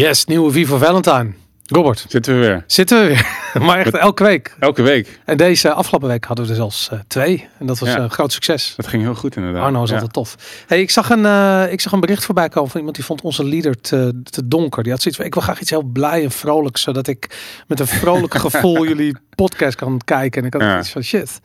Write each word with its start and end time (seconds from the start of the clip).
Yes, 0.00 0.24
nieuwe 0.24 0.50
Viva 0.50 0.76
Valentine. 0.76 1.32
Robert, 1.66 2.04
Zitten 2.08 2.34
we 2.34 2.40
weer. 2.46 2.64
zitten 2.66 3.00
we 3.00 3.06
weer. 3.06 3.26
maar 3.66 3.78
echt 3.78 3.94
elke 3.94 4.24
week. 4.24 4.56
Elke 4.58 4.82
week. 4.82 5.20
En 5.24 5.36
deze 5.36 5.72
afgelopen 5.72 6.08
week 6.08 6.24
hadden 6.24 6.44
we 6.44 6.50
er 6.50 6.56
zelfs 6.56 6.88
eh, 6.90 6.98
twee. 7.06 7.48
En 7.58 7.66
dat 7.66 7.78
was 7.78 7.88
Ja. 7.88 7.98
een 7.98 8.10
groot 8.10 8.32
succes. 8.32 8.72
Dat 8.76 8.86
ging 8.86 9.02
heel 9.02 9.14
goed 9.14 9.36
inderdaad. 9.36 9.62
Arno 9.62 9.82
is 9.82 9.88
ja. 9.88 9.94
altijd 9.94 10.12
tof. 10.12 10.36
Hey, 10.66 10.80
ik, 10.80 10.90
zag 10.90 11.10
een, 11.10 11.26
eh, 11.26 11.72
ik 11.72 11.80
zag 11.80 11.92
een 11.92 12.00
bericht 12.00 12.24
voorbij 12.24 12.48
komen 12.48 12.70
van 12.70 12.78
iemand 12.78 12.96
die 12.96 13.04
vond 13.06 13.22
onze 13.22 13.44
leader 13.44 13.80
te, 13.80 14.20
te 14.24 14.48
donker. 14.48 14.82
Die 14.82 14.92
had 14.92 15.00
zoiets 15.02 15.20
van, 15.20 15.28
ik 15.28 15.34
wil 15.34 15.42
graag 15.42 15.60
iets 15.60 15.70
heel 15.70 15.82
blij 15.82 16.22
en 16.24 16.30
vrolijks. 16.30 16.82
Zodat 16.82 17.06
ik 17.06 17.38
met 17.66 17.80
een 17.80 17.86
vrolijk 17.86 18.34
gevoel 18.44 18.86
jullie 18.86 19.16
podcast 19.34 19.76
kan 19.76 20.00
kijken. 20.04 20.40
En 20.40 20.46
ik 20.46 20.52
had 20.52 20.62
Ja. 20.62 20.78
iets 20.78 20.90
van, 20.90 21.02
shit. 21.02 21.40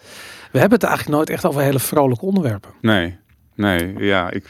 We 0.52 0.60
hebben 0.60 0.80
het 0.80 0.88
eigenlijk 0.88 1.18
nooit 1.18 1.30
echt 1.30 1.46
over 1.46 1.62
hele 1.62 1.80
vrolijke 1.80 2.26
onderwerpen. 2.26 2.72
Nee, 2.82 3.18
nee, 3.56 3.94
ja, 3.98 4.32
ik... 4.32 4.46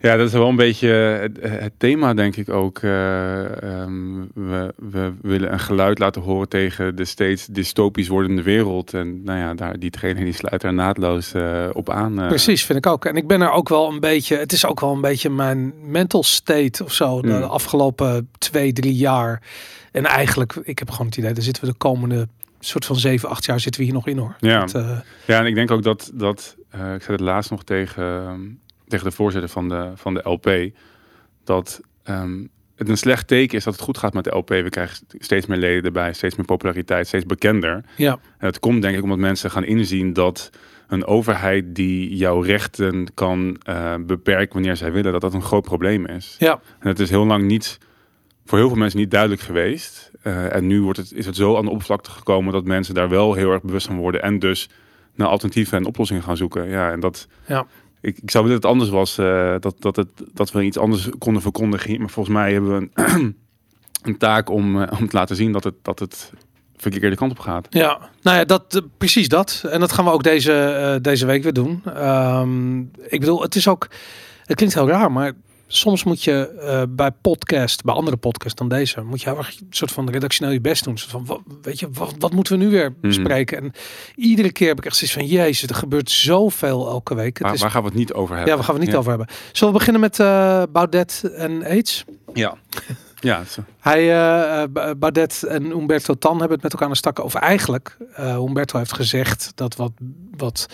Ja, 0.00 0.16
dat 0.16 0.26
is 0.26 0.32
wel 0.32 0.48
een 0.48 0.56
beetje 0.56 0.88
het, 0.88 1.38
het 1.40 1.72
thema, 1.76 2.14
denk 2.14 2.36
ik 2.36 2.48
ook. 2.48 2.78
Eh, 2.78 3.62
ehm, 3.62 4.20
we, 4.34 4.74
we 4.76 5.12
willen 5.22 5.52
een 5.52 5.58
geluid 5.60 5.98
laten 5.98 6.22
horen 6.22 6.48
tegen 6.48 6.96
de 6.96 7.04
steeds 7.04 7.46
dystopisch 7.46 8.08
wordende 8.08 8.42
wereld. 8.42 8.94
En 8.94 9.22
nou 9.24 9.38
ja, 9.38 9.54
daar, 9.54 9.78
die 9.78 9.90
trainer 9.90 10.24
die 10.24 10.32
sluit 10.32 10.60
daar 10.60 10.74
naadloos 10.74 11.32
eh, 11.32 11.66
op 11.72 11.90
aan. 11.90 12.20
eh. 12.20 12.28
Precies, 12.28 12.64
vind 12.64 12.78
ik 12.78 12.86
ook. 12.92 13.04
En 13.04 13.16
ik 13.16 13.26
ben 13.26 13.40
er 13.40 13.50
ook 13.50 13.68
wel 13.68 13.88
een 13.92 14.00
beetje, 14.00 14.36
het 14.36 14.52
is 14.52 14.66
ook 14.66 14.80
wel 14.80 14.92
een 14.92 15.00
beetje 15.00 15.30
mijn 15.30 15.72
mental 15.90 16.22
state 16.22 16.84
of 16.84 16.92
zo. 16.92 17.20
De 17.22 17.28
Mm. 17.28 17.42
afgelopen 17.42 18.28
twee, 18.38 18.72
drie 18.72 18.94
jaar. 18.94 19.42
En 19.92 20.04
eigenlijk, 20.04 20.52
ik 20.62 20.78
heb 20.78 20.90
gewoon 20.90 21.06
het 21.06 21.16
idee, 21.16 21.32
daar 21.32 21.42
zitten 21.42 21.64
we 21.64 21.70
de 21.70 21.76
komende 21.76 22.28
soort 22.60 22.84
van 22.84 22.96
zeven, 22.96 23.28
acht 23.28 23.44
jaar 23.44 23.60
zitten 23.60 23.80
we 23.80 23.86
hier 23.86 23.96
nog 23.96 24.06
in 24.06 24.18
hoor. 24.18 24.36
Ja. 24.40 24.60
Dat, 24.66 24.84
Ja, 25.26 25.38
en 25.40 25.46
ik 25.46 25.54
denk 25.54 25.70
ook 25.70 25.82
dat, 25.82 26.10
dat 26.14 26.56
ik 26.72 26.78
zei 26.78 27.06
het 27.06 27.20
laatst 27.20 27.50
nog 27.50 27.64
tegen, 27.64 28.02
ehm, 28.04 28.40
tegen 28.88 29.04
de 29.04 29.16
voorzitter 29.16 29.50
van 29.50 29.68
de, 29.68 29.90
van 29.94 30.14
de 30.14 30.28
LP, 30.28 30.70
dat 31.44 31.80
ehm, 32.02 32.44
het 32.76 32.88
een 32.88 32.98
slecht 32.98 33.26
teken 33.26 33.58
is 33.58 33.64
dat 33.64 33.74
het 33.74 33.82
goed 33.82 33.98
gaat 33.98 34.14
met 34.14 34.24
de 34.24 34.36
LP. 34.36 34.48
We 34.48 34.68
krijgen 34.70 35.06
steeds 35.18 35.46
meer 35.46 35.58
leden 35.58 35.84
erbij, 35.84 36.12
steeds 36.12 36.36
meer 36.36 36.46
populariteit, 36.46 37.06
steeds 37.06 37.26
bekender. 37.26 37.84
ja, 37.96 38.12
En 38.38 38.46
het 38.46 38.58
komt 38.58 38.82
denk 38.82 38.96
ik 38.96 39.02
omdat 39.02 39.18
mensen 39.18 39.50
gaan 39.50 39.64
inzien 39.64 40.12
dat 40.12 40.50
een 40.88 41.06
overheid 41.06 41.74
die 41.74 42.16
jouw 42.16 42.40
rechten 42.40 43.14
kan 43.14 43.56
eh, 43.62 43.94
beperken 44.00 44.52
wanneer 44.52 44.76
zij 44.76 44.92
willen, 44.92 45.12
dat 45.12 45.20
dat 45.20 45.34
een 45.34 45.42
groot 45.42 45.64
probleem 45.64 46.06
is. 46.06 46.36
ja, 46.38 46.60
En 46.78 46.88
het 46.88 46.98
is 46.98 47.10
heel 47.10 47.26
lang 47.26 47.44
niet, 47.44 47.78
voor 48.44 48.58
heel 48.58 48.68
veel 48.68 48.76
mensen 48.76 48.98
niet 48.98 49.10
duidelijk 49.10 49.40
geweest. 49.40 50.10
Eh, 50.22 50.54
en 50.54 50.66
nu 50.66 50.82
wordt 50.82 50.98
het, 50.98 51.12
is 51.12 51.26
het 51.26 51.36
zo 51.36 51.56
aan 51.56 51.64
de 51.64 51.70
oppervlakte 51.70 52.10
gekomen 52.10 52.52
dat 52.52 52.64
mensen 52.64 52.94
daar 52.94 53.08
wel 53.08 53.34
heel 53.34 53.52
erg 53.52 53.62
bewust 53.62 53.86
van 53.86 53.96
worden. 53.96 54.22
En 54.22 54.38
dus 54.38 54.68
naar 55.14 55.28
alternatieven 55.28 55.78
en 55.78 55.84
oplossingen 55.84 56.22
gaan 56.22 56.36
zoeken. 56.36 56.68
Ja, 56.68 56.90
en 56.92 57.00
dat. 57.00 57.28
Ja. 57.46 57.66
Ik, 58.00 58.18
zou 58.24 58.44
willen 58.44 58.60
dat 58.60 58.70
het 58.70 58.80
anders 58.80 58.90
was, 58.90 59.18
eh, 59.18 59.54
dat, 59.60 59.74
dat, 59.78 59.96
het, 59.96 60.08
dat 60.32 60.52
we 60.52 60.64
iets 60.64 60.78
anders 60.78 61.08
konden 61.18 61.42
verkondigen. 61.42 61.98
Maar 61.98 62.10
volgens 62.10 62.34
mij 62.34 62.52
hebben 62.52 62.78
we 62.78 62.88
een, 62.94 63.36
een 64.02 64.18
taak 64.18 64.50
om, 64.50 64.82
eh, 64.82 65.00
om 65.00 65.08
te 65.08 65.16
laten 65.16 65.36
zien 65.36 65.52
dat 65.52 65.64
het, 65.64 65.74
dat 65.82 65.98
het 65.98 66.32
verkeerde 66.76 67.16
kant 67.16 67.30
op 67.30 67.38
gaat. 67.38 67.66
ja. 67.70 68.10
Nou 68.22 68.36
ja, 68.36 68.44
dat, 68.44 68.74
eh, 68.74 68.82
precies 68.98 69.28
dat. 69.28 69.64
En 69.70 69.80
dat 69.80 69.92
gaan 69.92 70.04
we 70.04 70.10
ook 70.10 70.22
deze, 70.22 70.98
deze 71.02 71.26
week 71.26 71.42
weer 71.42 71.52
doen. 71.52 71.82
Ehm, 71.84 72.80
ik 73.08 73.20
bedoel, 73.20 73.42
het 73.42 73.54
is 73.54 73.68
ook, 73.68 73.88
het 74.44 74.56
klinkt 74.56 74.74
heel 74.74 74.88
raar, 74.88 75.12
maar 75.12 75.32
soms 75.70 76.04
moet 76.04 76.24
je 76.24 76.48
eh, 76.48 76.82
bij 76.88 77.10
podcast, 77.10 77.84
bij 77.84 77.94
andere 77.94 78.16
podcasts 78.16 78.54
dan 78.58 78.68
deze, 78.68 79.00
moet 79.02 79.20
je 79.22 79.28
heel 79.28 79.38
erg 79.38 79.60
een 79.60 79.66
soort 79.70 79.90
van 79.92 80.10
redactioneel 80.10 80.52
je 80.52 80.60
best 80.60 80.84
doen. 80.84 80.98
Soort 80.98 81.10
van, 81.10 81.24
wat, 81.26 81.40
weet 81.62 81.78
je, 81.80 81.88
wat, 81.92 82.14
wat 82.18 82.32
moeten 82.32 82.58
we 82.58 82.64
nu 82.64 82.70
weer 82.70 82.94
bespreken? 83.00 83.58
En 83.62 83.72
iedere 84.16 84.52
keer 84.52 84.68
heb 84.68 84.78
ik 84.78 84.84
echt 84.84 84.96
zoiets 84.96 85.16
van, 85.16 85.26
jezus, 85.26 85.68
er 85.68 85.74
gebeurt 85.74 86.10
zoveel 86.10 86.88
elke 86.88 87.14
week. 87.14 87.34
Het 87.38 87.42
Waar, 87.46 87.54
is, 87.54 87.60
waar 87.60 87.70
gaan 87.70 87.82
we 87.82 87.88
het 87.88 87.96
niet 87.96 88.12
over 88.12 88.34
hebben? 88.36 88.52
ja, 88.52 88.58
we 88.58 88.64
gaan 88.64 88.74
het 88.74 88.84
niet 88.84 88.92
Ja. 88.92 88.98
over 88.98 89.10
hebben. 89.10 89.28
Zullen 89.52 89.72
we 89.72 89.78
beginnen 89.78 90.02
met 90.02 90.20
eh 90.20 90.62
Baudet 90.72 91.22
en 91.36 91.64
AIDS? 91.64 92.04
Ja. 92.34 92.54
Ja, 93.20 93.44
zo. 93.44 93.60
Hij, 93.80 94.00
eh, 94.00 94.62
eh, 94.62 94.68
Ba- 94.70 94.94
Baudet 94.94 95.42
en 95.42 95.70
Umberto 95.70 96.14
Tan 96.14 96.32
hebben 96.38 96.52
het 96.52 96.62
met 96.62 96.72
elkaar 96.72 96.86
aan 96.86 96.92
de 96.92 96.98
stakken. 96.98 97.24
Of 97.24 97.34
eigenlijk, 97.34 97.96
eh 98.14 98.34
Umberto 98.34 98.78
heeft 98.78 98.92
gezegd 98.94 99.52
dat 99.54 99.76
wat, 99.76 99.92
wat, 100.36 100.66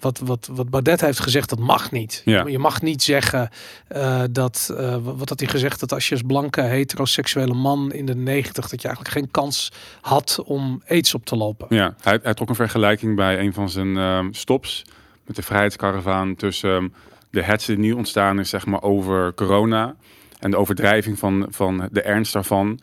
wat, 0.00 0.18
wat, 0.18 0.48
wat 0.52 0.70
Baudet 0.70 1.00
heeft 1.00 1.20
gezegd, 1.20 1.48
dat 1.48 1.58
mag 1.58 1.90
niet. 1.90 2.22
Ja. 2.24 2.46
Je 2.46 2.58
mag 2.58 2.82
niet 2.82 3.02
zeggen 3.02 3.50
eh, 3.88 4.22
dat, 4.30 4.74
eh, 4.76 4.90
wat 4.90 5.16
wat 5.16 5.28
had 5.28 5.40
hij 5.40 5.48
gezegd, 5.48 5.80
dat 5.80 5.92
als 5.92 6.08
je 6.08 6.14
als 6.14 6.24
blanke 6.26 6.60
heteroseksuele 6.60 7.54
man 7.54 7.92
in 7.92 8.06
de 8.06 8.14
negentig, 8.14 8.68
dat 8.68 8.82
je 8.82 8.88
eigenlijk 8.88 9.16
geen 9.16 9.30
kans 9.30 9.72
had 10.00 10.42
om 10.44 10.82
aids 10.88 11.14
op 11.14 11.24
te 11.24 11.36
lopen. 11.36 11.66
Ja, 11.70 11.94
hij, 12.00 12.18
hij 12.22 12.34
trok 12.34 12.48
een 12.48 12.54
vergelijking 12.54 13.16
bij 13.16 13.38
een 13.38 13.52
van 13.52 13.70
zijn 13.70 13.96
ehm, 13.96 14.32
stops 14.32 14.84
met 15.26 15.36
de 15.36 15.42
vrijheidskaravaan 15.42 16.36
tussen 16.36 16.70
ehm, 16.70 16.88
de 17.30 17.42
hetze 17.42 17.74
die 17.74 17.80
nu 17.80 17.92
ontstaan 17.92 18.38
is, 18.38 18.48
zeg 18.48 18.66
maar, 18.66 18.82
over 18.82 19.34
corona 19.34 19.96
en 20.38 20.50
de 20.50 20.56
overdrijving 20.56 21.18
van, 21.18 21.46
van 21.50 21.88
de 21.92 22.02
ernst 22.02 22.32
daarvan 22.32 22.80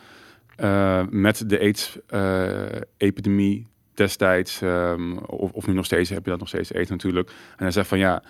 eh, 0.55 1.01
met 1.09 1.49
de 1.49 1.59
AIDS-epidemie 1.59 3.67
destijds, 3.97 4.61
ehm, 4.61 5.17
of, 5.17 5.51
of 5.51 5.67
nu 5.67 5.73
nog 5.73 5.85
steeds, 5.85 6.09
heb 6.09 6.23
je 6.23 6.29
dat 6.29 6.39
nog 6.39 6.47
steeds, 6.47 6.73
AIDS 6.73 6.89
natuurlijk. 6.89 7.29
En 7.29 7.63
hij 7.63 7.71
zegt 7.71 7.87
van 7.87 7.97
ja, 7.97 8.23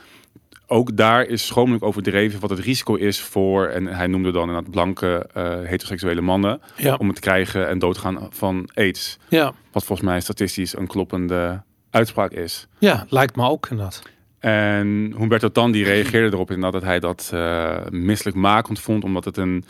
ook 0.68 0.98
daar 0.98 1.26
is 1.26 1.46
schromelijk 1.46 1.84
overdreven 1.84 2.40
wat 2.40 2.50
het 2.50 2.60
risico 2.60 2.96
is 2.96 3.22
voor, 3.22 3.66
en 3.68 3.86
hij 3.88 4.08
noemde 4.08 4.32
dan 4.32 4.48
inderdaad 4.48 4.72
blanke 4.72 5.30
eh, 5.34 5.60
heteroseksuele 5.64 6.22
mannen, 6.22 6.62
Ja, 6.78 6.96
om 6.96 7.06
het 7.08 7.16
te 7.16 7.22
krijgen 7.22 7.68
en 7.68 7.80
doodgaan 7.80 8.28
van 8.30 8.70
AIDS. 8.74 9.18
ja, 9.30 9.54
Wat 9.72 9.84
volgens 9.84 10.08
mij 10.08 10.20
statistisch 10.20 10.78
een 10.78 10.88
kloppende 10.88 11.62
uitspraak 11.90 12.32
is. 12.32 12.68
ja 12.78 13.06
lijkt 13.10 13.36
me 13.36 13.48
ook 13.50 13.68
inderdaad. 13.70 14.02
En 14.40 15.14
Humberto 15.18 15.52
Tan 15.52 15.72
die 15.72 15.84
reageerde 15.84 16.36
erop 16.36 16.52
inderdaad 16.52 16.74
dat 16.82 16.90
hij 16.90 17.00
dat 17.00 17.30
eh 17.34 17.78
misselijkmakend 17.90 18.80
vond, 18.80 19.04
omdat 19.04 19.26
het 19.26 19.38
een. 19.38 19.66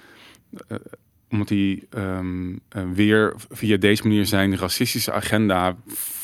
eh, 0.68 0.78
omdat 1.32 1.50
hij 1.50 1.84
ehm, 1.90 2.56
eh, 2.70 2.84
weer 2.94 3.34
via 3.50 3.78
deze 3.78 4.04
manier 4.04 4.26
zijn 4.26 4.58
racistische 4.58 5.12
agenda 5.12 5.76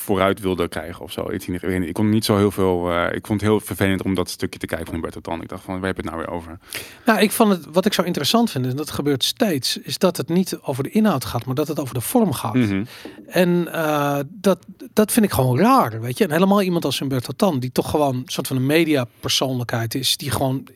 vooruit 0.04 0.40
wilde 0.40 0.68
krijgen 0.68 1.04
of 1.04 1.12
zo. 1.12 1.30
Ik 1.30 1.94
kon 1.94 2.10
niet 2.10 2.26
zo 2.26 2.38
heel 2.38 2.52
veel. 2.52 2.92
eh, 2.92 3.16
ik 3.16 3.28
vond 3.28 3.42
het 3.42 3.50
heel 3.50 3.60
vervelend 3.60 4.02
om 4.04 4.14
dat 4.14 4.30
stukje 4.30 4.60
te 4.60 4.66
kijken 4.66 4.86
van 4.86 4.96
Humberto 4.96 5.20
Tan. 5.20 5.42
Ik 5.42 5.50
dacht 5.50 5.64
van, 5.64 5.74
waar 5.80 5.86
heb 5.86 5.96
je 5.96 6.02
het 6.02 6.12
nou 6.12 6.24
weer 6.26 6.36
over? 6.36 6.60
Nou, 7.06 7.20
ik 7.20 7.32
vond 7.32 7.50
het, 7.50 7.66
wat 7.72 7.86
ik 7.86 7.94
zo 7.94 8.02
interessant 8.02 8.52
vind, 8.52 8.66
en 8.66 8.76
dat 8.76 8.92
gebeurt 8.92 9.24
steeds, 9.24 9.78
is 9.78 9.98
dat 9.98 10.18
het 10.18 10.30
niet 10.30 10.58
over 10.62 10.84
de 10.84 10.90
inhoud 10.90 11.26
gaat, 11.26 11.46
maar 11.46 11.56
dat 11.56 11.68
het 11.68 11.80
over 11.80 11.94
de 11.94 12.02
vorm 12.02 12.34
gaat. 12.34 12.54
Mhm. 12.54 12.84
En 13.28 13.74
eh, 13.74 14.20
dat, 14.30 14.66
dat 14.94 15.12
vind 15.12 15.26
ik 15.26 15.32
gewoon 15.32 15.58
raar, 15.60 16.02
weet 16.02 16.18
je. 16.18 16.24
En 16.24 16.32
helemaal 16.32 16.62
iemand 16.62 16.86
als 16.86 17.00
Humberto 17.00 17.34
Tan, 17.36 17.60
die 17.60 17.72
toch 17.72 17.90
gewoon 17.90 18.16
een 18.16 18.24
soort 18.26 18.48
van 18.48 18.56
een 18.56 18.66
mediapersoonlijkheid 18.66 19.96
is, 19.96 20.18
die 20.18 20.32
gewoon 20.32 20.68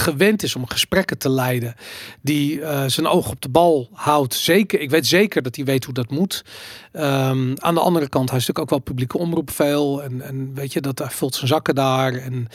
gewend 0.00 0.42
is 0.42 0.56
om 0.56 0.68
gesprekken 0.68 1.18
te 1.18 1.30
leiden, 1.30 1.74
die 2.20 2.60
eh, 2.60 2.84
zijn 2.86 3.06
oog 3.06 3.30
op 3.30 3.40
de 3.40 3.48
bal 3.48 3.88
houdt. 3.92 4.34
Zeker, 4.34 4.80
ik 4.80 4.90
weet 4.90 5.06
zeker 5.06 5.42
dat 5.42 5.56
hij 5.56 5.64
weet 5.64 5.84
hoe 5.84 5.94
dat 5.94 6.10
moet. 6.10 6.44
Ehm, 6.92 7.54
aan 7.56 7.74
de 7.74 7.80
andere 7.80 8.08
kant, 8.08 8.30
hij 8.30 8.38
is 8.38 8.46
natuurlijk 8.46 8.58
ook 8.58 8.70
wel 8.70 8.78
publieke 8.78 9.18
omroep 9.18 9.50
veel 9.50 10.02
en, 10.02 10.20
en 10.20 10.54
weet 10.54 10.72
je 10.72 10.80
dat 10.80 10.98
hij 10.98 11.10
vult 11.10 11.34
zijn 11.34 11.48
zakken 11.48 11.74
daar. 11.74 12.14
En, 12.14 12.48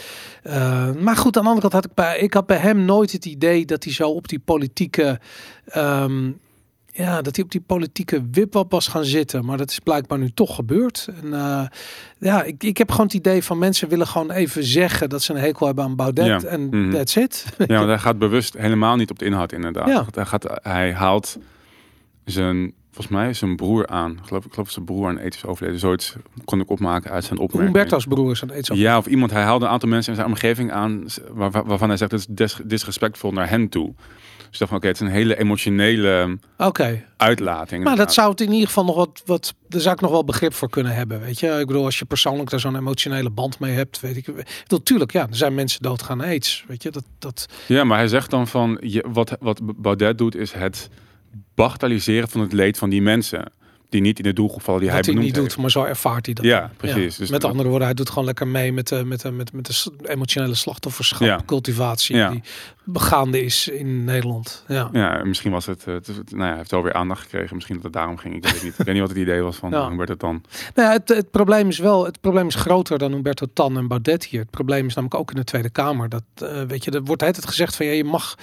eh, 0.44 0.92
maar 0.92 1.18
goed, 1.18 1.38
aan 1.38 1.44
de 1.44 1.50
andere 1.50 1.70
kant 1.70 1.74
had 1.74 1.86
ik 1.86 1.94
bij, 1.94 2.20
ik 2.20 2.34
had 2.34 2.46
bij 2.46 2.58
hem 2.58 2.86
nooit 2.86 3.12
het 3.12 3.26
idee 3.26 3.66
dat 3.66 3.84
hij 3.84 3.94
zo 3.94 4.10
op 4.10 4.28
die 4.28 4.40
politieke 4.40 5.20
ehm, 5.66 6.32
ja, 6.94 7.22
dat 7.22 7.36
hij 7.36 7.46
op 7.46 7.52
die 7.52 7.62
politieke 7.62 8.24
wipwap 8.32 8.72
was 8.72 8.88
gaan 8.88 9.06
zitten. 9.06 9.46
Maar 9.46 9.58
dat 9.58 9.70
is 9.72 9.80
blijkbaar 9.80 10.18
nu 10.20 10.30
toch 10.30 10.56
gebeurd. 10.56 11.08
En 11.22 11.28
uh, 11.28 11.64
ja, 12.20 12.44
ik, 12.44 12.64
ik 12.64 12.78
heb 12.78 12.92
gewoon 12.92 13.06
het 13.06 13.16
idee 13.16 13.44
van 13.44 13.58
mensen 13.58 13.90
willen 13.90 14.08
gewoon 14.08 14.32
even 14.32 14.64
zeggen 14.64 15.10
dat 15.10 15.22
ze 15.22 15.34
een 15.34 15.40
hekel 15.40 15.66
hebben 15.66 15.84
aan 15.84 15.96
Baudet. 15.96 16.26
Ja. 16.26 16.42
En 16.44 16.70
Mhm. 16.70 16.92
that's 16.92 17.16
it. 17.16 17.46
Ja, 17.58 17.76
want 17.76 17.88
hij 17.88 18.00
gaat 18.00 18.20
bewust 18.20 18.58
helemaal 18.58 18.96
niet 18.96 19.12
op 19.12 19.20
de 19.20 19.26
inhoud 19.26 19.52
inderdaad. 19.52 19.88
Ja. 19.88 20.06
Hij, 20.12 20.26
gaat, 20.26 20.60
hij 20.64 20.94
haalt 20.94 21.38
zijn, 22.26 22.74
volgens 22.92 23.08
mij 23.16 23.34
zijn 23.34 23.56
broer 23.56 23.88
aan. 23.88 24.12
Ik 24.12 24.18
geloof, 24.26 24.46
ik 24.46 24.52
geloof 24.52 24.66
dat 24.66 24.74
zijn 24.74 24.86
broer 24.86 25.08
aan 25.08 25.20
aids 25.20 25.36
is 25.38 25.46
overleden. 25.46 25.80
Zoiets 25.80 26.16
kon 26.46 26.60
ik 26.60 26.70
opmaken 26.70 27.12
uit 27.12 27.24
zijn 27.24 27.40
opmerking. 27.40 27.74
Humberto's 27.76 28.06
broer 28.06 28.32
is 28.32 28.44
aan 28.44 28.52
aids. 28.52 28.70
Ja, 28.74 28.98
of 28.98 29.06
iemand. 29.08 29.32
Hij 29.32 29.44
haalde 29.44 29.66
een 29.66 29.72
aantal 29.72 29.90
mensen 29.90 30.12
in 30.12 30.18
zijn 30.18 30.30
omgeving 30.32 30.72
aan 30.72 31.06
waar, 31.32 31.52
waar- 31.52 31.66
waarvan 31.66 31.88
hij 31.88 31.98
zegt 31.98 32.12
dat 32.12 32.20
is 32.20 32.26
dis, 32.30 32.58
disrespectvol 32.64 33.32
naar 33.32 33.50
hen 33.50 33.70
toe. 33.70 33.94
Dus 34.52 34.60
ik 34.62 34.68
dacht 34.68 34.72
van 34.72 34.78
oké, 34.78 34.88
het 34.88 35.02
is 35.02 35.08
een 35.08 35.22
hele 35.22 35.38
emotionele 35.40 36.38
Oké, 36.58 37.04
uitlating. 37.18 37.84
maar 37.84 37.96
dat 37.96 38.14
zou 38.14 38.30
het 38.32 38.42
in 38.42 38.52
ieder 38.52 38.68
geval 38.68 38.86
nog 38.86 38.96
wat, 38.96 39.22
wat, 39.26 39.54
daar 39.70 39.82
zou 39.82 39.96
ik 39.96 40.02
nog 40.02 40.12
wel 40.12 40.24
begrip 40.24 40.54
voor 40.54 40.70
kunnen 40.70 40.94
hebben, 40.96 41.20
weet 41.20 41.40
je. 41.40 41.48
Ik 41.60 41.68
bedoel, 41.68 41.86
als 41.86 42.00
je 42.00 42.06
persoonlijk 42.06 42.50
daar 42.50 42.60
zo'n 42.60 42.76
emotionele 42.76 43.30
band 43.30 43.60
mee 43.60 43.74
hebt, 43.74 44.00
weet 44.00 44.18
ik. 44.18 44.28
Ik 44.28 44.46
bedoel, 44.64 44.84
tuurlijk, 44.84 45.12
ja, 45.12 45.22
er 45.22 45.36
zijn 45.36 45.56
mensen 45.56 45.82
doodgaan 45.82 46.22
aan 46.22 46.28
aids, 46.28 46.64
weet 46.68 46.84
je. 46.84 46.90
Dat, 46.92 47.04
dat, 47.20 47.46
Ja, 47.68 47.84
maar 47.84 47.98
hij 47.98 48.08
zegt 48.08 48.30
dan 48.30 48.48
van 48.48 48.78
je, 48.82 49.06
wat, 49.08 49.38
wat 49.40 49.60
Baudet 49.82 50.18
doet 50.18 50.36
is 50.36 50.52
het 50.52 50.90
bagatelliseren 51.56 52.30
van 52.30 52.42
het 52.42 52.54
leed 52.54 52.78
van 52.78 52.90
die 52.90 53.02
mensen 53.02 53.52
die 53.92 54.02
niet 54.02 54.18
in 54.18 54.24
de 54.24 54.34
doelgroep 54.34 54.62
vallen 54.62 54.80
die 54.82 54.90
wat 54.90 54.98
hij 54.98 55.06
hij 55.06 55.14
benoemd 55.16 55.36
niet 55.36 55.44
heeft. 55.44 55.56
doet, 55.56 55.62
maar 55.62 55.72
zo 55.84 55.90
ervaart 55.90 56.26
hij 56.26 56.36
dat. 56.36 56.46
Ja, 56.46 56.72
precies. 56.78 57.16
Dus 57.16 57.30
met 57.30 57.44
andere 57.44 57.70
woorden, 57.70 57.88
hij 57.88 57.96
doet 57.96 58.10
gewoon 58.10 58.26
lekker 58.26 58.48
mee 58.48 58.74
met 58.74 58.88
de, 58.88 59.04
met 59.06 59.22
de, 59.22 59.32
met, 59.32 59.54
met 59.54 59.66
de 59.66 59.92
emotionele 60.10 60.56
slachtofferschap, 60.56 61.28
Ja. 61.28 61.40
cultivatie 61.46 62.16
Ja. 62.16 62.30
die 62.30 62.42
begaande 62.84 63.44
is 63.44 63.68
in 63.68 64.04
Nederland. 64.04 64.64
Ja. 64.68 64.90
Ja, 64.92 65.24
misschien 65.24 65.52
was 65.52 65.66
het, 65.66 65.84
eh, 65.88 65.94
het, 65.94 66.08
nou 66.08 66.42
ja, 66.44 66.48
hij 66.48 66.58
heeft 66.58 66.72
wel 66.72 66.84
weer 66.84 66.94
aandacht 66.94 67.22
gekregen. 67.22 67.56
Misschien 67.56 67.76
dat 67.76 67.84
het 67.84 67.94
daarom 67.94 68.18
ging. 68.18 68.36
Ik 68.36 68.44
weet 68.44 68.54
het 68.54 68.64
niet. 68.64 68.80
Ik 68.80 68.86
weet 68.86 68.94
niet 68.94 69.00
wat 69.04 69.10
het 69.10 69.20
idee 69.20 69.42
was 69.42 69.56
van 69.56 69.74
het 69.74 70.20
dan. 70.20 70.44
Nou 70.76 70.88
ja, 70.88 70.94
het, 70.94 71.10
het 71.10 71.32
probleem 71.32 71.68
is 71.68 71.78
wel, 71.78 72.06
het 72.06 72.22
probleem 72.22 72.48
is 72.48 72.56
groter 72.56 72.98
dan 72.98 73.12
Humberto 73.12 73.46
Tan 73.54 73.78
en 73.78 73.88
Baudet 73.88 74.26
hier. 74.26 74.40
Het 74.40 74.50
probleem 74.50 74.86
is 74.86 74.94
namelijk 74.96 75.20
ook 75.20 75.30
in 75.32 75.36
de 75.38 75.44
Tweede 75.44 75.70
Kamer. 75.70 76.10
Dat, 76.10 76.24
eh, 76.36 76.62
weet 76.64 76.84
je, 76.84 76.92
er 76.92 77.04
wordt 77.04 77.22
het 77.22 77.46
gezegd 77.46 77.76
van 77.76 77.86
ja, 77.86 77.92
je 77.92 78.04
mag 78.04 78.36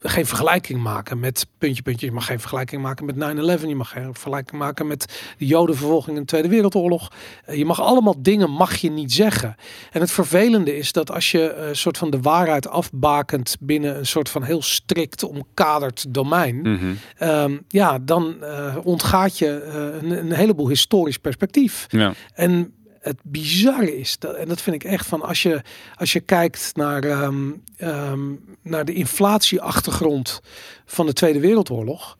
geen 0.00 0.26
vergelijking 0.26 0.82
maken 0.82 1.20
met 1.20 1.46
puntje, 1.58 1.82
puntje. 1.82 2.06
Je 2.06 2.12
mag 2.12 2.26
geen 2.26 2.40
vergelijking 2.40 2.82
maken 2.82 3.04
met 3.04 3.14
9-11. 3.60 3.66
Je 3.66 3.74
mag 3.74 3.90
geen 3.90 4.12
vergelijking 4.12 4.60
maken 4.60 4.86
met 4.86 5.22
de 5.38 5.46
Jodenvervolging 5.46 6.16
in 6.16 6.22
de 6.22 6.28
Tweede 6.28 6.48
Wereldoorlog. 6.48 7.12
Uh, 7.48 7.56
je 7.56 7.64
mag 7.64 7.80
allemaal 7.80 8.14
dingen 8.18 8.50
mag 8.50 8.74
je 8.74 8.90
niet 8.90 9.12
zeggen. 9.12 9.56
En 9.90 10.00
het 10.00 10.10
vervelende 10.10 10.76
is 10.76 10.92
dat 10.92 11.10
als 11.10 11.30
je 11.30 11.54
een 11.54 11.68
uh, 11.68 11.74
soort 11.74 11.98
van 11.98 12.10
de 12.10 12.20
waarheid 12.20 12.68
afbakent 12.68 13.56
binnen 13.60 13.98
een 13.98 14.06
soort 14.06 14.28
van 14.28 14.42
heel 14.42 14.62
strikt 14.62 15.22
omkaderd 15.22 16.14
domein, 16.14 16.56
mm 16.56 16.78
-hmm. 16.78 17.28
um, 17.28 17.64
ja, 17.68 17.98
dan 17.98 18.36
uh, 18.40 18.76
ontgaat 18.82 19.38
je 19.38 19.62
een, 20.02 20.10
een, 20.10 20.32
heleboel 20.32 20.68
historisch 20.68 21.18
perspectief. 21.18 21.86
Ja. 21.88 22.12
En 22.34 22.72
het 23.00 23.18
bizarre 23.22 23.98
is, 23.98 24.18
dat, 24.18 24.34
en 24.34 24.48
dat 24.48 24.60
vind 24.60 24.76
ik 24.76 24.84
echt 24.84 25.06
van 25.06 25.22
als 25.22 25.42
je, 25.42 25.62
als 25.96 26.12
je 26.12 26.20
kijkt 26.20 26.72
naar, 26.74 27.04
um, 27.04 27.62
um, 27.78 28.44
naar 28.62 28.84
de 28.84 28.92
inflatieachtergrond 28.92 30.40
van 30.86 31.06
de 31.06 31.12
Tweede 31.12 31.40
Wereldoorlog. 31.40 32.18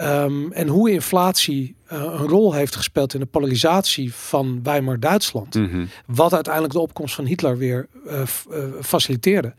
Um, 0.00 0.52
en 0.52 0.68
hoe 0.68 0.90
inflatie 0.90 1.76
uh, 1.92 1.98
een 1.98 2.26
rol 2.26 2.54
heeft 2.54 2.76
gespeeld 2.76 3.14
in 3.14 3.20
de 3.20 3.26
polarisatie 3.26 4.14
van 4.14 4.62
Weimar-Duitsland. 4.62 5.54
Mm 5.54 5.70
-hmm. 5.70 5.88
Wat 6.06 6.34
uiteindelijk 6.34 6.74
de 6.74 6.80
opkomst 6.80 7.14
van 7.14 7.24
Hitler 7.24 7.56
weer 7.56 7.88
uh, 8.06 8.12
uh, 8.12 8.64
faciliteerde. 8.82 9.54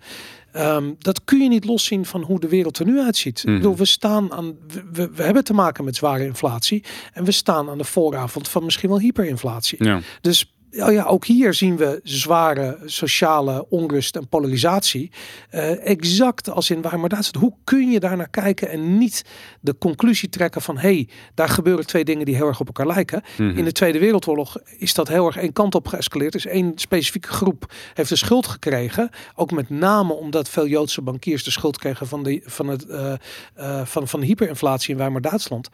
Um, 0.55 0.95
dat 0.99 1.23
kun 1.23 1.39
je 1.39 1.49
niet 1.49 1.65
loszien 1.65 2.05
van 2.05 2.21
hoe 2.21 2.39
de 2.39 2.47
wereld 2.47 2.79
er 2.79 2.85
nu 2.85 2.99
uitziet. 2.99 3.43
Mhm. 3.43 3.53
Ik 3.53 3.61
bedoel, 3.61 3.77
we 3.77 3.85
staan 3.85 4.31
aan, 4.31 4.55
we, 4.91 5.09
we 5.13 5.23
hebben 5.23 5.43
te 5.43 5.53
maken 5.53 5.83
met 5.83 5.95
zware 5.95 6.25
inflatie 6.25 6.83
en 7.13 7.23
we 7.23 7.31
staan 7.31 7.69
aan 7.69 7.77
de 7.77 7.83
vooravond 7.83 8.47
van 8.47 8.63
misschien 8.63 8.89
wel 8.89 8.99
hyperinflatie. 8.99 9.83
Ja. 9.83 9.99
Dus 10.21 10.53
ja, 10.71 10.89
ja, 10.89 11.03
ook 11.03 11.25
hier 11.25 11.53
zien 11.53 11.77
we 11.77 11.99
zware 12.03 12.77
sociale 12.85 13.65
onrust 13.69 14.15
en 14.15 14.27
polarisatie. 14.27 15.11
Uh, 15.51 15.87
exact 15.87 16.49
als 16.49 16.69
in 16.69 16.81
Weimar 16.81 17.09
Duitsland. 17.09 17.45
Hoe 17.45 17.55
kun 17.63 17.91
je 17.91 17.99
daar 17.99 18.17
naar 18.17 18.29
kijken 18.29 18.69
en 18.69 18.97
niet 18.97 19.25
de 19.61 19.77
conclusie 19.77 20.29
trekken 20.29 20.61
van... 20.61 20.77
hé, 20.77 20.81
hey, 20.81 21.09
daar 21.33 21.49
gebeuren 21.49 21.85
twee 21.85 22.03
dingen 22.03 22.25
die 22.25 22.35
heel 22.35 22.47
erg 22.47 22.59
op 22.59 22.67
elkaar 22.67 22.87
lijken. 22.87 23.21
Mhm. 23.37 23.57
In 23.57 23.63
de 23.63 23.71
Tweede 23.71 23.99
Wereldoorlog 23.99 24.57
is 24.77 24.93
dat 24.93 25.07
heel 25.07 25.25
erg 25.25 25.37
één 25.37 25.53
kant 25.53 25.75
op 25.75 25.87
geëscaleerd. 25.87 26.31
Dus 26.31 26.45
één 26.45 26.71
specifieke 26.75 27.27
groep 27.27 27.71
heeft 27.93 28.09
de 28.09 28.15
schuld 28.15 28.47
gekregen. 28.47 29.09
Ook 29.35 29.51
met 29.51 29.69
name 29.69 30.13
omdat 30.13 30.49
veel 30.49 30.67
Joodse 30.67 31.01
bankiers 31.01 31.43
de 31.43 31.51
schuld 31.51 31.77
kregen 31.77 32.07
van 32.07 32.23
de, 32.23 32.41
van 32.45 32.67
het, 32.67 32.85
uh, 32.87 33.13
uh, 33.57 33.85
van, 33.85 34.07
van 34.07 34.21
hyperinflatie 34.21 34.91
in 34.91 34.97
Weimar 34.97 35.21
Duitsland. 35.21 35.69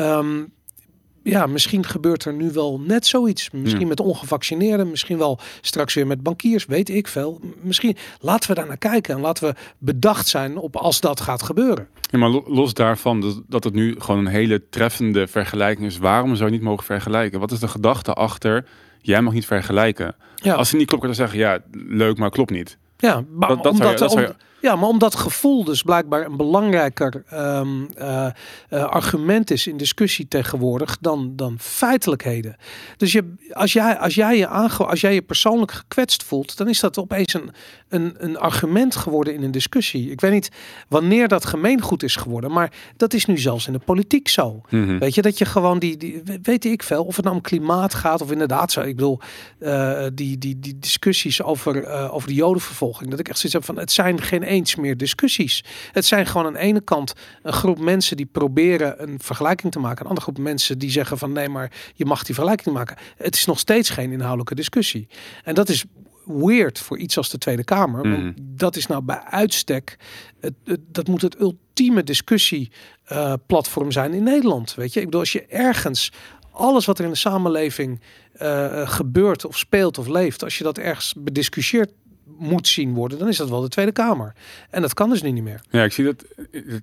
Um, 0.00 0.56
ja, 1.22 1.46
misschien 1.46 1.84
gebeurt 1.84 2.24
er 2.24 2.32
nu 2.32 2.50
wel 2.52 2.80
net 2.80 3.06
zoiets. 3.06 3.50
Misschien 3.50 3.80
Ja. 3.80 3.86
met 3.86 4.00
ongevaccineerden, 4.00 4.90
misschien 4.90 5.18
wel 5.18 5.38
straks 5.60 5.94
weer 5.94 6.06
met 6.06 6.22
bankiers, 6.22 6.66
weet 6.66 6.88
ik 6.88 7.08
veel. 7.08 7.40
Misschien 7.60 7.96
laten 8.20 8.48
we 8.48 8.54
daar 8.56 8.66
naar 8.66 8.78
kijken 8.78 9.14
en 9.14 9.20
laten 9.20 9.48
we 9.48 9.54
bedacht 9.78 10.26
zijn 10.28 10.56
op 10.56 10.76
als 10.76 11.00
dat 11.00 11.20
gaat 11.20 11.42
gebeuren. 11.42 11.88
Ja, 12.10 12.18
maar 12.18 12.28
lo- 12.30 12.44
los 12.46 12.74
daarvan 12.74 13.42
dat, 13.48 13.64
het 13.64 13.74
nu 13.74 13.94
gewoon 13.98 14.20
een 14.26 14.32
hele 14.32 14.68
treffende 14.68 15.26
vergelijking 15.26 15.86
is. 15.86 15.98
Waarom 15.98 16.34
zou 16.36 16.48
je 16.50 16.54
niet 16.54 16.64
mogen 16.64 16.84
vergelijken? 16.84 17.40
Wat 17.40 17.50
is 17.52 17.58
de 17.60 17.68
gedachte 17.68 18.12
achter? 18.12 18.66
Jij 19.00 19.22
mag 19.22 19.32
niet 19.32 19.46
vergelijken. 19.46 20.14
Ja, 20.34 20.54
Als 20.54 20.68
ze 20.68 20.76
niet 20.76 20.86
klopt, 20.86 21.02
dan 21.02 21.14
zeggen 21.14 21.38
ja, 21.38 21.58
leuk, 21.72 22.18
maar 22.18 22.30
klopt 22.30 22.50
niet. 22.50 22.78
ja 22.96 23.24
maar 23.30 23.48
dat- 23.48 23.62
dat 23.62 23.76
zou 23.76 23.88
je- 23.88 23.94
omdat, 23.94 23.98
dat 23.98 24.10
zou 24.12 24.26
je- 24.26 24.34
ja, 24.60 24.76
maar 24.76 24.88
omdat 24.88 25.14
gevoel 25.14 25.64
dus 25.64 25.82
blijkbaar 25.82 26.24
een 26.24 26.36
belangrijker 26.36 27.22
ehm, 27.28 27.84
eh, 27.96 28.26
eh, 28.68 28.84
argument 28.84 29.50
is 29.50 29.66
in 29.66 29.76
discussie 29.76 30.28
tegenwoordig 30.28 30.98
dan, 31.00 31.32
dan 31.36 31.56
feitelijkheden. 31.58 32.56
Dus 32.96 33.12
je, 33.12 33.34
als, 33.52 33.72
jij, 33.72 33.98
als, 33.98 34.14
jij 34.14 34.36
je 34.36 34.48
aange, 34.48 34.86
als 34.86 35.00
jij 35.00 35.14
je 35.14 35.22
persoonlijk 35.22 35.72
gekwetst 35.72 36.22
voelt, 36.22 36.56
dan 36.56 36.68
is 36.68 36.80
dat 36.80 36.98
opeens 36.98 37.34
een, 37.34 37.50
een, 37.88 38.14
een 38.18 38.38
argument 38.38 38.96
geworden 38.96 39.34
in 39.34 39.42
een 39.42 39.50
discussie. 39.50 40.10
Ik 40.10 40.20
weet 40.20 40.32
niet 40.32 40.50
wanneer 40.88 41.28
dat 41.28 41.46
gemeengoed 41.46 42.02
is 42.02 42.16
geworden, 42.16 42.52
maar 42.52 42.72
dat 42.96 43.14
is 43.14 43.24
nu 43.24 43.38
zelfs 43.38 43.66
in 43.66 43.72
de 43.72 43.78
politiek 43.78 44.28
zo. 44.28 44.60
Mhm. 44.70 44.98
Weet 44.98 45.14
je, 45.14 45.22
dat 45.22 45.38
je 45.38 45.44
gewoon 45.44 45.78
die, 45.78 45.96
die 45.96 46.22
weet 46.42 46.64
ik 46.64 46.82
veel, 46.82 47.04
of 47.04 47.16
het 47.16 47.24
nou 47.24 47.36
om 47.36 47.42
klimaat 47.42 47.94
gaat 47.94 48.22
of 48.22 48.30
inderdaad 48.30 48.72
zo. 48.72 48.80
Ik 48.80 48.96
bedoel, 48.96 49.18
eh, 49.58 50.06
die, 50.14 50.38
die, 50.38 50.58
die 50.58 50.78
discussies 50.78 51.42
over, 51.42 51.88
over 52.10 52.28
de 52.28 52.34
jodenvervolging, 52.34 53.10
dat 53.10 53.18
ik 53.18 53.28
echt 53.28 53.38
zoiets 53.38 53.54
heb 53.54 53.64
van, 53.64 53.78
het 53.78 53.92
zijn 53.92 54.20
geen 54.20 54.42
eens 54.48 54.74
meer 54.76 54.96
discussies. 54.96 55.64
Het 55.92 56.04
zijn 56.04 56.26
gewoon 56.26 56.46
aan 56.46 56.52
de 56.52 56.58
ene 56.58 56.80
kant 56.80 57.12
een 57.42 57.52
groep 57.52 57.78
mensen 57.78 58.16
die 58.16 58.26
proberen 58.26 59.02
een 59.02 59.20
vergelijking 59.20 59.72
te 59.72 59.78
maken. 59.78 60.00
Een 60.02 60.08
andere 60.08 60.26
groep 60.32 60.38
mensen 60.38 60.78
die 60.78 60.90
zeggen 60.90 61.18
van, 61.18 61.32
nee, 61.32 61.48
maar 61.48 61.72
je 61.94 62.04
mag 62.04 62.22
die 62.24 62.34
vergelijking 62.34 62.74
maken. 62.74 62.96
Het 63.16 63.34
is 63.34 63.44
nog 63.44 63.58
steeds 63.58 63.90
geen 63.90 64.12
inhoudelijke 64.12 64.54
discussie. 64.54 65.08
En 65.44 65.54
dat 65.54 65.68
is 65.68 65.84
weird 66.24 66.78
voor 66.78 66.98
iets 66.98 67.16
als 67.16 67.30
de 67.30 67.38
Tweede 67.38 67.64
Kamer. 67.64 68.06
Mhm. 68.06 68.22
Want 68.22 68.34
dat 68.38 68.76
is 68.76 68.86
nou 68.86 69.02
bij 69.02 69.20
uitstek, 69.22 69.96
het, 70.40 70.54
het- 70.64 70.80
dat 70.92 71.06
moet 71.08 71.22
het 71.22 71.40
ultieme 71.40 72.02
discussieplatform 72.04 73.92
zijn 73.92 74.12
in 74.14 74.22
Nederland. 74.22 74.74
Weet 74.74 74.92
je, 74.92 74.98
ik 74.98 75.04
bedoel, 75.06 75.20
als 75.20 75.32
je 75.32 75.46
ergens 75.46 76.12
alles 76.52 76.84
wat 76.86 76.98
er 76.98 77.04
in 77.04 77.10
de 77.10 77.16
samenleving 77.16 78.00
eh, 78.32 78.88
gebeurt 78.88 79.44
of 79.44 79.58
speelt 79.58 79.98
of 79.98 80.06
leeft, 80.06 80.42
als 80.44 80.58
je 80.58 80.64
dat 80.64 80.78
ergens 80.78 81.14
bediscussieerd 81.18 81.90
moet 82.38 82.68
zien 82.68 82.94
worden, 82.94 83.18
dan 83.18 83.28
is 83.28 83.36
dat 83.36 83.48
wel 83.48 83.60
de 83.60 83.68
Tweede 83.68 83.92
Kamer. 83.92 84.34
En 84.70 84.80
dat 84.82 84.94
kan 84.94 85.10
dus 85.10 85.22
nu 85.22 85.30
niet 85.30 85.42
meer. 85.42 85.60
Ja, 85.70 85.84
ik 85.84 85.92
zie 85.92 86.04
dat. 86.04 86.24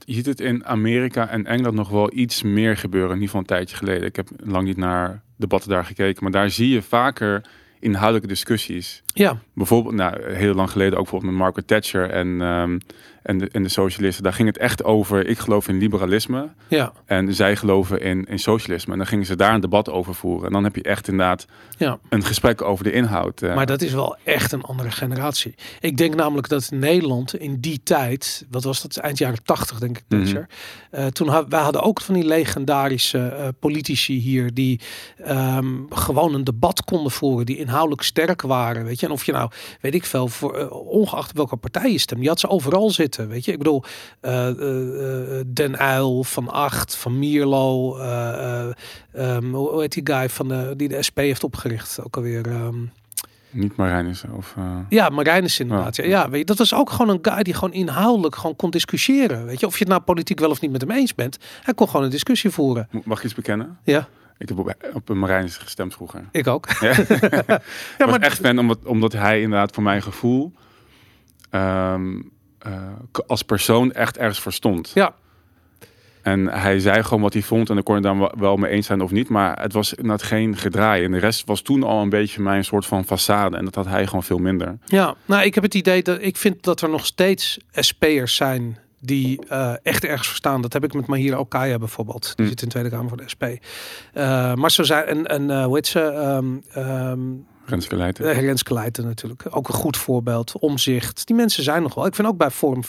Je 0.06 0.14
ziet 0.14 0.26
het 0.26 0.40
in 0.40 0.66
Amerika 0.66 1.30
en 1.30 1.46
Engeland 1.46 1.76
nog 1.76 1.90
wel 1.90 2.14
iets 2.14 2.44
meer 2.44 2.78
gebeuren. 2.78 3.10
In 3.10 3.22
ieder 3.22 3.28
geval 3.28 3.42
een 3.42 3.48
tijdje 3.48 3.76
geleden. 3.76 4.08
Ik 4.08 4.16
heb 4.16 4.30
lang 4.44 4.68
niet 4.68 4.78
naar 4.78 5.22
debatten 5.36 5.70
daar 5.70 5.86
gekeken. 5.86 6.24
Maar 6.24 6.32
daar 6.32 6.50
zie 6.50 6.70
je 6.70 6.82
vaker 6.82 7.46
inhoudelijke 7.80 8.28
discussies. 8.28 9.04
Ja, 9.14 9.38
Bijvoorbeeld, 9.54 9.96
nou, 9.96 10.34
heel 10.34 10.54
lang 10.54 10.72
geleden 10.72 10.94
ook 10.94 11.02
bijvoorbeeld 11.02 11.32
met 11.32 11.42
Margaret 11.42 11.68
Thatcher 11.68 12.10
en, 12.10 12.42
ehm, 12.42 12.80
en, 13.26 13.38
de, 13.38 13.50
en 13.52 13.64
de 13.64 13.70
socialisten. 13.70 14.24
Daar 14.24 14.34
ging 14.34 14.48
het 14.48 14.58
echt 14.58 14.84
over, 14.84 15.28
ik 15.28 15.40
geloof 15.40 15.68
in 15.68 15.78
liberalisme. 15.78 16.50
ja, 16.68 16.94
En 17.06 17.34
zij 17.34 17.56
geloven 17.56 18.02
in, 18.02 18.26
in 18.26 18.40
socialisme. 18.40 18.92
En 18.92 18.98
dan 18.98 19.08
gingen 19.08 19.26
ze 19.26 19.36
daar 19.36 19.54
een 19.54 19.62
debat 19.62 19.90
over 19.90 20.16
voeren. 20.16 20.46
En 20.46 20.52
dan 20.54 20.64
heb 20.64 20.76
je 20.76 20.82
echt 20.82 21.08
inderdaad 21.08 21.46
ja. 21.78 22.00
een 22.10 22.24
gesprek 22.24 22.62
over 22.62 22.84
de 22.84 22.92
inhoud. 22.92 23.42
eh. 23.42 23.56
Maar 23.56 23.66
dat 23.66 23.82
is 23.82 23.94
wel 23.94 24.18
echt 24.24 24.52
een 24.52 24.62
andere 24.62 24.92
generatie. 24.92 25.56
Ik 25.80 25.98
denk 25.98 26.16
namelijk 26.16 26.50
dat 26.50 26.72
Nederland 26.72 27.36
in 27.36 27.60
die 27.60 27.84
tijd, 27.84 28.46
wat 28.50 28.64
was 28.64 28.82
dat, 28.82 28.98
eind 28.98 29.18
jaren 29.18 29.44
tachtig 29.44 29.80
denk 29.80 29.98
ik. 29.98 30.04
Thatcher. 30.08 30.48
Eh, 30.92 31.06
toen 31.06 31.28
had, 31.28 31.46
wij 31.50 31.62
hadden 31.62 31.82
ook 31.82 32.02
van 32.02 32.14
die 32.14 32.26
legendarische 32.26 33.28
eh, 33.28 33.48
politici 33.60 34.20
hier 34.20 34.54
die 34.54 34.80
ehm, 35.18 35.76
gewoon 35.90 36.34
een 36.34 36.44
debat 36.44 36.84
konden 36.84 37.12
voeren, 37.12 37.46
die 37.46 37.58
inhoudelijk 37.58 38.02
sterk 38.02 38.42
waren, 38.42 38.86
weet 38.86 39.00
je. 39.00 39.06
En 39.06 39.12
of 39.12 39.26
je 39.26 39.32
nou, 39.32 39.50
weet 39.82 39.94
ik 39.94 40.06
veel, 40.06 40.28
voor, 40.28 40.70
ongeacht 40.70 41.32
welke 41.32 41.56
partij 41.56 41.92
je 41.92 41.98
stemt, 41.98 42.22
je 42.22 42.28
had 42.28 42.40
ze 42.40 42.50
overal 42.50 42.90
zitten, 42.90 43.14
weet 43.16 43.46
je. 43.46 43.52
Ik 43.52 43.58
bedoel, 43.58 43.84
eh, 44.20 44.48
eh, 44.50 45.40
eh, 45.40 45.46
Den 45.48 45.82
Uyl, 45.82 46.24
Van 46.24 46.50
Acht, 46.50 46.96
Van 46.96 47.20
Mierlo, 47.20 47.98
eh, 47.98 48.62
eh, 48.70 48.74
ehm, 49.14 49.54
hoe 49.54 49.82
heet 49.82 49.92
die 49.94 50.16
guy 50.16 50.30
van 50.30 50.48
de, 50.48 50.74
die 50.78 50.88
de 50.88 51.04
SP 51.08 51.18
heeft 51.18 51.44
opgericht, 51.44 52.00
ook 52.04 52.16
alweer... 52.16 52.46
ehm, 52.48 52.76
Niet 53.52 53.76
Marijnissen 53.76 54.32
of... 54.32 54.54
eh, 54.58 54.78
ja, 54.90 55.10
Marijnis 55.10 55.60
inderdaad. 55.60 55.96
Ja. 55.96 56.04
Ja. 56.04 56.10
Ja, 56.10 56.30
weet 56.30 56.40
je, 56.40 56.46
dat 56.46 56.58
was 56.58 56.74
ook 56.74 56.90
gewoon 56.90 57.10
een 57.10 57.20
guy 57.34 57.44
die 57.44 57.54
gewoon 57.54 57.74
inhoudelijk 57.74 58.36
gewoon 58.36 58.56
kon 58.56 58.70
discussiëren. 58.70 59.46
Weet 59.46 59.60
je, 59.60 59.66
of 59.66 59.74
je 59.74 59.80
het 59.80 59.88
nou 59.88 60.02
politiek 60.02 60.40
wel 60.40 60.50
of 60.50 60.62
niet 60.62 60.72
met 60.72 60.82
hem 60.82 60.92
eens 60.92 61.16
bent. 61.16 61.38
Hij 61.64 61.74
kon 61.74 61.88
gewoon 61.88 62.06
een 62.06 62.12
discussie 62.12 62.50
voeren. 62.50 62.88
Mag 63.04 63.18
ik 63.18 63.24
iets 63.24 63.34
bekennen? 63.36 63.78
Ja, 63.84 64.08
Ik 64.38 64.50
heb 64.50 64.60
op, 64.60 64.76
op 64.94 65.10
een 65.10 65.20
Marijnissen 65.20 65.62
gestemd 65.62 65.94
vroeger. 65.94 66.24
ik 66.32 66.48
ook. 66.48 66.68
Ja. 66.80 66.96
Maar 68.10 68.20
echt 68.20 68.40
fan 68.40 68.60
omdat, 68.60 68.78
omdat 68.86 69.12
hij 69.14 69.42
inderdaad 69.42 69.74
voor 69.74 69.84
mijn 69.84 70.02
gevoel 70.02 70.54
ehm, 71.50 72.14
eh, 72.16 72.24
als 73.28 73.42
persoon 73.44 73.92
echt 73.92 74.18
ergens 74.18 74.40
voor 74.40 74.54
stond. 74.54 74.92
Ja. 74.94 75.14
En 76.22 76.48
hij 76.48 76.80
zei 76.80 77.04
gewoon 77.04 77.22
wat 77.22 77.34
hij 77.34 77.42
vond 77.42 77.70
en 77.70 77.76
dan 77.76 77.84
kon 77.84 77.96
je 77.96 78.02
dan 78.02 78.20
wel- 78.20 78.34
wel 78.38 78.56
mee 78.58 78.72
eens 78.72 78.86
zijn 78.86 79.02
of 79.02 79.12
niet. 79.12 79.30
Maar 79.30 79.62
het 79.62 79.74
was 79.74 79.94
inderdaad 79.94 80.24
geen 80.24 80.58
gedraai. 80.58 81.04
En 81.04 81.12
de 81.12 81.18
rest 81.18 81.46
was 81.46 81.62
toen 81.62 81.84
al 81.84 82.02
een 82.02 82.10
beetje 82.10 82.42
mijn 82.42 82.64
soort 82.66 82.86
van 82.86 83.04
façade. 83.06 83.58
En 83.58 83.66
dat 83.66 83.76
had 83.76 83.86
hij 83.86 84.06
gewoon 84.08 84.24
veel 84.24 84.38
minder. 84.38 84.78
Ja, 84.86 85.16
nou, 85.26 85.44
ik 85.44 85.54
heb 85.56 85.64
het 85.64 85.74
idee 85.74 86.02
dat 86.04 86.22
ik 86.22 86.38
vind 86.38 86.64
dat 86.64 86.82
er 86.82 86.90
nog 86.90 87.06
steeds 87.06 87.58
SP'ers 87.74 88.36
zijn 88.36 88.78
die 89.00 89.40
eh, 89.50 89.74
echt 89.84 90.04
ergens 90.06 90.28
verstaan. 90.28 90.62
Dat 90.62 90.74
heb 90.74 90.84
ik 90.84 90.94
met 90.94 91.06
Mahira 91.08 91.38
Okaya 91.38 91.78
bijvoorbeeld. 91.78 92.34
Die 92.36 92.46
Hm. 92.46 92.52
zit 92.52 92.62
in 92.62 92.68
de 92.68 92.74
Tweede 92.74 92.90
Kamer 92.90 93.08
voor 93.10 93.18
de 93.18 93.30
SP. 93.34 93.44
Eh, 94.14 94.54
maar 94.54 94.72
zo 94.72 94.84
zijn 94.84 95.06
en, 95.06 95.26
en 95.26 95.50
eh, 95.52 95.66
hoe 95.66 95.76
heet 95.76 95.88
ze? 95.88 96.00
Ehm 96.02 96.46
ehm, 96.72 97.20
Renske 97.66 97.96
Leijten. 97.96 98.26
Uh, 98.26 98.40
Renske 98.40 98.74
Leijten 98.74 99.06
natuurlijk. 99.06 99.44
Ook 99.50 99.68
een 99.68 99.74
goed 99.74 99.98
voorbeeld. 99.98 100.58
Omzicht. 100.60 101.28
Die 101.28 101.36
mensen 101.36 101.64
zijn 101.64 101.82
nog 101.82 101.94
wel. 101.96 102.06
Ik 102.06 102.16
vind 102.16 102.28
ook 102.28 102.38
bij 102.38 102.52
Forum... 102.52 102.82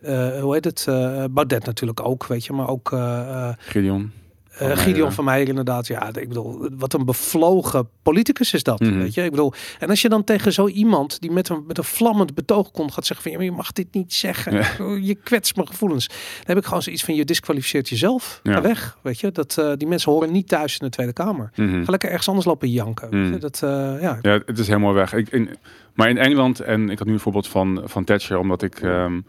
eh 0.00 0.40
hoe 0.40 0.54
heet 0.54 0.64
het? 0.64 0.84
eh 0.88 1.24
Baudet 1.30 1.64
natuurlijk 1.64 2.06
ook, 2.06 2.26
weet 2.26 2.44
je. 2.44 2.52
Maar 2.52 2.68
ook 2.68 2.92
eh 2.92 3.48
eh, 3.48 3.54
Gideon. 3.58 4.12
Eh, 4.52 4.58
Van 4.58 4.66
Meijer. 4.66 4.84
Gideon 4.84 5.12
van 5.12 5.24
Meijer 5.24 5.48
inderdaad. 5.48 5.86
Ja, 5.86 6.06
ik 6.14 6.28
bedoel, 6.28 6.68
wat 6.78 6.92
een 6.94 7.04
bevlogen 7.04 7.88
politicus 8.02 8.52
is 8.54 8.62
dat, 8.62 8.80
Mhm. 8.80 8.98
weet 8.98 9.14
je. 9.14 9.24
Ik 9.24 9.30
bedoel, 9.30 9.52
en 9.78 9.88
als 9.88 10.02
je 10.02 10.08
dan 10.08 10.24
tegen 10.24 10.52
zo 10.52 10.68
iemand 10.68 11.20
die 11.20 11.30
met 11.30 11.48
een, 11.48 11.64
met 11.66 11.78
een 11.78 11.84
vlammend 11.84 12.34
betoog 12.34 12.70
komt 12.70 12.92
gaat 12.92 13.06
zeggen 13.06 13.30
van... 13.30 13.40
Ja, 13.40 13.44
je 13.44 13.56
mag 13.56 13.72
dit 13.72 13.86
niet 13.94 14.12
zeggen. 14.14 14.52
Ja. 14.52 14.96
Je 15.00 15.14
kwetst 15.14 15.56
mijn 15.56 15.68
gevoelens. 15.68 16.06
Dan 16.08 16.16
heb 16.44 16.56
ik 16.56 16.64
gewoon 16.64 16.82
zoiets 16.82 17.04
van, 17.04 17.14
je 17.14 17.24
disqualificeert 17.24 17.88
jezelf. 17.88 18.40
Ja. 18.42 18.52
Ga 18.52 18.60
weg, 18.62 18.98
weet 19.02 19.20
je. 19.20 19.32
Dat, 19.32 19.58
eh, 19.58 19.72
die 19.76 19.88
mensen 19.88 20.12
horen 20.12 20.32
niet 20.32 20.48
thuis 20.48 20.72
in 20.78 20.86
de 20.86 20.90
Tweede 20.92 21.12
Kamer. 21.12 21.50
Mhm. 21.56 21.84
Ga 21.84 21.90
lekker 21.90 22.08
ergens 22.08 22.28
anders 22.28 22.46
lopen 22.46 22.70
janken. 22.70 23.08
Mhm. 23.28 23.38
Dat, 23.38 23.60
eh, 23.62 23.70
ja, 24.00 24.18
Ja, 24.22 24.40
het 24.46 24.58
is 24.58 24.66
helemaal 24.66 24.92
weg. 24.94 25.12
Ik, 25.12 25.28
in, 25.28 25.48
maar 25.94 26.08
in 26.08 26.18
Engeland, 26.18 26.60
en 26.60 26.90
ik 26.90 26.98
had 26.98 27.06
nu 27.06 27.12
een 27.12 27.20
voorbeeld 27.20 27.48
van, 27.48 27.82
van 27.84 28.04
Thatcher, 28.04 28.38
omdat 28.38 28.62
ik 28.62 28.80
ehm, 28.80 29.20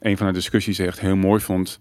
een 0.00 0.16
van 0.16 0.26
de 0.26 0.32
discussies 0.32 0.78
echt 0.78 1.00
heel 1.00 1.16
mooi 1.16 1.40
vond. 1.40 1.78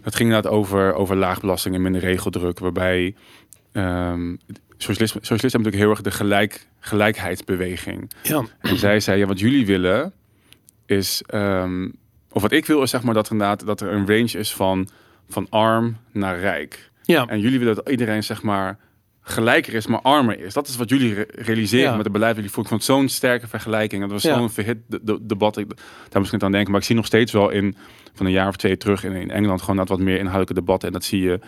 Het 0.00 0.16
ging 0.16 0.28
inderdaad 0.28 0.52
over, 0.52 0.94
over 0.94 1.16
laagbelasting 1.16 1.74
en 1.74 1.82
minder 1.82 2.00
regeldruk. 2.00 2.58
Waarbij 2.58 3.14
ehm 3.72 4.34
socialisten, 4.78 5.20
socialisten 5.20 5.60
hebben 5.60 5.72
natuurlijk 5.72 5.82
heel 5.82 5.90
erg 5.90 6.02
de 6.02 6.24
gelijk, 6.24 6.68
gelijkheidsbeweging. 6.80 8.10
Ja. 8.22 8.44
En 8.60 8.76
zij 8.76 9.00
zei, 9.00 9.18
ja, 9.18 9.26
wat 9.26 9.40
jullie 9.40 9.66
willen 9.66 10.12
is... 10.86 11.22
ehm, 11.26 11.88
of 12.32 12.42
wat 12.42 12.52
ik 12.52 12.66
wil 12.66 12.82
is 12.82 12.90
zeg 12.90 13.02
maar 13.02 13.14
dat, 13.14 13.30
inderdaad, 13.30 13.66
dat 13.66 13.80
er 13.80 13.92
een 13.92 14.06
range 14.06 14.38
is 14.38 14.54
van, 14.54 14.88
van 15.28 15.46
arm 15.50 15.96
naar 16.12 16.38
rijk. 16.38 16.90
Ja. 17.02 17.26
En 17.26 17.40
jullie 17.40 17.58
willen 17.58 17.74
dat 17.74 17.88
iedereen 17.88 18.24
zeg 18.24 18.42
maar 18.42 18.78
gelijker 19.28 19.74
is, 19.74 19.86
maar 19.86 20.00
armer 20.00 20.40
is. 20.40 20.52
Dat 20.54 20.68
is 20.68 20.76
wat 20.76 20.88
jullie 20.88 21.14
re- 21.14 21.26
realiseren 21.30 21.84
Ja. 21.90 21.94
met 21.96 22.04
het 22.04 22.12
beleid 22.12 22.34
dat 22.34 22.44
jullie 22.44 22.50
voeren. 22.54 22.72
Ik 22.76 22.82
vond 22.82 22.98
zo'n 22.98 23.08
sterke 23.08 23.48
vergelijking. 23.48 24.02
Dat 24.02 24.10
was 24.10 24.22
Ja. 24.22 24.34
zo'n 24.38 24.50
verhit 24.50 24.78
de, 24.86 25.00
de- 25.02 25.18
debat. 25.26 25.56
Ik, 25.56 25.66
daar 26.08 26.22
niet 26.32 26.42
aan 26.42 26.52
denken. 26.52 26.70
Maar 26.70 26.80
ik 26.80 26.86
zie 26.86 26.96
nog 26.96 27.06
steeds 27.06 27.32
wel 27.32 27.50
in 27.50 27.76
van 28.14 28.26
een 28.26 28.32
jaar 28.32 28.48
of 28.48 28.56
twee 28.56 28.76
terug 28.76 29.04
in, 29.04 29.12
in 29.12 29.30
Engeland 29.30 29.60
gewoon 29.60 29.76
dat 29.76 29.88
wat 29.88 29.98
meer 29.98 30.16
inhoudelijke 30.16 30.54
debatten. 30.54 30.88
En 30.88 30.94
dat 30.94 31.04
zie 31.04 31.22
je 31.22 31.40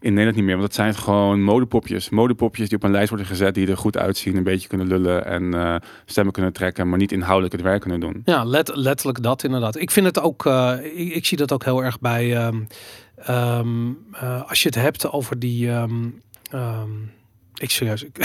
in 0.00 0.10
Nederland 0.10 0.36
niet 0.36 0.44
meer. 0.44 0.56
Want 0.56 0.66
dat 0.66 0.76
zijn 0.76 0.94
gewoon 0.94 1.42
modepopjes. 1.42 2.08
Modepopjes 2.08 2.68
die 2.68 2.76
op 2.78 2.84
een 2.84 2.90
lijst 2.90 3.08
worden 3.08 3.26
gezet, 3.26 3.54
die 3.54 3.68
er 3.68 3.76
goed 3.76 3.96
uitzien, 3.96 4.36
een 4.36 4.42
beetje 4.42 4.68
kunnen 4.68 4.86
lullen 4.86 5.26
en 5.26 5.54
eh, 5.54 5.74
stemmen 6.04 6.32
kunnen 6.32 6.52
trekken, 6.52 6.88
maar 6.88 6.98
niet 6.98 7.12
inhoudelijk 7.12 7.52
het 7.52 7.62
werk 7.62 7.80
kunnen 7.80 8.00
doen. 8.00 8.22
Ja, 8.24 8.44
let, 8.44 8.76
letterlijk 8.76 9.22
dat 9.22 9.44
inderdaad. 9.44 9.76
Ik 9.76 9.90
vind 9.90 10.06
het 10.06 10.20
ook, 10.20 10.46
eh, 10.46 10.72
ik, 10.82 11.14
ik 11.14 11.24
zie 11.26 11.36
dat 11.36 11.52
ook 11.52 11.64
heel 11.64 11.84
erg 11.84 12.00
bij, 12.00 12.36
ehm, 12.36 12.56
ehm, 13.16 13.90
eh, 14.12 14.48
als 14.48 14.62
je 14.62 14.68
het 14.68 14.78
hebt 14.78 15.10
over 15.12 15.38
die, 15.38 15.70
ehm, 15.70 15.94
ik 17.58 17.70
serieus, 17.70 18.04
ik, 18.04 18.16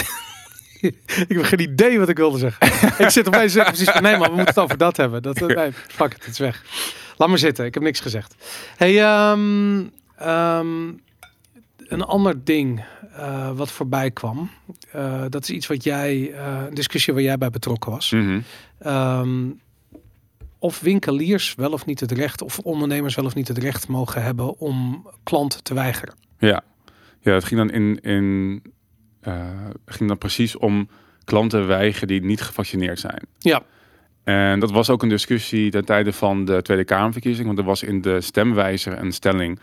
ik 1.28 1.36
heb 1.36 1.44
geen 1.44 1.60
idee 1.60 2.00
wat 2.00 2.10
ik 2.10 2.18
wilde 2.18 2.38
zeggen. 2.38 2.68
ik 3.06 3.10
zit 3.10 3.28
opeens 3.28 3.54
zeggen 3.54 3.74
precies 3.74 3.94
van, 3.94 4.02
nee 4.02 4.18
maar 4.18 4.30
we 4.30 4.36
moeten 4.36 4.54
het 4.54 4.64
over 4.64 4.78
dat 4.78 4.98
hebben. 4.98 5.22
Dat, 5.22 5.40
nee, 5.40 5.72
fuck 5.74 6.14
it, 6.14 6.26
het 6.26 6.34
is 6.34 6.40
weg. 6.40 6.64
Laat 7.18 7.30
maar 7.30 7.38
zitten, 7.38 7.66
ik 7.66 7.74
heb 7.74 7.84
niks 7.84 8.00
gezegd. 8.00 8.36
Hey, 8.78 9.02
ehm, 9.02 9.84
ehm, 10.16 10.88
een 11.78 12.02
ander 12.02 12.44
ding 12.44 12.84
eh, 13.16 13.52
wat 13.52 13.72
voorbij 13.72 14.12
kwam, 14.12 14.50
eh, 14.92 15.24
dat 15.30 15.44
is 15.44 15.50
iets 15.50 15.68
wat 15.68 15.84
jij, 15.84 16.32
eh, 16.34 16.64
een 16.68 16.74
discussie 16.74 17.14
waar 17.14 17.22
jij 17.22 17.38
bij 17.38 17.50
betrokken 17.50 17.92
was. 17.92 18.12
Mhm. 18.12 18.40
Ehm, 18.80 19.50
of 20.60 20.80
winkeliers 20.80 21.56
wel 21.56 21.72
of 21.72 21.86
niet 21.86 22.00
het 22.00 22.12
recht, 22.12 22.42
of 22.42 22.60
ondernemers 22.60 23.16
wel 23.16 23.26
of 23.26 23.36
niet 23.36 23.48
het 23.48 23.58
recht 23.58 23.88
mogen 23.88 24.24
hebben 24.24 24.60
om 24.60 25.08
klanten 25.24 25.64
te 25.64 25.74
weigeren. 25.74 26.16
Ja, 26.38 26.64
ja 27.20 27.34
het 27.34 27.44
ging 27.44 27.60
dan 27.60 27.72
in, 27.72 28.00
in 28.02 28.62
ging 29.86 30.10
dan 30.10 30.18
precies 30.18 30.58
om 30.58 30.90
klanten 31.24 31.68
weigeren 31.68 32.08
die 32.08 32.24
niet 32.24 32.42
gevaccineerd 32.42 33.00
zijn. 33.00 33.26
Ja. 33.38 33.64
En 34.24 34.60
dat 34.60 34.72
was 34.72 34.90
ook 34.90 35.04
een 35.04 35.10
discussie 35.10 35.72
ten 35.72 35.86
tijde 35.86 36.14
van 36.14 36.46
de 36.46 36.62
Tweede 36.62 36.84
Kamerverkiezing, 36.84 37.48
want 37.48 37.60
er 37.60 37.66
was 37.66 37.84
in 37.84 38.02
de 38.02 38.22
stemwijzer 38.22 39.00
een 39.00 39.12
stelling. 39.12 39.60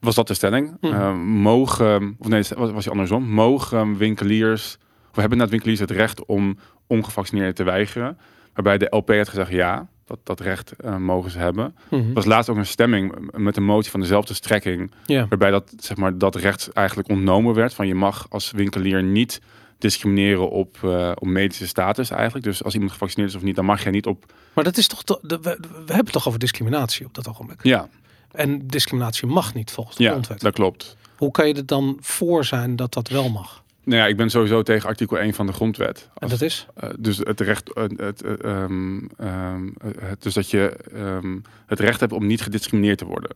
Was 0.00 0.14
dat 0.14 0.28
de 0.28 0.34
stelling? 0.34 0.76
Mhm. 0.80 0.92
Eh, 0.92 1.14
mogen, 1.22 2.16
of 2.18 2.28
nee, 2.28 2.42
was, 2.56 2.70
was 2.70 2.82
die 2.82 2.92
andersom? 2.92 3.28
Mogen 3.28 3.96
winkeliers, 3.96 4.78
of 5.10 5.16
hebben 5.16 5.38
net 5.38 5.50
winkeliers 5.50 5.80
het 5.80 5.90
recht 5.90 6.24
om 6.24 6.58
ongevaccineerden 6.86 7.54
te 7.54 7.64
weigeren? 7.64 8.18
Waarbij 8.54 8.78
de 8.78 8.96
LP 8.96 9.08
had 9.08 9.28
gezegd 9.28 9.50
ja, 9.50 9.88
dat, 10.06 10.18
dat 10.22 10.40
recht 10.40 10.72
eh, 10.72 10.96
mogen 10.96 11.30
ze 11.30 11.38
hebben. 11.38 11.74
Er 11.90 12.12
was 12.12 12.24
laatst 12.24 12.50
ook 12.50 12.56
een 12.56 12.66
stemming 12.66 13.30
met 13.36 13.56
een 13.56 13.64
motie 13.64 13.90
van 13.90 14.00
dezelfde 14.00 14.34
strekking. 14.34 14.90
Waarbij 15.28 15.50
dat, 15.50 15.72
zeg 15.78 15.96
maar, 15.96 16.18
dat 16.18 16.34
recht 16.34 16.68
eigenlijk 16.72 17.08
ontnomen 17.08 17.54
werd. 17.54 17.74
Van 17.74 17.86
je 17.86 17.94
mag 17.94 18.26
als 18.30 18.50
winkelier 18.50 19.02
niet 19.02 19.40
discrimineren 19.78 20.50
op, 20.50 20.76
eh, 20.82 21.12
op 21.14 21.26
medische 21.26 21.66
status 21.66 22.10
eigenlijk. 22.10 22.44
Dus 22.44 22.64
als 22.64 22.72
iemand 22.74 22.92
gevaccineerd 22.92 23.30
is 23.30 23.36
of 23.36 23.42
niet, 23.42 23.56
dan 23.56 23.64
mag 23.64 23.84
je 23.84 23.90
niet 23.90 24.06
op... 24.06 24.32
Maar 24.52 24.64
dat 24.64 24.76
is 24.76 24.86
toch, 24.86 25.02
to- 25.04 25.18
de- 25.22 25.38
we, 25.42 25.58
we 25.60 25.76
hebben 25.76 25.96
het 25.96 26.12
toch 26.12 26.26
over 26.26 26.38
discriminatie 26.38 27.06
op 27.06 27.14
dat 27.14 27.28
ogenblik. 27.28 27.62
Ja, 27.62 27.88
En 28.32 28.66
discriminatie 28.66 29.26
mag 29.28 29.54
niet 29.54 29.70
volgens 29.70 29.96
de 29.96 30.02
ja 30.02 30.10
grondwet. 30.10 30.40
dat 30.40 30.54
klopt. 30.54 30.96
Hoe 31.16 31.30
kan 31.30 31.48
je 31.48 31.54
er 31.54 31.66
dan 31.66 31.96
voor 32.00 32.44
zijn 32.44 32.76
dat 32.76 32.92
dat 32.92 33.08
wel 33.08 33.28
mag? 33.28 33.64
Nou 33.86 34.00
ja, 34.00 34.06
ik 34.06 34.16
ben 34.16 34.30
sowieso 34.30 34.62
tegen 34.62 34.88
artikel 34.88 35.18
1 35.18 35.34
van 35.34 35.46
de 35.46 35.52
grondwet. 35.52 36.08
En 36.14 36.20
Als- 36.20 36.30
dat 36.30 36.40
is? 36.40 36.66
eh, 36.74 36.90
dus 36.98 37.18
het 37.18 37.40
recht, 37.40 37.72
eh, 37.72 37.84
het, 37.96 38.22
eh, 38.22 38.32
ehm, 38.62 38.98
ehm, 39.18 39.68
het, 40.00 40.22
dus 40.22 40.34
dat 40.34 40.50
je 40.50 40.76
ehm, 40.94 41.36
het 41.66 41.80
recht 41.80 42.00
hebt 42.00 42.12
om 42.12 42.26
niet 42.26 42.42
gediscrimineerd 42.42 42.98
te 42.98 43.04
worden. 43.04 43.30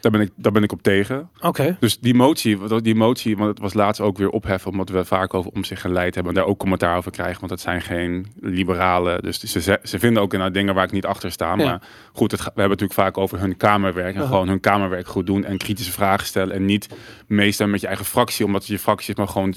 Daar 0.00 0.12
ben 0.12 0.20
ik, 0.20 0.30
daar 0.36 0.52
ben 0.52 0.62
ik 0.62 0.72
op 0.72 0.82
tegen. 0.82 1.30
Oké. 1.40 1.76
Dus 1.80 1.98
die 1.98 2.14
motie, 2.14 2.80
die 2.82 2.94
motie, 2.94 3.36
want 3.36 3.48
het 3.48 3.58
was 3.58 3.74
laatst 3.74 4.00
ook 4.00 4.18
weer 4.18 4.30
opheffen, 4.30 4.70
omdat 4.70 4.88
we 4.88 5.04
vaak 5.04 5.34
over 5.34 5.50
om 5.50 5.64
zich 5.64 5.80
geleid 5.80 6.14
hebben 6.14 6.32
en 6.32 6.38
daar 6.40 6.48
ook 6.48 6.58
commentaar 6.58 6.96
over 6.96 7.10
krijgen, 7.10 7.38
want 7.38 7.50
het 7.50 7.60
zijn 7.60 7.80
geen 7.82 8.26
liberalen. 8.40 9.22
Dus 9.22 9.38
ze, 9.40 9.78
ze 9.82 9.98
vinden 9.98 10.22
ook 10.22 10.32
inderdaad 10.32 10.56
dingen 10.56 10.74
waar 10.74 10.84
ik 10.84 10.92
niet 10.92 11.06
achter 11.06 11.30
sta. 11.32 11.48
Ja. 11.48 11.54
Maar 11.56 11.82
goed, 12.12 12.30
het, 12.30 12.40
we 12.40 12.44
hebben 12.46 12.62
het 12.70 12.80
natuurlijk 12.80 13.00
vaak 13.00 13.18
over 13.18 13.40
hun 13.40 13.56
kamerwerk 13.56 14.14
en 14.14 14.20
Aha. 14.20 14.28
gewoon 14.30 14.48
hun 14.48 14.60
kamerwerk 14.60 15.06
goed 15.06 15.26
doen 15.26 15.44
en 15.44 15.56
kritische 15.58 15.92
vragen 15.92 16.26
stellen 16.26 16.54
en 16.54 16.64
niet 16.64 16.88
meestal 17.26 17.66
met 17.66 17.80
je 17.80 17.86
eigen 17.86 18.04
fractie, 18.04 18.44
omdat 18.44 18.66
je 18.66 18.78
fractie 18.78 19.10
is, 19.10 19.16
maar 19.16 19.28
gewoon 19.28 19.54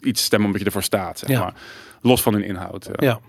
iets 0.00 0.24
stemmen 0.24 0.46
omdat 0.46 0.60
je 0.60 0.66
ervoor 0.66 0.82
staat. 0.82 1.18
Zeg 1.18 1.28
Ja. 1.28 1.40
maar. 1.40 1.54
Los 2.00 2.22
van 2.22 2.32
hun 2.32 2.44
inhoud. 2.44 2.88
Ja. 2.96 3.20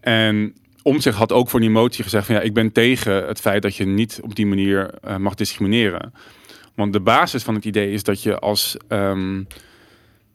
En 0.00 0.54
Omtzigt 0.82 1.16
had 1.16 1.32
ook 1.32 1.48
voor 1.48 1.60
die 1.60 1.70
motie 1.70 2.04
gezegd 2.04 2.26
van 2.26 2.34
ja, 2.34 2.40
ik 2.40 2.54
ben 2.54 2.72
tegen 2.72 3.26
het 3.26 3.40
feit 3.40 3.62
dat 3.62 3.76
je 3.76 3.86
niet 3.86 4.20
op 4.22 4.34
die 4.34 4.46
manier 4.46 4.94
eh, 5.02 5.16
mag 5.16 5.34
discrimineren. 5.34 6.12
Want 6.74 6.92
de 6.92 7.00
basis 7.00 7.42
van 7.42 7.54
het 7.54 7.64
idee 7.64 7.92
is 7.92 8.02
dat 8.02 8.22
je 8.22 8.38
als 8.38 8.76
ehm, 8.88 9.42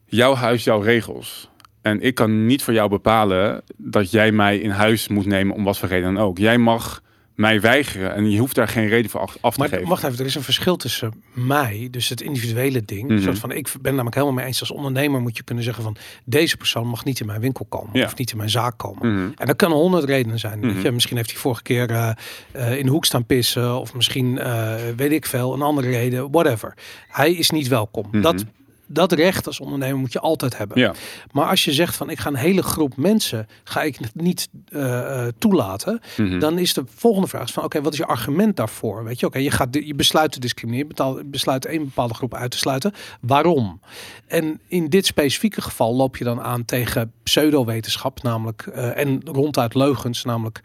jouw 0.04 0.34
huis, 0.34 0.64
jouw 0.64 0.80
regels. 0.80 1.50
En 1.82 2.00
ik 2.00 2.14
kan 2.14 2.46
niet 2.46 2.62
voor 2.62 2.74
jou 2.74 2.88
bepalen 2.88 3.62
dat 3.76 4.10
jij 4.10 4.32
mij 4.32 4.58
in 4.58 4.70
huis 4.70 5.08
moet 5.08 5.26
nemen 5.26 5.54
om 5.54 5.64
wat 5.64 5.78
voor 5.78 5.88
reden 5.88 6.14
dan 6.14 6.24
ook. 6.24 6.38
Jij 6.38 6.58
mag 6.58 7.02
mij 7.36 7.60
weigeren 7.60 8.14
en 8.14 8.30
je 8.30 8.38
hoeft 8.38 8.54
daar 8.54 8.68
geen 8.68 8.88
reden 8.88 9.10
voor 9.10 9.20
af, 9.20 9.32
te 9.54 9.58
Maar 9.58 9.68
geven. 9.68 9.88
wacht 9.88 10.04
even, 10.04 10.18
er 10.18 10.24
is 10.24 10.34
een 10.34 10.42
verschil 10.42 10.76
tussen 10.76 11.22
mij, 11.32 11.88
dus 11.90 12.08
het 12.08 12.20
individuele 12.20 12.84
ding. 12.84 13.08
Mhm. 13.08 13.22
Soort 13.22 13.38
van, 13.38 13.50
ik 13.52 13.68
ben 13.80 13.90
namelijk 13.92 14.14
helemaal 14.14 14.36
mee 14.36 14.46
eens 14.46 14.60
als 14.60 14.70
ondernemer 14.70 15.20
moet 15.20 15.36
je 15.36 15.42
kunnen 15.42 15.64
zeggen 15.64 15.82
van 15.82 15.96
deze 16.24 16.56
persoon 16.56 16.86
mag 16.86 17.04
niet 17.04 17.20
in 17.20 17.26
mijn 17.26 17.40
winkel 17.40 17.64
komen 17.68 17.98
Ja. 17.98 18.04
of 18.04 18.16
niet 18.16 18.30
in 18.30 18.36
mijn 18.36 18.50
zaak 18.50 18.78
komen. 18.78 19.14
Mhm. 19.14 19.28
En 19.36 19.46
dat 19.46 19.56
kan 19.56 19.72
honderd 19.72 20.04
redenen 20.04 20.38
zijn. 20.38 20.58
Mhm. 20.58 20.80
je, 20.80 20.90
misschien 20.90 21.16
heeft 21.16 21.30
hij 21.30 21.40
vorige 21.40 21.62
keer 21.62 21.90
eh, 21.90 22.10
eh, 22.52 22.78
in 22.78 22.84
de 22.84 22.90
hoek 22.90 23.04
staan 23.04 23.24
pissen 23.24 23.80
of 23.80 23.94
misschien 23.94 24.38
eh, 24.38 24.74
weet 24.96 25.12
ik 25.12 25.26
veel, 25.26 25.54
een 25.54 25.62
andere 25.62 25.88
reden, 25.90 26.30
whatever. 26.30 26.74
Hij 27.08 27.32
is 27.32 27.50
niet 27.50 27.68
welkom. 27.68 28.20
Dat 28.20 28.44
dat 28.86 29.12
recht 29.12 29.46
als 29.46 29.60
ondernemer 29.60 29.98
moet 29.98 30.12
je 30.12 30.20
altijd 30.20 30.56
hebben. 30.58 30.78
Ja, 30.78 30.94
Maar 31.32 31.46
als 31.48 31.64
je 31.64 31.72
zegt 31.72 31.96
van 31.96 32.10
ik 32.10 32.18
ga 32.18 32.28
een 32.28 32.34
hele 32.34 32.62
groep 32.62 32.96
mensen 32.96 33.46
ga 33.64 33.82
ik 33.82 33.98
niet 34.14 34.48
eh, 34.68 35.26
eh, 35.26 35.32
toelaten, 35.38 36.00
Mhm. 36.16 36.38
dan 36.38 36.58
is 36.58 36.74
de 36.74 36.84
volgende 36.94 37.28
vraag 37.28 37.52
van 37.52 37.64
oké, 37.64 37.80
wat 37.82 37.92
is 37.92 37.98
je 37.98 38.06
argument 38.06 38.56
daarvoor? 38.56 39.04
Weet 39.04 39.20
je, 39.20 39.26
oké, 39.26 39.38
je 39.38 39.50
gaat 39.50 39.68
je 39.70 39.94
besluit 39.94 40.32
te 40.32 40.40
discrimineren, 40.40 40.88
betaal, 40.88 41.18
besluit 41.24 41.66
een 41.66 41.84
bepaalde 41.84 42.14
groep 42.14 42.34
uit 42.34 42.50
te 42.50 42.58
sluiten. 42.58 42.92
Waarom? 43.20 43.80
En 44.26 44.60
in 44.66 44.88
dit 44.88 45.06
specifieke 45.06 45.62
geval 45.62 45.94
loop 45.94 46.16
je 46.16 46.24
dan 46.24 46.40
aan 46.40 46.64
tegen 46.64 47.12
pseudowetenschap, 47.22 48.22
namelijk 48.22 48.66
eh, 48.66 48.96
en 48.98 49.20
ronduit 49.24 49.74
leugens, 49.74 50.24
namelijk, 50.24 50.60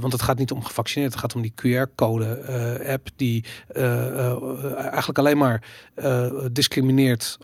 want 0.00 0.12
het 0.12 0.22
gaat 0.22 0.38
niet 0.38 0.50
om 0.50 0.64
gevaccineerd, 0.64 1.12
het 1.12 1.20
gaat 1.20 1.34
om 1.34 1.42
die 1.42 1.52
QR-code 1.62 2.84
app 2.88 3.08
die 3.16 3.44
eigenlijk 4.76 5.18
alleen 5.18 5.38
maar 5.38 5.62
eh, 5.94 6.26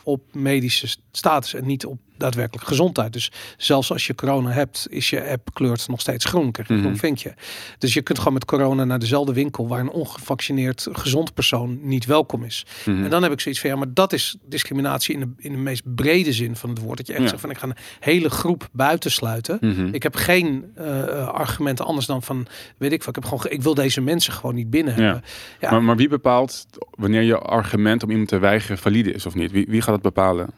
op 0.03 0.35
medische 0.35 0.97
status 1.13 1.55
en 1.55 1.67
niet 1.67 1.87
op 1.87 1.99
daadwerkelijk 2.19 2.67
gezondheid. 2.67 3.13
Dus 3.13 3.31
zelfs 3.57 3.91
als 3.93 4.07
je 4.07 4.15
corona 4.15 4.51
hebt, 4.51 4.87
is 4.91 5.11
je 5.11 5.29
app 5.29 5.49
kleurt 5.55 5.89
nog 5.89 6.01
steeds 6.01 6.25
groen. 6.25 6.51
Krijg 6.53 6.69
je 6.69 6.75
Mhm. 6.75 6.83
groen 6.83 6.97
vinkje. 6.97 7.35
Dus 7.79 7.95
je 7.95 8.03
kunt 8.03 8.19
gewoon 8.19 8.33
met 8.33 8.45
corona 8.45 8.85
naar 8.85 8.99
dezelfde 8.99 9.33
winkel 9.33 9.69
waar 9.69 9.81
een 9.81 9.91
ongevaccineerd 9.91 10.87
gezond 10.93 11.35
persoon 11.35 11.79
niet 11.83 12.05
welkom 12.07 12.45
is. 12.45 12.67
Mhm. 12.85 13.05
En 13.05 13.11
dan 13.11 13.23
heb 13.23 13.33
ik 13.33 13.41
zoiets 13.41 13.61
van 13.61 13.71
ja, 13.71 13.77
maar 13.77 13.95
dat 13.95 14.13
is 14.13 14.37
discriminatie 14.49 15.15
in 15.15 15.21
de, 15.21 15.29
in 15.37 15.53
de 15.53 15.59
meest 15.59 15.83
brede 15.95 16.33
zin 16.33 16.57
van 16.57 16.71
het 16.71 16.79
woord. 16.79 16.97
Dat 16.97 17.07
je 17.07 17.13
echt 17.13 17.23
Ja. 17.23 17.29
zegt 17.29 17.41
van 17.41 17.51
ik 17.51 17.59
ga 17.59 17.67
een 17.67 17.77
hele 18.01 18.31
groep 18.31 18.69
buitensluiten. 18.73 19.59
Mhm. 19.61 19.89
Ik 19.95 20.03
heb 20.03 20.15
geen 20.15 20.65
eh, 20.75 21.29
argumenten 21.29 21.85
anders 21.85 22.07
dan 22.07 22.23
van 22.23 22.47
weet 22.79 22.93
ik 22.93 22.99
wat. 23.03 23.09
Ik 23.09 23.15
heb 23.15 23.25
gewoon 23.25 23.41
ge- 23.41 23.49
ik 23.49 23.63
wil 23.63 23.75
deze 23.75 24.01
mensen 24.01 24.33
gewoon 24.33 24.55
niet 24.55 24.71
binnen 24.71 24.97
Ja. 24.97 25.03
hebben. 25.03 25.23
Ja. 25.61 25.71
Maar, 25.71 25.83
maar 25.83 25.97
wie 25.97 26.09
bepaalt 26.09 26.67
wanneer 26.91 27.23
je 27.23 27.39
argument 27.39 28.03
om 28.03 28.11
iemand 28.11 28.29
te 28.29 28.39
weigeren 28.39 28.79
valide 28.79 29.13
is 29.13 29.27
of 29.27 29.35
niet? 29.35 29.51
Wie, 29.51 29.67
wie 29.69 29.81
gaat 29.81 29.95
dat 29.95 30.03
bepalen? 30.03 30.49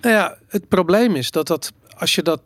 Nou 0.00 0.14
ja, 0.14 0.36
het 0.48 0.68
probleem 0.68 1.16
is 1.16 1.30
dat 1.30 1.46
dat 1.46 1.72
als 1.96 2.14
je 2.14 2.22
dat 2.22 2.40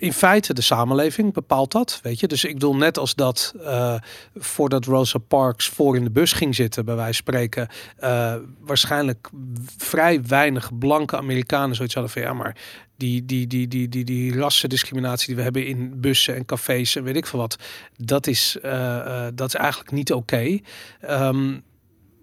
in 0.00 0.12
feite 0.12 0.54
de 0.54 0.62
samenleving 0.62 1.32
bepaalt 1.32 1.72
dat, 1.72 2.00
weet 2.02 2.20
je. 2.20 2.26
Dus 2.26 2.44
ik 2.44 2.52
bedoel 2.52 2.76
net 2.76 2.98
als 2.98 3.14
dat 3.14 3.54
eh, 3.64 3.94
voordat 4.36 4.84
Rosa 4.84 5.18
Parks 5.18 5.68
voor 5.68 5.96
in 5.96 6.04
de 6.04 6.10
bus 6.10 6.32
ging 6.32 6.54
zitten, 6.54 6.84
bij 6.84 6.94
wijze 6.94 7.22
van 7.24 7.34
spreken, 7.34 7.68
eh, 7.96 8.34
waarschijnlijk 8.60 9.30
vrij 9.76 10.22
weinig 10.22 10.78
blanke 10.78 11.16
Amerikanen 11.16 11.76
zoiets 11.76 11.94
hadden 11.94 12.12
van 12.12 12.22
ja, 12.22 12.32
maar 12.32 12.56
die, 12.96 13.24
die, 13.24 13.46
die, 13.46 13.68
die, 13.68 13.88
die, 13.88 14.04
die 14.04 14.38
rassendiscriminatie 14.38 15.26
die 15.26 15.36
we 15.36 15.42
hebben 15.42 15.66
in 15.66 16.00
bussen 16.00 16.34
en 16.36 16.44
cafés 16.44 16.96
en 16.96 17.02
weet 17.02 17.16
ik 17.16 17.26
veel 17.26 17.38
wat, 17.38 17.56
dat 17.96 18.26
is, 18.26 18.56
eh, 18.62 19.26
dat 19.34 19.48
is 19.48 19.54
eigenlijk 19.54 19.90
niet 19.90 20.12
oké. 20.12 20.58
Ehm, 21.00 21.56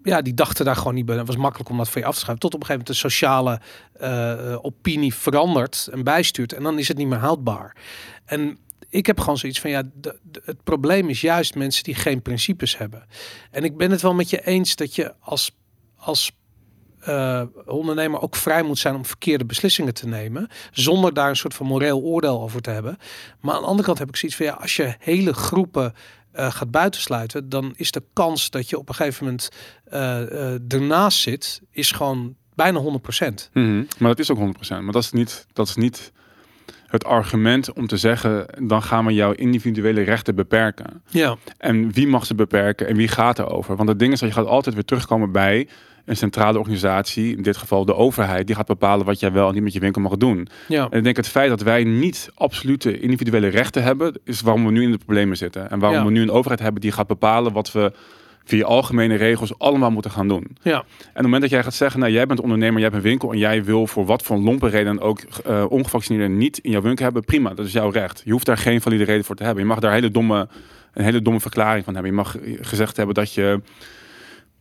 ja, 0.08 0.22
die 0.22 0.34
dachten 0.34 0.64
daar 0.64 0.76
gewoon 0.76 0.94
niet 0.94 1.06
bij. 1.06 1.16
Het 1.16 1.26
was 1.26 1.36
makkelijk 1.36 1.70
om 1.70 1.76
dat 1.76 1.88
voor 1.88 2.00
je 2.00 2.06
af 2.06 2.14
te 2.14 2.20
schrijven. 2.20 2.40
Tot 2.40 2.54
op 2.54 2.60
een 2.60 2.66
gegeven 2.66 2.86
moment 2.86 3.02
de 3.02 3.08
sociale 3.08 3.60
eh, 3.92 4.64
opinie 4.64 5.14
verandert 5.14 5.88
en 5.92 6.04
bijstuurt. 6.04 6.52
En 6.52 6.62
dan 6.62 6.78
is 6.78 6.88
het 6.88 6.96
niet 6.96 7.08
meer 7.08 7.18
houdbaar. 7.18 7.76
En 8.24 8.58
ik 8.88 9.06
heb 9.06 9.20
gewoon 9.20 9.38
zoiets 9.38 9.60
van 9.60 9.70
ja, 9.70 9.82
het 10.44 10.64
probleem 10.64 11.08
is 11.08 11.20
juist 11.20 11.54
mensen 11.54 11.84
die 11.84 11.94
geen 11.94 12.22
principes 12.22 12.78
hebben. 12.78 13.06
En 13.50 13.64
ik 13.64 13.76
ben 13.76 13.90
het 13.90 14.02
wel 14.02 14.14
met 14.14 14.30
je 14.30 14.46
eens 14.46 14.76
dat 14.76 14.94
je 14.94 15.14
als, 15.20 15.56
als 15.96 16.32
eh, 16.98 17.42
ondernemer 17.66 18.20
ook 18.20 18.36
vrij 18.36 18.62
moet 18.62 18.78
zijn 18.78 18.94
om 18.94 19.04
verkeerde 19.04 19.44
beslissingen 19.44 19.94
te 19.94 20.06
nemen, 20.06 20.48
zonder 20.70 21.14
daar 21.14 21.28
een 21.28 21.36
soort 21.36 21.54
van 21.54 21.66
moreel 21.66 22.00
oordeel 22.00 22.40
over 22.42 22.60
te 22.60 22.70
hebben. 22.70 22.98
Maar 23.40 23.54
aan 23.54 23.60
de 23.60 23.66
andere 23.66 23.86
kant 23.86 23.98
heb 23.98 24.08
ik 24.08 24.16
zoiets 24.16 24.38
van 24.38 24.46
ja, 24.46 24.52
als 24.52 24.76
je 24.76 24.94
hele 24.98 25.32
groepen 25.32 25.94
eh, 26.38 26.50
gaat 26.50 26.70
buitensluiten, 26.70 27.48
dan 27.48 27.72
is 27.76 27.90
de 27.90 28.02
kans 28.12 28.50
dat 28.50 28.68
je 28.68 28.78
op 28.78 28.88
een 28.88 28.94
gegeven 28.94 29.24
moment 29.24 29.48
eh, 29.84 30.22
eh, 30.22 30.60
ernaast 30.68 31.18
zit, 31.18 31.60
is 31.70 31.90
gewoon 31.90 32.34
bijna 32.54 32.80
100%. 32.80 33.50
Mhm. 33.52 33.84
Maar 33.98 34.08
dat 34.08 34.18
is 34.18 34.30
ook 34.30 34.38
100%. 34.38 34.82
Maar 34.82 34.92
dat 34.92 35.02
is, 35.02 35.12
niet, 35.12 35.46
dat 35.52 35.68
is 35.68 35.74
niet 35.74 36.12
het 36.86 37.04
argument 37.04 37.72
om 37.72 37.86
te 37.86 37.96
zeggen, 37.96 38.46
dan 38.68 38.82
gaan 38.82 39.06
we 39.06 39.12
jouw 39.12 39.32
individuele 39.32 40.02
rechten 40.02 40.34
beperken. 40.34 41.02
Ja, 41.08 41.36
En 41.56 41.92
wie 41.92 42.06
mag 42.06 42.26
ze 42.26 42.34
beperken 42.34 42.86
en 42.86 42.96
wie 42.96 43.08
gaat 43.08 43.38
erover? 43.38 43.76
Want 43.76 43.88
het 43.88 43.98
ding 43.98 44.12
is 44.12 44.20
dat 44.20 44.28
je 44.28 44.34
gaat 44.34 44.46
altijd 44.46 44.74
weer 44.74 44.84
terugkomen 44.84 45.32
bij 45.32 45.68
een 46.08 46.16
centrale 46.16 46.58
organisatie, 46.58 47.36
in 47.36 47.42
dit 47.42 47.56
geval 47.56 47.84
de 47.84 47.94
overheid, 47.94 48.46
die 48.46 48.56
gaat 48.56 48.66
bepalen 48.66 49.06
wat 49.06 49.20
jij 49.20 49.32
wel 49.32 49.48
en 49.48 49.54
niet 49.54 49.62
met 49.62 49.72
je 49.72 49.80
winkel 49.80 50.02
mag 50.02 50.16
doen. 50.16 50.48
ja, 50.68 50.86
En 50.90 50.98
ik 50.98 51.04
denk 51.04 51.16
het 51.16 51.28
feit 51.28 51.48
dat 51.48 51.60
wij 51.62 51.84
niet 51.84 52.30
absolute 52.34 53.00
individuele 53.00 53.48
rechten 53.48 53.82
hebben, 53.82 54.14
is 54.24 54.40
waarom 54.40 54.64
we 54.64 54.70
nu 54.70 54.82
in 54.82 54.90
de 54.90 54.98
problemen 54.98 55.36
zitten. 55.36 55.70
En 55.70 55.78
waarom 55.78 55.98
Ja. 55.98 56.04
we 56.04 56.10
nu 56.10 56.22
een 56.22 56.30
overheid 56.30 56.60
hebben 56.60 56.80
die 56.80 56.92
gaat 56.92 57.06
bepalen 57.06 57.52
wat 57.52 57.72
we 57.72 57.92
via 58.44 58.64
algemene 58.64 59.14
regels 59.14 59.58
allemaal 59.58 59.90
moeten 59.90 60.10
gaan 60.10 60.28
doen. 60.28 60.56
ja, 60.62 60.72
En 60.72 60.78
op 60.80 60.84
het 61.12 61.22
moment 61.22 61.40
dat 61.42 61.50
jij 61.50 61.62
gaat 61.62 61.74
zeggen, 61.74 62.00
nou 62.00 62.12
jij 62.12 62.26
bent 62.26 62.40
ondernemer, 62.40 62.74
jij 62.80 62.84
hebt 62.84 62.94
een 62.96 63.08
winkel 63.10 63.32
en 63.32 63.38
jij 63.38 63.64
wil 63.64 63.86
voor 63.86 64.04
wat 64.06 64.22
voor 64.22 64.36
lompe 64.38 64.68
reden 64.68 64.96
dan 64.96 65.04
ook 65.06 65.20
eh 65.44 65.64
ongevaccineerden 65.68 66.36
niet 66.38 66.58
in 66.58 66.70
jouw 66.70 66.80
winkel 66.82 67.04
hebben, 67.04 67.24
prima, 67.24 67.54
dat 67.54 67.66
is 67.66 67.72
jouw 67.72 67.90
recht. 67.90 68.22
Je 68.24 68.32
hoeft 68.32 68.46
daar 68.46 68.58
geen 68.58 68.80
valide 68.80 69.04
reden 69.04 69.24
voor 69.24 69.36
te 69.36 69.42
hebben. 69.44 69.62
Je 69.62 69.68
mag 69.68 69.78
daar 69.78 69.92
hele 69.92 70.10
domme, 70.10 70.48
een 70.94 71.04
hele 71.04 71.22
domme 71.22 71.40
verklaring 71.40 71.84
van 71.84 71.94
hebben. 71.94 72.12
Je 72.12 72.18
mag 72.18 72.36
gezegd 72.60 72.96
hebben 72.96 73.14
dat 73.14 73.32
je 73.34 73.60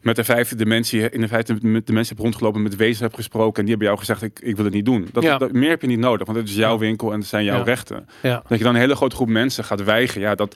met 0.08 0.16
de 0.16 0.24
vijfde 0.24 0.56
dimensie 0.56 1.10
in 1.10 1.22
de 1.22 1.28
vijfde 1.28 1.54
dimensie 1.60 1.94
hebt 2.16 2.20
rondgelopen, 2.20 2.62
met 2.62 2.76
wezen 2.76 3.04
hebt 3.04 3.16
gesproken 3.16 3.56
en 3.56 3.62
die 3.62 3.70
hebben 3.70 3.88
jou 3.88 4.00
gezegd, 4.00 4.22
ik, 4.22 4.40
ik 4.40 4.56
wil 4.56 4.66
het 4.66 4.74
niet 4.74 4.86
doen. 4.86 5.08
Dat, 5.12 5.24
Ja. 5.24 5.38
dat- 5.38 5.52
meer 5.52 5.70
heb 5.70 5.82
je 5.82 5.88
niet 5.88 6.00
nodig, 6.00 6.26
want 6.26 6.38
het 6.40 6.48
is 6.50 6.56
jouw 6.56 6.78
winkel 6.78 7.12
en 7.14 7.20
het 7.20 7.28
zijn 7.28 7.44
jouw 7.44 7.58
Ja. 7.58 7.64
rechten. 7.64 8.08
ja, 8.22 8.44
Dat 8.48 8.58
je 8.58 8.64
dan 8.64 8.74
een 8.76 8.80
hele 8.82 8.96
grote 8.96 9.16
groep 9.16 9.28
mensen 9.30 9.64
gaat 9.64 9.84
weigeren, 9.84 10.22
ja, 10.28 10.36
dat 10.36 10.56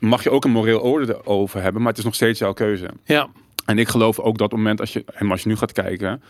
mag 0.00 0.22
je 0.22 0.30
ook 0.30 0.44
een 0.44 0.50
moreel 0.50 0.80
oordeel 0.82 1.26
over 1.26 1.62
hebben, 1.62 1.80
maar 1.82 1.90
het 1.90 1.98
is 1.98 2.04
nog 2.04 2.14
steeds 2.14 2.38
jouw 2.38 2.52
keuze. 2.52 2.88
ja, 3.04 3.28
En 3.66 3.78
ik 3.78 3.88
geloof 3.88 4.18
ook 4.18 4.38
dat 4.38 4.46
op 4.46 4.50
het 4.50 4.60
moment 4.60 4.80
als 4.80 4.92
je, 4.92 5.04
en 5.14 5.30
als 5.30 5.42
je 5.42 5.48
nu 5.48 5.56
gaat 5.56 5.72
kijken, 5.72 6.22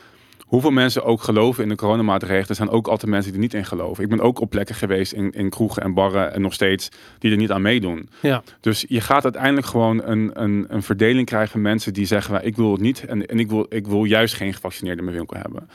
hoeveel 0.49 0.71
mensen 0.71 1.05
ook 1.05 1.23
geloven 1.23 1.63
in 1.63 1.69
de 1.69 1.75
coronamaatregelen, 1.75 2.57
zijn 2.57 2.69
ook 2.69 2.89
altijd 2.89 3.11
mensen 3.11 3.33
die 3.33 3.41
er 3.41 3.47
niet 3.47 3.55
in 3.57 3.65
geloven. 3.65 4.05
Ik 4.05 4.11
ben 4.11 4.21
ook 4.21 4.41
op 4.41 4.51
plekken 4.51 4.75
geweest 4.75 5.13
in, 5.13 5.31
in 5.33 5.51
kroegen 5.51 5.83
en 5.83 5.95
barren 5.95 6.33
en 6.35 6.41
nog 6.41 6.53
steeds 6.55 6.89
die 7.19 7.31
er 7.31 7.37
niet 7.37 7.51
aan 7.51 7.63
meedoen. 7.63 8.09
ja, 8.23 8.43
Dus 8.61 8.85
je 8.89 9.01
gaat 9.01 9.25
uiteindelijk 9.25 9.67
gewoon 9.67 10.03
een, 10.05 10.31
een, 10.43 10.65
een 10.69 10.83
verdeling 10.83 11.27
krijgen 11.27 11.51
van 11.51 11.61
mensen 11.61 11.93
die 11.93 12.07
zeggen, 12.07 12.33
"Nou, 12.33 12.45
ik 12.47 12.57
wil 12.57 12.73
het 12.73 12.81
niet 12.81 13.05
en, 13.05 13.27
en 13.27 13.39
ik, 13.39 13.49
wil, 13.49 13.67
ik 13.69 13.87
wil 13.87 14.05
juist 14.05 14.35
geen 14.35 14.55
gevaccineerden 14.55 14.99
in 14.99 15.05
mijn 15.05 15.17
winkel 15.17 15.37
hebben. 15.37 15.69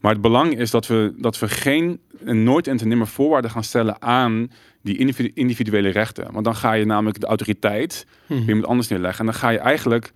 Maar 0.00 0.12
het 0.12 0.20
belang 0.20 0.58
is 0.58 0.70
dat 0.70 0.86
we, 0.86 1.12
dat 1.16 1.38
we 1.38 1.48
geen 1.48 2.00
en 2.24 2.42
nooit 2.44 2.66
en 2.66 2.76
te 2.76 2.86
nimmer 2.86 3.06
voorwaarden 3.06 3.50
gaan 3.50 3.64
stellen 3.64 4.02
aan 4.02 4.50
die 4.82 4.98
individu- 4.98 5.30
individuele 5.34 5.88
rechten. 5.88 6.32
Want 6.32 6.44
dan 6.44 6.54
ga 6.56 6.72
je 6.72 6.84
namelijk 6.84 7.20
de 7.20 7.26
autoriteit 7.26 8.06
Mhm. 8.26 8.38
bij 8.38 8.48
iemand 8.48 8.66
anders 8.66 8.88
neerleggen. 8.88 9.20
En 9.20 9.30
dan 9.30 9.40
ga 9.40 9.48
je 9.48 9.58
eigenlijk 9.58 10.12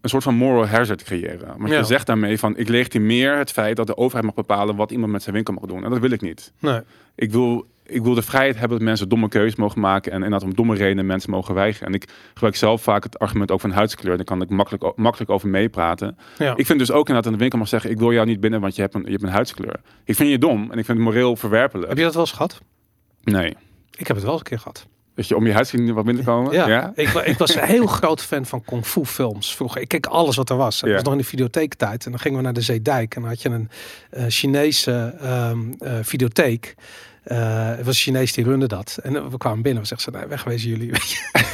een 0.00 0.08
soort 0.08 0.22
van 0.22 0.34
moral 0.34 0.66
hazard 0.66 1.02
creëren. 1.02 1.54
Ja. 1.66 1.76
je 1.76 1.84
zegt 1.84 2.06
daarmee 2.06 2.38
van, 2.38 2.56
ik 2.56 2.68
legitimeer 2.68 3.36
het 3.36 3.50
feit 3.50 3.76
dat 3.76 3.86
de 3.86 3.96
overheid 3.96 4.24
mag 4.24 4.34
bepalen 4.34 4.76
wat 4.76 4.90
iemand 4.90 5.12
met 5.12 5.22
zijn 5.22 5.34
winkel 5.34 5.54
mag 5.54 5.64
doen. 5.64 5.84
En 5.84 5.90
dat 5.90 5.98
wil 5.98 6.10
ik 6.10 6.20
niet. 6.20 6.52
nee, 6.58 6.80
Ik 7.14 7.30
wil, 7.30 7.66
ik 7.86 8.02
wil 8.02 8.14
de 8.14 8.22
vrijheid 8.22 8.58
hebben 8.58 8.78
dat 8.78 8.86
mensen 8.86 9.08
domme 9.08 9.28
keuzes 9.28 9.56
mogen 9.56 9.80
maken 9.80 10.12
en 10.12 10.16
inderdaad 10.22 10.48
om 10.48 10.54
domme 10.54 10.74
redenen 10.76 11.06
mensen 11.06 11.30
mogen 11.30 11.54
weigeren. 11.54 11.88
En 11.88 11.94
ik 11.94 12.08
gebruik 12.32 12.56
zelf 12.56 12.82
vaak 12.82 13.02
het 13.02 13.18
argument 13.18 13.50
ook 13.50 13.60
van 13.60 13.70
huidskleur. 13.70 14.16
Daar 14.16 14.24
kan 14.24 14.42
ik 14.42 14.50
makkelijk, 14.50 14.96
makkelijk 14.96 15.30
over 15.30 15.48
meepraten. 15.48 16.18
ja, 16.38 16.52
Ik 16.56 16.66
vind 16.66 16.78
dus 16.78 16.90
ook 16.90 16.98
inderdaad 17.08 17.26
aan 17.26 17.32
de 17.32 17.38
winkel 17.38 17.58
mag 17.58 17.68
zeggen, 17.68 17.90
ik 17.90 17.98
wil 17.98 18.12
jou 18.12 18.26
niet 18.26 18.40
binnen, 18.40 18.60
want 18.60 18.76
je 18.76 18.82
hebt 18.82 18.94
een, 18.94 19.02
je 19.04 19.10
hebt 19.10 19.22
een 19.22 19.28
huidskleur. 19.28 19.80
Ik 20.04 20.14
vind 20.14 20.30
je 20.30 20.38
dom 20.38 20.62
en 20.62 20.78
ik 20.78 20.84
vind 20.84 20.98
het 20.98 21.06
moreel 21.06 21.36
verwerpelijk. 21.36 21.88
Heb 21.88 21.96
je 21.98 22.04
dat 22.04 22.12
wel 22.14 22.22
eens 22.22 22.32
gehad? 22.32 22.60
Nee. 23.22 23.56
Ik 23.98 24.06
heb 24.06 24.16
het 24.16 24.24
wel 24.24 24.32
eens 24.32 24.40
een 24.42 24.48
keer 24.48 24.58
gehad. 24.58 24.86
Dat 25.20 25.28
je 25.28 25.36
om 25.36 25.46
je 25.46 25.52
huidskleur 25.52 25.82
niet 25.84 25.94
wat 25.94 26.04
binnen 26.04 26.24
te 26.24 26.30
komen? 26.30 26.52
Ja, 26.52 26.92
Ik, 26.94 27.08
ik 27.08 27.38
was 27.38 27.54
een 27.54 27.62
heel 27.64 27.86
groot 27.86 28.22
fan 28.22 28.46
van 28.46 28.64
kung 28.64 28.86
fu 28.86 29.04
films 29.04 29.54
vroeger. 29.56 29.80
Ik 29.80 29.88
keek 29.88 30.06
alles 30.06 30.36
wat 30.36 30.50
er 30.50 30.56
was. 30.56 30.80
Ja. 30.80 30.92
was 30.92 31.02
nog 31.02 31.12
in 31.12 31.18
de 31.18 31.24
videotheektijd. 31.24 32.04
En 32.04 32.10
dan 32.10 32.20
gingen 32.20 32.38
we 32.38 32.44
naar 32.44 32.52
de 32.52 32.60
Zeedijk. 32.60 33.14
En 33.14 33.20
dan 33.20 33.30
had 33.30 33.42
je 33.42 33.48
een 33.48 33.68
eh, 34.10 34.24
Chinese 34.28 35.14
eh, 35.20 35.50
videotheek. 36.02 36.74
Eh, 37.22 37.38
het 37.68 37.76
was 37.86 37.86
een 37.86 38.02
Chinees 38.02 38.32
die 38.32 38.44
runde 38.44 38.66
dat. 38.66 38.98
En 39.02 39.30
we 39.30 39.38
kwamen 39.38 39.62
binnen. 39.62 39.82
We 39.82 39.88
zeggen 39.88 40.12
ze, 40.12 40.18
nee, 40.18 40.28
wegwezen 40.28 40.68
jullie. 40.70 40.90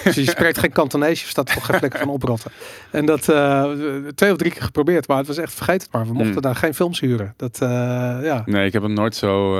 Dus 0.05 0.15
je 0.15 0.31
spreekt 0.31 0.59
geen 0.59 0.73
Kantonees. 0.73 1.23
Je 1.23 1.29
staat 1.29 1.55
toch 1.55 1.67
geen 1.67 1.79
vlekken 1.79 2.01
van 2.01 2.09
oprotten. 2.09 2.51
En 2.91 3.07
dat 3.07 3.29
eh, 3.29 3.71
twee 4.15 4.31
of 4.33 4.37
drie 4.37 4.51
keer 4.53 4.63
geprobeerd. 4.63 5.09
Maar 5.09 5.19
het 5.19 5.27
was 5.27 5.37
echt, 5.37 5.55
vergeet 5.55 5.83
het 5.83 5.93
maar. 5.93 6.07
We 6.07 6.13
mochten 6.13 6.35
Mm. 6.35 6.41
daar 6.41 6.57
geen 6.57 6.75
films 6.75 7.01
huren. 7.01 7.35
Dat, 7.37 7.57
ja. 8.23 8.43
Nee, 8.47 8.67
ik 8.67 8.73
heb 8.73 8.83
het 8.83 8.93
nooit 8.93 9.15
zo. 9.15 9.59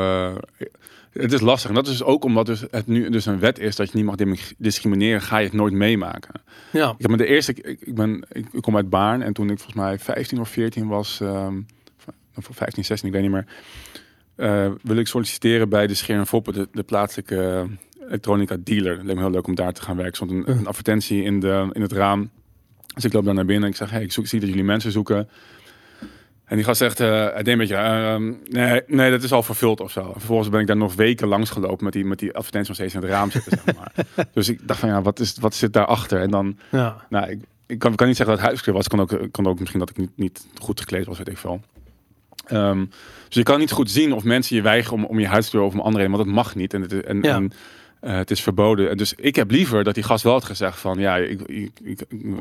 Het 1.19 1.33
is 1.33 1.41
lastig. 1.41 1.69
En 1.71 1.75
dat 1.77 1.87
is 1.87 1.93
dus 1.99 2.03
ook 2.07 2.25
omdat 2.25 2.47
dus 2.47 2.65
het 2.71 2.87
nu 2.87 3.11
dus 3.11 3.27
een 3.27 3.39
wet 3.39 3.59
is 3.59 3.77
dat 3.77 3.91
je 3.91 3.97
niet 3.97 4.05
mag 4.05 4.17
discrimineren, 4.59 5.21
ga 5.23 5.39
je 5.39 5.45
het 5.45 5.55
nooit 5.55 5.73
meemaken. 5.73 6.41
ja. 6.73 6.91
Ik 6.91 7.03
heb 7.03 7.11
me 7.11 7.17
de 7.17 7.27
eerste. 7.27 7.53
Ik, 7.55 7.81
ik 7.81 7.95
ben. 7.95 8.25
Ik, 8.33 8.47
ik 8.53 8.63
kom 8.63 8.77
uit 8.77 8.91
Baarn 8.91 9.23
en 9.23 9.33
toen 9.33 9.51
ik 9.51 9.59
volgens 9.59 9.77
mij 9.77 9.99
15 9.99 10.41
of 10.41 10.49
14 10.49 10.87
was, 10.87 11.21
of 12.37 12.49
15, 12.51 12.85
16, 12.85 13.09
ik 13.09 13.15
weet 13.15 13.23
niet 13.23 13.33
meer. 13.33 13.47
eh, 14.37 14.71
wil 14.83 14.97
ik 14.97 15.07
solliciteren 15.07 15.69
bij 15.69 15.87
de 15.87 15.95
Scheer 15.95 16.17
en 16.19 16.27
Foppen, 16.27 16.53
de, 16.53 16.69
de 16.73 16.83
plaatselijke 16.83 17.67
elektronica 18.09 18.57
dealer. 18.61 18.97
Het 18.97 19.07
leek 19.07 19.15
me 19.15 19.21
heel 19.21 19.31
leuk 19.31 19.47
om 19.47 19.55
daar 19.55 19.73
te 19.73 19.83
gaan 19.83 19.97
werken. 19.97 20.21
Er 20.21 20.27
stond 20.27 20.49
een, 20.49 20.59
een 20.59 20.67
advertentie 20.67 21.23
in, 21.23 21.41
de, 21.41 21.69
in 21.73 21.83
het 21.83 21.93
raam. 21.93 22.31
Dus 22.95 23.05
ik 23.05 23.13
loop 23.13 23.25
daar 23.25 23.35
naar 23.35 23.45
binnen 23.45 23.65
en 23.65 23.71
ik 23.71 23.77
zeg, 23.77 23.91
hey, 23.91 24.03
ik 24.03 24.13
zoek, 24.13 24.27
zie 24.27 24.41
dat 24.41 24.49
jullie 24.49 24.65
mensen 24.65 24.93
zoeken. 24.93 25.29
En 26.47 26.57
die 26.57 26.65
gast 26.65 26.79
zegt, 26.79 26.99
hij 26.99 27.33
deed 27.35 27.49
een 27.49 27.59
beetje, 27.59 27.75
ehm, 27.75 28.33
nee, 28.49 28.83
nee, 28.87 29.11
dat 29.11 29.23
is 29.23 29.33
al 29.33 29.43
vervuld 29.43 29.81
of 29.81 29.91
zo. 29.91 30.01
En 30.01 30.13
vervolgens 30.13 30.49
ben 30.49 30.61
ik 30.61 30.67
daar 30.67 30.77
nog 30.77 30.95
weken 30.95 31.29
langs 31.29 31.51
gelopen 31.51 31.85
met 31.85 31.93
die, 31.93 32.05
met 32.05 32.19
die 32.19 32.35
advertentie 32.35 32.69
nog 32.69 32.77
steeds 32.77 32.95
in 32.95 33.01
het 33.01 33.11
raam 33.11 33.31
zitten, 33.31 33.61
zeg 33.65 33.75
maar. 33.77 33.93
dus 34.35 34.49
ik 34.49 34.69
dacht 34.69 34.81
van, 34.81 34.89
ja, 34.89 35.03
wat, 35.03 35.21
is, 35.21 35.37
wat 35.41 35.55
zit 35.55 35.73
daarachter? 35.73 36.21
En 36.21 36.31
dan, 36.31 36.59
ja. 36.71 36.97
nou, 37.09 37.31
ik, 37.31 37.41
ik 37.67 37.79
kan, 37.79 37.95
kan 37.95 38.07
niet 38.07 38.17
zeggen 38.17 38.35
dat 38.35 38.45
het 38.45 38.53
huiskleur 38.53 38.77
was. 38.77 38.89
Kan 38.89 39.01
ook, 39.01 39.29
kan 39.31 39.47
ook 39.47 39.59
misschien 39.59 39.81
dat 39.81 39.91
ik 39.91 39.97
niet, 39.97 40.11
niet 40.15 40.47
goed 40.61 40.81
gekleed 40.81 41.07
was, 41.07 41.19
weet 41.19 41.29
ik 41.29 41.39
veel. 41.39 41.61
Ehm, 42.47 42.85
dus 43.27 43.35
je 43.35 43.43
kan 43.43 43.59
niet 43.59 43.71
goed 43.71 43.91
zien 43.91 44.13
of 44.13 44.25
mensen 44.25 44.57
je 44.57 44.63
weigeren 44.63 44.99
om, 44.99 45.05
om 45.05 45.19
je 45.21 45.27
huidskleur 45.27 45.63
of 45.63 45.73
om 45.73 45.81
andere 45.81 45.97
reden, 46.05 46.17
want 46.17 46.27
dat 46.27 46.35
mag 46.35 46.55
niet. 46.55 46.75
En, 46.75 46.83
het, 46.83 47.05
en, 47.05 47.23
Ja. 47.23 47.35
en 47.35 47.53
eh, 48.01 48.17
het 48.17 48.31
is 48.31 48.43
verboden. 48.43 48.91
En 48.91 48.97
Dus 48.97 49.15
ik 49.17 49.37
heb 49.37 49.51
liever 49.51 49.85
dat 49.85 49.95
die 49.95 50.03
gast 50.03 50.25
wel 50.25 50.33
had 50.33 50.45
gezegd 50.45 50.79
van, 50.79 50.99
ja, 50.99 51.17
ik, 51.17 51.41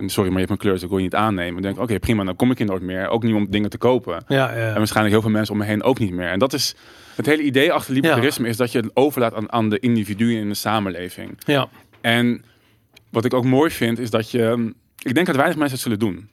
sorry, 0.05 0.29
maar 0.29 0.39
je 0.41 0.45
hebt 0.45 0.49
een 0.49 0.57
kleur, 0.57 0.73
dus 0.73 0.83
ik 0.83 0.89
wil 0.89 0.97
je 0.97 1.03
niet 1.03 1.15
aannemen. 1.15 1.53
Dan 1.53 1.61
denk 1.61 1.75
ik, 1.75 1.81
oké, 1.81 1.99
prima, 1.99 2.23
dan 2.23 2.35
kom 2.35 2.51
ik 2.51 2.57
hier 2.57 2.67
nooit 2.67 2.81
meer. 2.81 3.07
Ook 3.07 3.23
niet 3.23 3.35
om 3.35 3.49
dingen 3.49 3.69
te 3.69 3.77
kopen. 3.77 4.23
Ja, 4.27 4.49
En 4.51 4.67
ja. 4.67 4.73
waarschijnlijk 4.73 5.13
heel 5.13 5.21
veel 5.23 5.31
mensen 5.31 5.53
om 5.53 5.59
me 5.59 5.65
heen 5.65 5.83
ook 5.83 5.99
niet 5.99 6.11
meer. 6.13 6.29
En 6.29 6.39
dat 6.39 6.53
is 6.53 6.75
het 7.15 7.25
hele 7.25 7.41
idee 7.41 7.71
achter 7.71 7.93
libertarisme, 7.93 8.47
is 8.47 8.57
dat 8.57 8.71
je 8.71 8.79
het 8.79 8.91
overlaat 8.93 9.33
aan, 9.33 9.51
aan 9.51 9.69
de 9.69 9.79
individuen 9.79 10.39
in 10.39 10.49
de 10.49 10.55
samenleving. 10.55 11.37
ja. 11.45 11.67
En 12.01 12.43
wat 13.09 13.25
ik 13.25 13.33
ook 13.33 13.45
mooi 13.45 13.71
vind, 13.71 13.99
is 13.99 14.09
dat 14.09 14.31
je. 14.31 14.73
Ik 15.01 15.13
denk 15.13 15.25
dat 15.25 15.35
weinig 15.35 15.57
mensen 15.57 15.73
het 15.75 15.83
zullen 15.83 15.99
doen. 15.99 16.29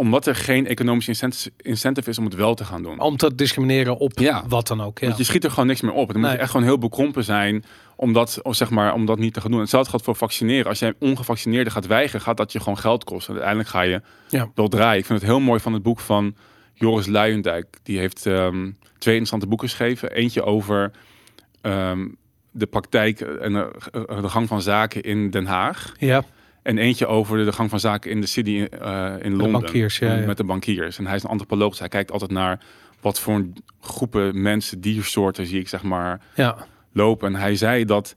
Omdat 0.00 0.26
er 0.26 0.34
geen 0.34 0.66
economische 0.66 1.10
incent- 1.10 1.50
incentive 1.56 2.10
is 2.10 2.18
om 2.18 2.24
het 2.24 2.34
wel 2.34 2.54
te 2.54 2.64
gaan 2.64 2.82
doen. 2.82 3.00
Om 3.00 3.16
te 3.16 3.34
discrimineren 3.34 3.96
op 3.98 4.18
Ja. 4.18 4.44
wat 4.48 4.66
dan 4.66 4.80
ook. 4.82 4.98
Ja. 4.98 5.06
Want 5.06 5.18
je 5.18 5.24
schiet 5.24 5.44
er 5.44 5.50
gewoon 5.50 5.66
niks 5.66 5.80
meer 5.80 5.92
op. 5.92 6.12
Dan 6.12 6.20
moet 6.20 6.30
je 6.30 6.36
echt 6.36 6.50
gewoon 6.50 6.66
heel 6.66 6.78
bekrompen 6.78 7.24
zijn 7.24 7.64
om 7.96 8.12
dat, 8.12 8.38
of 8.42 8.56
zeg 8.56 8.70
maar, 8.70 8.94
om 8.94 9.06
dat 9.06 9.18
niet 9.18 9.34
te 9.34 9.40
gaan 9.40 9.50
doen. 9.50 9.60
Hetzelfde 9.60 9.90
geldt 9.90 10.04
voor 10.04 10.16
vaccineren. 10.16 10.66
Als 10.66 10.78
jij 10.78 10.94
ongevaccineerde 10.98 11.70
gaat 11.70 11.86
weigeren, 11.86 12.20
gaat 12.20 12.36
dat 12.36 12.52
je 12.52 12.58
gewoon 12.58 12.78
geld 12.78 13.04
kosten. 13.04 13.34
En 13.34 13.40
uiteindelijk 13.42 13.68
ga 13.68 13.80
je 13.82 14.00
Ja. 14.28 14.50
wel 14.54 14.68
draaien. 14.68 14.98
Ik 14.98 15.06
vind 15.06 15.20
het 15.20 15.28
heel 15.30 15.40
mooi 15.40 15.60
van 15.60 15.72
het 15.72 15.82
boek 15.82 16.00
van 16.00 16.34
Joris 16.74 17.06
Luijendijk. 17.06 17.66
Die 17.82 17.98
heeft 17.98 18.26
ehm, 18.26 18.62
twee 18.98 19.14
interessante 19.14 19.46
boeken 19.46 19.68
geschreven. 19.68 20.10
Eentje 20.12 20.42
over 20.42 20.90
ehm, 21.60 22.08
de 22.50 22.66
praktijk 22.66 23.20
en 23.20 23.52
de, 23.52 23.70
de 24.20 24.28
gang 24.28 24.48
van 24.48 24.62
zaken 24.62 25.02
in 25.02 25.30
Den 25.30 25.46
Haag. 25.46 25.92
ja. 25.98 26.22
En 26.62 26.78
eentje 26.78 27.06
over 27.06 27.44
de 27.44 27.52
gang 27.52 27.70
van 27.70 27.80
zaken 27.80 28.10
in 28.10 28.20
de 28.20 28.26
city 28.26 28.66
eh, 28.80 29.14
in 29.20 29.36
Londen. 29.36 29.60
bankiers, 29.60 29.98
ja, 29.98 30.14
ja. 30.14 30.26
Met 30.26 30.36
de 30.36 30.44
bankiers. 30.44 30.98
En 30.98 31.06
hij 31.06 31.16
is 31.16 31.22
een 31.22 31.30
antropoloog, 31.30 31.70
dus 31.70 31.78
hij 31.78 31.88
kijkt 31.88 32.12
altijd 32.12 32.30
naar 32.30 32.60
wat 33.00 33.20
voor 33.20 33.46
groepen 33.80 34.42
mensen, 34.42 34.80
diersoorten 34.80 35.46
zie 35.46 35.60
ik 35.60 35.68
zeg 35.68 35.82
maar 35.82 36.20
ja. 36.34 36.66
lopen. 36.92 37.34
En 37.34 37.40
hij 37.40 37.56
zei 37.56 37.84
dat 37.84 38.16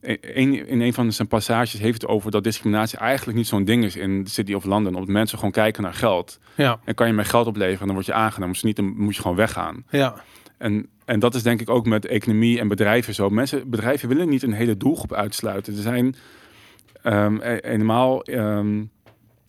een, 0.00 0.66
in 0.68 0.80
een 0.80 0.94
van 0.94 1.12
zijn 1.12 1.28
passages 1.28 1.80
heeft 1.80 2.02
het 2.02 2.10
over 2.10 2.30
dat 2.30 2.44
discriminatie 2.44 2.98
eigenlijk 2.98 3.38
niet 3.38 3.46
zo'n 3.46 3.64
ding 3.64 3.84
is 3.84 3.96
in 3.96 4.24
de 4.24 4.30
City 4.30 4.52
of 4.52 4.64
London. 4.64 4.94
Omdat 4.94 5.08
mensen 5.08 5.38
gewoon 5.38 5.52
kijken 5.52 5.82
naar 5.82 5.94
geld. 5.94 6.38
Ja. 6.54 6.80
En 6.84 6.94
kan 6.94 7.06
je 7.06 7.12
meer 7.12 7.24
geld 7.24 7.46
opleveren, 7.46 7.86
dan 7.86 7.94
word 7.94 8.06
je 8.06 8.12
aangenomen. 8.12 8.52
Dus 8.52 8.62
niet, 8.62 8.76
dan 8.76 8.94
moet 8.96 9.16
je 9.16 9.22
gewoon 9.22 9.36
weggaan. 9.36 9.84
Ja. 9.90 10.14
En, 10.58 10.88
en 11.04 11.18
dat 11.18 11.34
is 11.34 11.42
denk 11.42 11.60
ik 11.60 11.70
ook 11.70 11.86
met 11.86 12.06
economie 12.06 12.60
en 12.60 12.68
bedrijven 12.68 13.14
zo. 13.14 13.30
Mensen, 13.30 13.70
bedrijven 13.70 14.08
willen 14.08 14.28
niet 14.28 14.42
een 14.42 14.52
hele 14.52 14.76
doelgroep 14.76 15.12
uitsluiten. 15.12 15.76
Er 15.76 15.82
zijn 15.82 16.14
ehm 17.12 17.40
e- 17.40 17.56
eenmaal. 17.56 18.22
ehm 18.22 18.76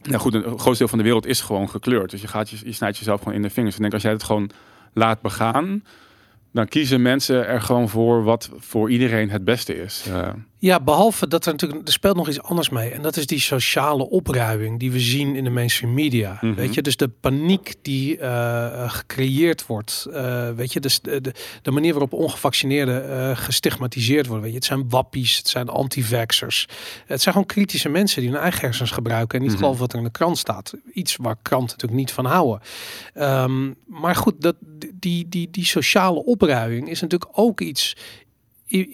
nou 0.01 0.21
goed, 0.21 0.33
een 0.33 0.59
groot 0.59 0.77
deel 0.77 0.87
van 0.87 0.97
de 0.97 1.03
wereld 1.03 1.25
is 1.25 1.41
gewoon 1.41 1.69
gekleurd. 1.69 2.09
Dus 2.09 2.21
je, 2.21 2.27
gaat, 2.27 2.49
je, 2.49 2.57
je 2.63 2.71
snijdt 2.71 2.97
jezelf 2.97 3.19
gewoon 3.19 3.33
in 3.33 3.41
de 3.41 3.49
vingers. 3.49 3.75
En 3.75 3.81
denk, 3.81 3.93
als 3.93 4.01
jij 4.01 4.11
het 4.11 4.23
gewoon 4.23 4.49
laat 4.93 5.21
begaan, 5.21 5.83
dan 6.51 6.67
kiezen 6.67 7.01
mensen 7.01 7.47
er 7.47 7.61
gewoon 7.61 7.89
voor 7.89 8.23
wat 8.23 8.49
voor 8.57 8.89
iedereen 8.89 9.29
het 9.29 9.43
beste 9.43 9.81
is. 9.81 10.05
Uh, 10.09 10.29
ja, 10.61 10.79
behalve 10.79 11.27
dat 11.27 11.45
er 11.45 11.51
natuurlijk 11.51 11.87
er 11.87 11.93
speelt 11.93 12.15
nog 12.15 12.27
iets 12.27 12.41
anders 12.41 12.69
mee. 12.69 12.89
En 12.89 13.01
dat 13.01 13.17
is 13.17 13.25
die 13.25 13.39
sociale 13.39 14.09
opruiming 14.09 14.79
die 14.79 14.91
we 14.91 14.99
zien 14.99 15.35
in 15.35 15.43
de 15.43 15.49
mainstream 15.49 15.93
media. 15.93 16.37
Mhm. 16.41 16.53
Weet 16.53 16.73
je, 16.73 16.81
dus 16.81 16.97
de 16.97 17.07
paniek 17.07 17.75
die 17.81 18.17
uh, 18.17 18.89
gecreëerd 18.89 19.65
wordt. 19.65 20.07
Uh, 20.09 20.49
weet 20.51 20.73
je, 20.73 20.79
dus 20.79 21.01
de, 21.01 21.21
de, 21.21 21.33
de, 21.61 21.71
manier 21.71 21.91
waarop 21.91 22.13
ongevaccineerden 22.13 23.09
uh, 23.09 23.37
gestigmatiseerd 23.37 24.25
worden. 24.25 24.43
Weet 24.43 24.51
je, 24.51 24.57
het 24.57 24.67
zijn 24.67 24.89
wappies, 24.89 25.37
het 25.37 25.47
zijn 25.47 25.69
anti-vaxxers. 25.69 26.67
Het 27.05 27.21
zijn 27.21 27.33
gewoon 27.33 27.49
kritische 27.49 27.89
mensen 27.89 28.21
die 28.21 28.29
hun 28.29 28.39
eigen 28.39 28.61
hersens 28.61 28.91
gebruiken 28.91 29.37
en 29.37 29.43
niet 29.43 29.51
mm 29.51 29.57
geloven 29.59 29.79
wat 29.79 29.91
er 29.91 29.97
in 29.97 30.03
de 30.03 30.11
krant 30.11 30.37
staat. 30.37 30.73
Iets 30.93 31.15
waar 31.15 31.35
kranten 31.41 31.69
natuurlijk 31.69 31.99
niet 31.99 32.11
van 32.11 32.25
houden. 32.25 32.61
Um, 33.13 33.75
maar 33.85 34.15
goed, 34.15 34.41
dat, 34.41 34.55
die, 34.93 35.29
die, 35.29 35.49
die 35.51 35.65
sociale 35.65 36.25
opruiming 36.25 36.89
is 36.89 37.01
natuurlijk 37.01 37.31
ook 37.39 37.61
iets 37.61 37.95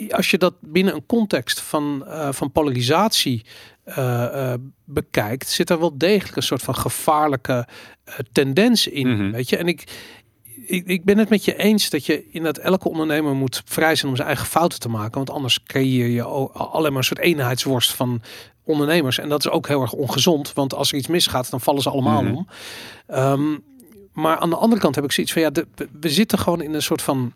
als 0.09 0.31
je 0.31 0.37
dat 0.37 0.53
binnen 0.61 0.93
een 0.93 1.05
context 1.05 1.61
van, 1.61 2.03
uh, 2.07 2.31
van 2.31 2.51
polarisatie 2.51 3.45
uh, 3.85 3.95
uh, 3.95 4.53
bekijkt, 4.83 5.49
zit 5.49 5.69
er 5.69 5.79
wel 5.79 5.97
degelijk 5.97 6.35
een 6.35 6.43
soort 6.43 6.61
van 6.61 6.75
gevaarlijke 6.75 7.67
tendens 8.31 8.87
in. 8.87 9.07
Mm 9.07 9.17
-hmm. 9.17 9.31
Weet 9.31 9.49
je, 9.49 9.57
en 9.57 9.67
ik, 9.67 9.83
ik, 10.65 10.87
ik, 10.87 11.03
ben 11.03 11.17
het 11.17 11.29
met 11.29 11.45
je 11.45 11.55
eens 11.55 11.89
dat 11.89 12.05
je 12.05 12.25
in 12.29 12.43
dat 12.43 12.57
elke 12.57 12.89
ondernemer 12.89 13.35
moet 13.35 13.61
vrij 13.65 13.95
zijn 13.95 14.09
om 14.09 14.15
zijn 14.15 14.27
eigen 14.27 14.47
fouten 14.47 14.79
te 14.79 14.89
maken. 14.89 15.13
Want 15.13 15.29
anders 15.29 15.63
creëer 15.63 16.07
je 16.07 16.23
alleen 16.23 16.91
maar 16.91 17.01
een 17.01 17.03
soort 17.03 17.19
eenheidsworst 17.19 17.93
van 17.93 18.21
ondernemers. 18.63 19.17
En 19.19 19.29
dat 19.29 19.45
is 19.45 19.51
ook 19.51 19.67
heel 19.67 19.81
erg 19.81 19.93
ongezond. 19.93 20.53
Want 20.53 20.73
als 20.73 20.91
er 20.91 20.97
iets 20.97 21.07
misgaat, 21.07 21.49
dan 21.49 21.61
vallen 21.61 21.81
ze 21.81 21.89
allemaal 21.89 22.21
mm 22.21 22.27
-hmm. 22.27 22.47
om. 23.07 23.17
Um, 23.17 23.63
maar 24.13 24.37
aan 24.37 24.49
de 24.49 24.55
andere 24.55 24.81
kant 24.81 24.95
heb 24.95 25.03
ik 25.03 25.11
zoiets 25.11 25.33
van 25.33 25.41
ja, 25.41 25.49
de, 25.49 25.67
we 25.99 26.09
zitten 26.09 26.39
gewoon 26.39 26.61
in 26.61 26.73
een 26.73 26.81
soort 26.81 27.01
van 27.01 27.33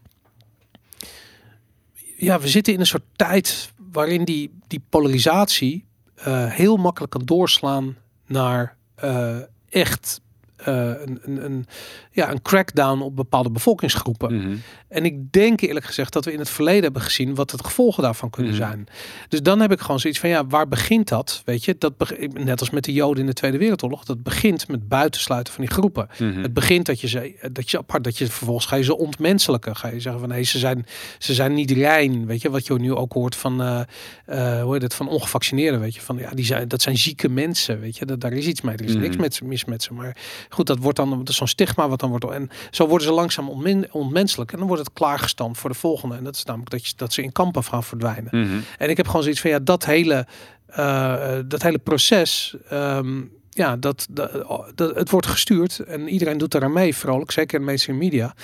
ja, 2.20 2.40
we 2.40 2.48
zitten 2.48 2.74
in 2.74 2.80
een 2.80 2.86
soort 2.86 3.06
tijd 3.16 3.72
waarin 3.92 4.24
die, 4.24 4.52
die 4.68 4.82
polarisatie 4.90 5.86
uh, 6.28 6.46
heel 6.46 6.78
makkelijk 6.78 7.12
kan 7.12 7.26
doorslaan 7.26 7.98
naar 8.26 8.78
uh, 9.04 9.38
echt 9.70 10.22
uh, 10.68 10.92
een, 11.06 11.46
een, 11.46 11.66
ja, 12.12 12.32
een 12.32 12.42
crackdown 12.42 13.02
op 13.02 13.16
bepaalde 13.16 13.52
bevolkingsgroepen. 13.52 14.36
Mhm. 14.36 14.56
En 14.88 15.06
ik 15.06 15.32
denk 15.32 15.62
eerlijk 15.62 15.86
gezegd 15.86 16.14
dat 16.14 16.26
we 16.26 16.34
in 16.34 16.40
het 16.40 16.50
verleden 16.50 16.84
hebben 16.84 17.02
gezien 17.02 17.36
wat 17.36 17.52
het 17.52 17.66
gevolgen 17.66 18.04
daarvan 18.04 18.30
kunnen 18.30 18.52
mhm. 18.52 18.62
zijn. 18.62 18.88
Dus 19.28 19.42
dan 19.42 19.60
heb 19.60 19.72
ik 19.72 19.80
gewoon 19.80 20.00
zoiets 20.00 20.20
van 20.20 20.30
ja, 20.30 20.46
waar 20.48 20.68
begint 20.68 21.08
dat? 21.08 21.42
Weet 21.46 21.66
je, 21.66 21.76
dat 21.78 21.94
net 22.34 22.60
als 22.60 22.70
met 22.70 22.84
de 22.84 22.94
Joden 22.94 23.20
in 23.20 23.26
de 23.26 23.34
Tweede 23.34 23.58
Wereldoorlog, 23.58 24.04
dat 24.04 24.24
begint 24.24 24.68
met 24.68 24.88
buitensluiten 24.88 25.54
van 25.54 25.64
die 25.64 25.74
groepen. 25.74 26.08
Mhm. 26.20 26.42
Het 26.42 26.54
begint 26.54 26.86
dat 26.86 27.02
je 27.02 27.08
ze, 27.08 27.50
dat 27.52 27.72
je 27.72 27.78
apart, 27.78 28.04
dat 28.04 28.18
je 28.18 28.26
vervolgens 28.26 28.66
ga 28.66 28.76
je 28.76 28.84
ze 28.84 28.98
ontmenselijken. 28.98 29.76
Ga 29.76 29.88
je 29.88 30.00
zeggen 30.00 30.22
van 30.22 30.30
nee, 30.30 30.44
ze 30.44 30.60
zijn, 30.60 30.86
ze 31.18 31.34
zijn 31.34 31.54
niet 31.54 31.72
rein. 31.72 32.26
Weet 32.26 32.42
je, 32.42 32.50
wat 32.50 32.68
je 32.68 32.74
nu 32.74 32.94
ook 32.94 33.14
hoort 33.14 33.36
van, 33.36 33.62
uh, 33.62 33.82
uh, 34.30 34.62
hoe 34.62 34.74
heet 34.74 34.82
het, 34.82 34.94
van 34.94 35.08
ongevaccineerden. 35.08 35.80
Weet 35.80 35.96
je, 35.96 36.02
van 36.02 36.18
ja, 36.18 36.30
die 36.30 36.46
zijn, 36.46 36.68
dat 36.68 36.82
zijn 36.82 36.98
zieke 36.98 37.30
mensen. 37.30 37.80
Weet 37.80 37.98
je, 37.98 38.06
dat, 38.06 38.22
daar 38.22 38.34
is 38.34 38.46
iets 38.46 38.62
mee. 38.62 38.76
Er 38.76 38.86
is 38.86 38.96
niks 38.96 39.16
met, 39.16 39.42
mis 39.42 39.66
met 39.66 39.84
ze. 39.84 39.94
Maar 39.94 40.18
goed, 40.50 40.68
dat 40.68 40.78
wordt 40.78 40.98
dan 40.98 41.22
zo'n 41.24 41.48
stigma 41.48 41.90
wat 41.90 42.00
dan 42.00 42.10
wordt. 42.10 42.26
En 42.26 42.50
zo 42.72 42.88
worden 42.88 43.08
ze 43.08 43.14
langzaam 43.14 43.50
ontmen, 43.50 43.88
ontmenselijk. 43.92 44.52
En 44.52 44.58
dan 44.58 44.68
wordt 44.68 44.84
het 44.84 44.94
klaargestampt 44.94 45.58
voor 45.58 45.70
de 45.70 45.76
volgende. 45.76 46.16
En 46.16 46.24
dat 46.24 46.36
is 46.36 46.44
namelijk 46.44 46.72
dat, 46.72 46.88
je, 46.88 46.94
dat 46.96 47.14
ze 47.14 47.22
in 47.22 47.32
kampen 47.32 47.64
gaan 47.64 47.84
verdwijnen. 47.84 48.30
Mhm. 48.32 48.60
En 48.78 48.90
ik 48.90 48.98
heb 48.98 49.06
gewoon 49.06 49.22
zoiets 49.22 49.42
van 49.42 49.50
ja, 49.50 49.60
dat 49.60 49.86
hele, 49.86 50.28
uh, 50.70 51.38
dat 51.46 51.62
hele 51.62 51.80
proces. 51.80 52.56
Um, 52.72 53.32
ja, 53.50 53.76
dat, 53.76 54.08
dat, 54.10 54.32
dat, 54.76 54.96
het 54.96 55.10
wordt 55.10 55.28
gestuurd 55.28 55.80
en 55.80 56.08
iedereen 56.08 56.38
doet 56.38 56.52
daar 56.52 56.64
aan 56.64 56.74
mee, 56.74 56.96
vrolijk, 56.96 57.32
zeker 57.32 57.54
in 57.54 57.60
de 57.60 57.66
mainstream 57.66 57.98
media. 57.98 58.36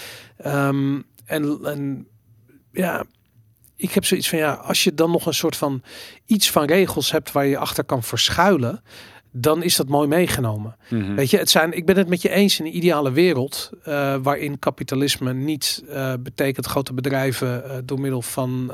Um, 0.45 1.05
en, 1.25 1.59
en 1.63 2.07
ja, 2.71 3.05
ik 3.75 3.91
heb 3.91 4.05
zoiets 4.05 4.29
van 4.29 4.39
ja, 4.39 4.53
als 4.53 4.83
je 4.83 4.93
dan 4.93 5.11
nog 5.11 5.25
een 5.25 5.33
soort 5.33 5.55
van 5.55 5.81
iets 6.25 6.51
van 6.51 6.65
regels 6.65 7.11
hebt 7.11 7.31
waar 7.31 7.45
je 7.45 7.57
achter 7.57 7.83
kan 7.83 8.03
verschuilen, 8.03 8.83
dan 9.37 9.63
is 9.63 9.75
dat 9.75 9.87
mooi 9.87 10.07
meegenomen. 10.07 10.75
Mhm. 10.89 11.15
Weet 11.15 11.29
je, 11.29 11.37
het 11.37 11.49
zijn, 11.49 11.73
ik 11.73 11.85
ben 11.85 11.97
het 11.97 12.07
met 12.07 12.21
je 12.21 12.29
eens 12.29 12.59
in 12.59 12.65
een 12.65 12.75
ideale 12.75 13.11
wereld 13.11 13.69
uh, 13.87 14.15
waarin 14.21 14.59
kapitalisme 14.59 15.33
niet 15.33 15.83
uh, 15.89 16.13
betekent 16.19 16.65
grote 16.65 16.93
bedrijven 16.93 17.63
uh, 17.65 17.77
door 17.85 17.99
middel 17.99 18.21
van 18.21 18.71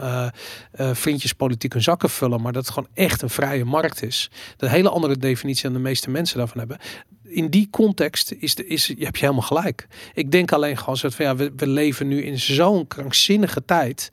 vriendjespolitiek 0.73 1.73
hun 1.73 1.81
zakken 1.81 2.09
vullen, 2.09 2.41
maar 2.41 2.51
dat 2.51 2.65
het 2.65 2.73
gewoon 2.73 2.89
echt 2.93 3.21
een 3.21 3.29
vrije 3.29 3.65
markt 3.65 4.03
is. 4.03 4.29
Dat 4.57 4.69
een 4.69 4.75
hele 4.75 4.89
andere 4.89 5.17
definitie 5.17 5.63
dan 5.63 5.73
de 5.73 5.79
meeste 5.79 6.09
mensen 6.09 6.37
daarvan 6.37 6.59
hebben. 6.59 6.77
In 7.23 7.49
die 7.49 7.67
context 7.69 8.31
is, 8.31 8.55
de, 8.55 8.67
is, 8.67 8.87
heb 8.87 9.15
je 9.15 9.21
helemaal 9.21 9.41
gelijk. 9.41 9.87
Ik 10.13 10.31
denk 10.31 10.51
alleen 10.51 10.77
gewoon 10.77 10.97
zo 10.97 11.09
van 11.09 11.25
ja, 11.25 11.35
we, 11.35 11.51
we 11.55 11.67
leven 11.67 12.07
nu 12.07 12.23
in 12.23 12.39
zo'n 12.39 12.87
krankzinnige 12.87 13.65
tijd 13.65 14.11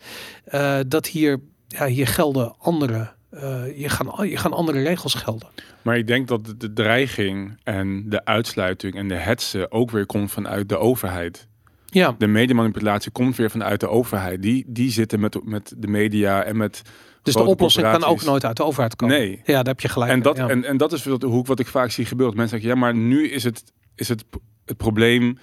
dat 0.86 1.06
hier, 1.06 1.40
ja, 1.68 1.86
hier 1.86 2.06
gelden 2.06 2.54
andere 2.58 3.16
uh, 3.30 3.78
je, 3.78 3.88
gaan, 3.88 4.28
je 4.28 4.36
gaan 4.36 4.52
andere 4.52 4.82
regels 4.82 5.14
gelden. 5.14 5.48
Maar 5.82 5.96
ik 5.96 6.06
denk 6.06 6.28
dat 6.28 6.54
de 6.58 6.72
dreiging 6.72 7.58
en 7.62 8.08
de 8.08 8.24
uitsluiting 8.24 8.94
en 8.94 9.08
de 9.08 9.14
hetsen 9.14 9.72
ook 9.72 9.90
weer 9.90 10.06
komt 10.06 10.30
vanuit 10.30 10.68
de 10.68 10.78
overheid. 10.78 11.48
Ja. 11.86 12.14
De 12.18 12.26
mediamanipulatie 12.26 13.10
komt 13.10 13.36
weer 13.36 13.50
vanuit 13.50 13.80
de 13.80 13.88
overheid. 13.88 14.42
Die, 14.42 14.64
die 14.66 14.90
zitten 14.90 15.20
met, 15.20 15.44
met 15.44 15.74
de 15.76 15.88
media 15.88 16.42
en 16.42 16.56
met. 16.56 16.82
Dus 17.22 17.34
de 17.34 17.42
oplossing 17.42 17.90
kan 17.90 18.04
ook 18.04 18.22
nooit 18.22 18.44
uit 18.44 18.56
de 18.56 18.64
overheid 18.64 18.96
komen. 18.96 19.18
Nee. 19.18 19.40
Ja, 19.44 19.54
daar 19.54 19.64
heb 19.64 19.80
je 19.80 19.88
gelijk. 19.88 20.10
En 20.10 20.22
dat, 20.22 20.38
en, 20.38 20.64
en 20.64 20.76
dat 20.76 20.92
is 20.92 21.02
de 21.02 21.26
hoek 21.26 21.46
wat 21.46 21.58
ik 21.58 21.66
vaak 21.66 21.90
zie 21.90 22.04
gebeuren. 22.04 22.36
Mensen 22.36 22.60
zeggen, 22.60 22.76
ja, 22.76 22.84
maar 22.84 22.94
nu 22.94 23.28
is 23.28 23.44
het, 23.44 23.72
is 23.94 24.08
het, 24.08 24.24
het 24.64 24.76
probleem 24.76 25.38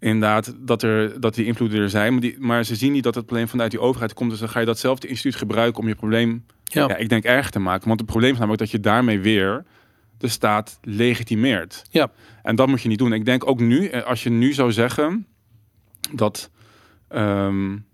inderdaad 0.00 0.54
dat, 0.58 0.82
er, 0.82 1.20
dat 1.20 1.34
die 1.34 1.46
invloeden 1.46 1.80
er 1.80 1.90
zijn. 1.90 2.12
Maar, 2.12 2.20
die, 2.20 2.36
maar 2.38 2.64
ze 2.64 2.76
zien 2.76 2.92
niet 2.92 3.02
dat 3.02 3.14
het 3.14 3.26
probleem 3.26 3.48
vanuit 3.48 3.70
die 3.70 3.80
overheid 3.80 4.14
komt. 4.14 4.30
Dus 4.30 4.38
dan 4.38 4.48
ga 4.48 4.60
je 4.60 4.66
datzelfde 4.66 5.08
instituut 5.08 5.34
gebruiken 5.34 5.80
om 5.82 5.88
je 5.88 5.94
probleem 5.94 6.44
ja. 6.64 6.88
ja. 6.88 6.96
ik 6.96 7.08
denk 7.08 7.24
erg 7.24 7.50
te 7.50 7.58
maken. 7.58 7.88
Want 7.88 8.00
het 8.00 8.08
probleem 8.08 8.32
is 8.32 8.38
namelijk 8.38 8.62
dat 8.62 8.70
je 8.70 8.80
daarmee 8.80 9.20
weer 9.20 9.64
de 10.18 10.28
staat 10.28 10.78
legitimeert. 10.82 11.84
Ja. 11.90 12.10
En 12.42 12.56
dat 12.56 12.68
moet 12.68 12.82
je 12.82 12.88
niet 12.88 12.98
doen. 12.98 13.12
Ik 13.12 13.24
denk 13.24 13.48
ook 13.48 13.60
nu, 13.60 13.86
eh, 13.86 14.02
als 14.02 14.22
je 14.22 14.30
nu 14.30 14.52
zou 14.52 14.72
zeggen 14.72 15.26
dat. 16.12 16.50
Um, 17.08 17.86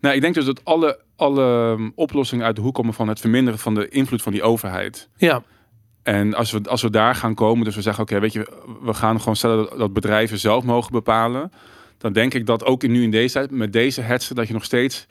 nou, 0.00 0.14
ik 0.14 0.20
denk 0.20 0.34
dus 0.34 0.44
dat 0.44 0.64
alle, 0.64 1.00
alle 1.16 1.74
ehm, 1.74 1.90
oplossingen 1.94 2.44
uit 2.44 2.56
de 2.56 2.62
hoek 2.62 2.74
komen 2.74 2.94
van 2.94 3.08
het 3.08 3.20
verminderen 3.20 3.58
van 3.58 3.74
de 3.74 3.88
invloed 3.88 4.22
van 4.22 4.32
die 4.32 4.42
overheid. 4.42 5.08
Ja. 5.16 5.42
En 6.08 6.34
als 6.34 6.50
we, 6.50 6.60
als 6.68 6.82
we 6.82 6.90
daar 6.90 7.14
gaan 7.14 7.34
komen, 7.34 7.64
dus 7.64 7.74
we 7.74 7.82
zeggen, 7.82 8.02
oké, 8.02 8.20
weet 8.20 8.32
je, 8.32 8.52
we 8.82 8.94
gaan 8.94 9.18
gewoon 9.18 9.36
stellen 9.36 9.56
dat, 9.56 9.78
dat, 9.78 9.92
bedrijven 9.92 10.38
zelf 10.38 10.64
mogen 10.64 10.92
bepalen. 10.92 11.52
Dan 11.98 12.12
denk 12.12 12.34
ik 12.34 12.46
dat 12.46 12.64
ook 12.64 12.82
nu 12.82 13.02
in 13.02 13.10
deze 13.10 13.32
tijd, 13.32 13.50
met 13.50 13.72
deze 13.72 14.00
hetsen, 14.00 14.36
dat 14.36 14.46
je 14.46 14.52
nog 14.52 14.64
steeds 14.64 15.06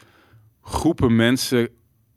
groepen 0.62 1.15
mensen 1.15 1.69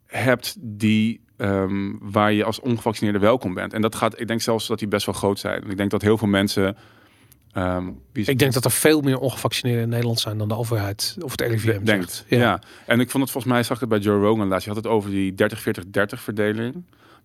hebt 0.06 0.56
die 0.58 1.20
um, 1.36 1.98
waar 2.02 2.32
je 2.32 2.44
als 2.44 2.60
ongevaccineerde 2.60 3.18
welkom 3.18 3.54
bent. 3.54 3.72
En 3.72 3.80
dat 3.80 3.94
gaat, 3.94 4.20
ik 4.20 4.28
denk 4.28 4.40
zelfs 4.40 4.66
dat 4.66 4.78
die 4.78 4.88
best 4.88 5.06
wel 5.06 5.14
groot 5.14 5.38
zijn. 5.38 5.70
Ik 5.70 5.76
denk 5.76 5.90
dat 5.90 6.02
heel 6.02 6.18
veel 6.18 6.28
mensen. 6.28 6.76
Um, 7.56 8.00
ik 8.12 8.38
denk 8.38 8.52
dat 8.52 8.64
er 8.64 8.70
veel 8.70 9.00
meer 9.00 9.18
ongevaccineerden 9.18 9.82
in 9.82 9.88
Nederland 9.88 10.20
zijn 10.20 10.38
dan 10.38 10.48
de 10.48 10.56
overheid 10.56 11.16
of 11.20 11.30
het 11.30 11.40
RIVM 11.40 11.84
denkt. 11.84 12.24
Ja. 12.28 12.38
ja. 12.38 12.60
en 12.86 13.00
ik 13.00 13.10
vond 13.10 13.22
het 13.22 13.32
volgens 13.32 13.52
mij 13.52 13.62
zag 13.62 13.74
ik 13.74 13.80
het 13.80 13.88
bij 13.88 13.98
Joe 13.98 14.20
Rogan 14.20 14.48
laatst. 14.48 14.64
Je 14.66 14.72
had 14.72 14.84
het 14.84 14.92
over 14.92 15.10
die 15.10 15.32
30-40-30 15.32 16.18
verdeling. 16.18 16.84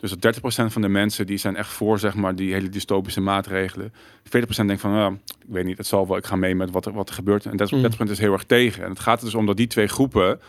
Dus 0.10 0.18
dat 0.20 0.66
30% 0.70 0.72
van 0.72 0.82
de 0.82 0.88
mensen 0.88 1.26
die 1.26 1.38
zijn 1.38 1.56
echt 1.56 1.72
voor 1.72 2.00
zeg 2.00 2.16
maar 2.16 2.36
die 2.36 2.54
hele 2.54 2.70
dystopische 2.70 3.22
maatregelen. 3.22 3.94
40% 3.94 4.30
denkt 4.66 4.82
van, 4.82 4.92
nou, 4.92 5.14
ik 5.14 5.46
weet 5.48 5.66
niet, 5.66 5.78
het 5.78 5.88
zal 5.88 6.08
wel, 6.08 6.18
ik 6.18 6.26
ga 6.26 6.36
mee 6.36 6.56
met 6.56 6.72
wat 6.72 6.86
er, 6.86 6.94
wat 6.94 7.10
er 7.10 7.16
gebeurt. 7.16 7.46
En 7.46 7.58
30%, 7.74 7.98
mm. 7.98 8.10
is 8.10 8.20
heel 8.20 8.34
erg 8.34 8.44
tegen. 8.44 8.84
En 8.84 8.90
het 8.90 9.00
gaat 9.00 9.20
er 9.20 9.26
dus 9.26 9.36
om 9.36 9.46
dat 9.46 9.58
die 9.58 9.68
twee 9.68 9.88
groepen 9.88 10.40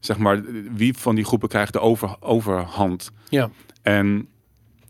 zeg 0.00 0.18
maar, 0.18 0.42
wie 0.74 0.94
van 0.94 1.14
die 1.14 1.24
groepen 1.24 1.48
krijgt 1.48 1.72
de 1.72 1.80
over, 1.80 2.16
overhand. 2.20 3.10
Ja. 3.28 3.50
En 3.82 4.28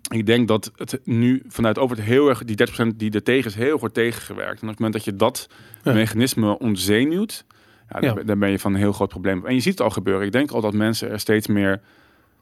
ik 0.09 0.27
denk 0.27 0.49
dat 0.49 0.73
het 0.77 1.01
nu 1.05 1.43
vanuit 1.49 1.79
over 1.79 1.97
het 1.97 2.07
heel 2.07 2.29
erg, 2.29 2.45
die 2.45 2.93
30% 2.93 2.97
die 2.97 3.11
er 3.11 3.23
tegen 3.23 3.51
is, 3.51 3.57
heel 3.57 3.79
goed 3.79 3.95
tegengewerkt. 3.95 4.63
En 4.63 4.69
op 4.69 4.69
het 4.69 4.79
moment 4.79 4.93
dat 4.93 5.05
je 5.05 5.17
dat 5.17 5.49
mechanisme 5.83 6.59
ontzenuwt, 6.59 7.45
ja, 7.89 8.01
ja. 8.01 8.15
Dan, 8.23 8.39
ben 8.39 8.51
je 8.51 8.59
van 8.59 8.73
een 8.73 8.81
heel 8.81 8.93
groot 8.93 9.09
probleem. 9.09 9.47
En 9.47 9.55
je 9.55 9.61
ziet 9.61 9.73
het 9.73 9.81
al 9.81 9.91
gebeuren. 9.91 10.27
Ik 10.27 10.33
denk 10.33 10.51
al 10.51 10.61
dat 10.61 10.75
mensen 10.75 11.11
er 11.11 11.21
steeds 11.21 11.47
meer 11.47 11.81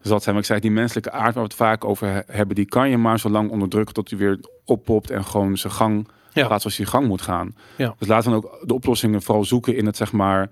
zat 0.09 0.23
zijn. 0.23 0.35
Maar 0.35 0.45
ik 0.45 0.49
zei, 0.51 0.61
die 0.61 0.71
menselijke 0.71 1.11
aard 1.11 1.35
waar 1.35 1.43
we 1.43 1.49
het 1.49 1.55
vaak 1.55 1.85
over 1.85 2.25
hebben, 2.27 2.57
die 2.57 2.67
kan 2.67 2.91
je 2.91 2.97
maar 2.97 3.21
zo 3.21 3.29
lang 3.29 3.51
onderdrukken 3.51 3.95
tot 3.95 4.11
hij 4.11 4.19
weer 4.19 4.39
oppopt 4.65 5.11
en 5.11 5.25
gewoon 5.25 5.57
zijn 5.57 5.73
gang 5.73 6.09
ja. 6.33 6.47
gaat 6.47 6.61
zoals 6.61 6.77
hij 6.77 6.87
gang 6.87 7.07
moet 7.07 7.23
gaan. 7.23 7.55
Ja. 7.77 7.95
Dus 7.99 8.09
laten 8.09 8.31
we 8.31 8.37
ook 8.37 8.59
de 8.63 8.75
oplossingen 8.75 9.23
vooral 9.23 9.45
zoeken 9.45 9.77
in 9.77 9.87
het 9.87 9.97
zeg 9.97 10.13
maar 10.13 10.51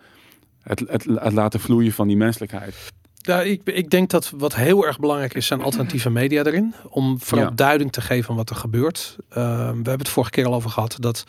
het, 0.62 0.82
het, 0.86 1.04
laten 1.32 1.60
vloeien 1.60 1.92
van 1.92 2.06
die 2.06 2.16
menselijkheid. 2.16 2.92
Ja, 3.22 3.40
ik, 3.40 3.60
ik 3.64 3.90
denk 3.90 4.10
dat 4.10 4.32
wat 4.36 4.54
heel 4.54 4.86
erg 4.86 4.98
belangrijk 4.98 5.34
is, 5.34 5.46
zijn 5.46 5.62
alternatieve 5.62 6.10
media 6.10 6.44
erin. 6.44 6.74
Om 6.88 7.20
vooral 7.20 7.54
duiding 7.54 7.92
te 7.92 8.00
geven 8.00 8.24
van 8.24 8.36
wat 8.36 8.50
er 8.50 8.56
gebeurt. 8.56 9.16
Ehm, 9.28 9.68
we 9.68 9.88
hebben 9.88 9.98
het 9.98 10.08
vorige 10.08 10.30
keer 10.32 10.46
al 10.46 10.54
over 10.54 10.70
gehad 10.70 10.96
dat 11.00 11.24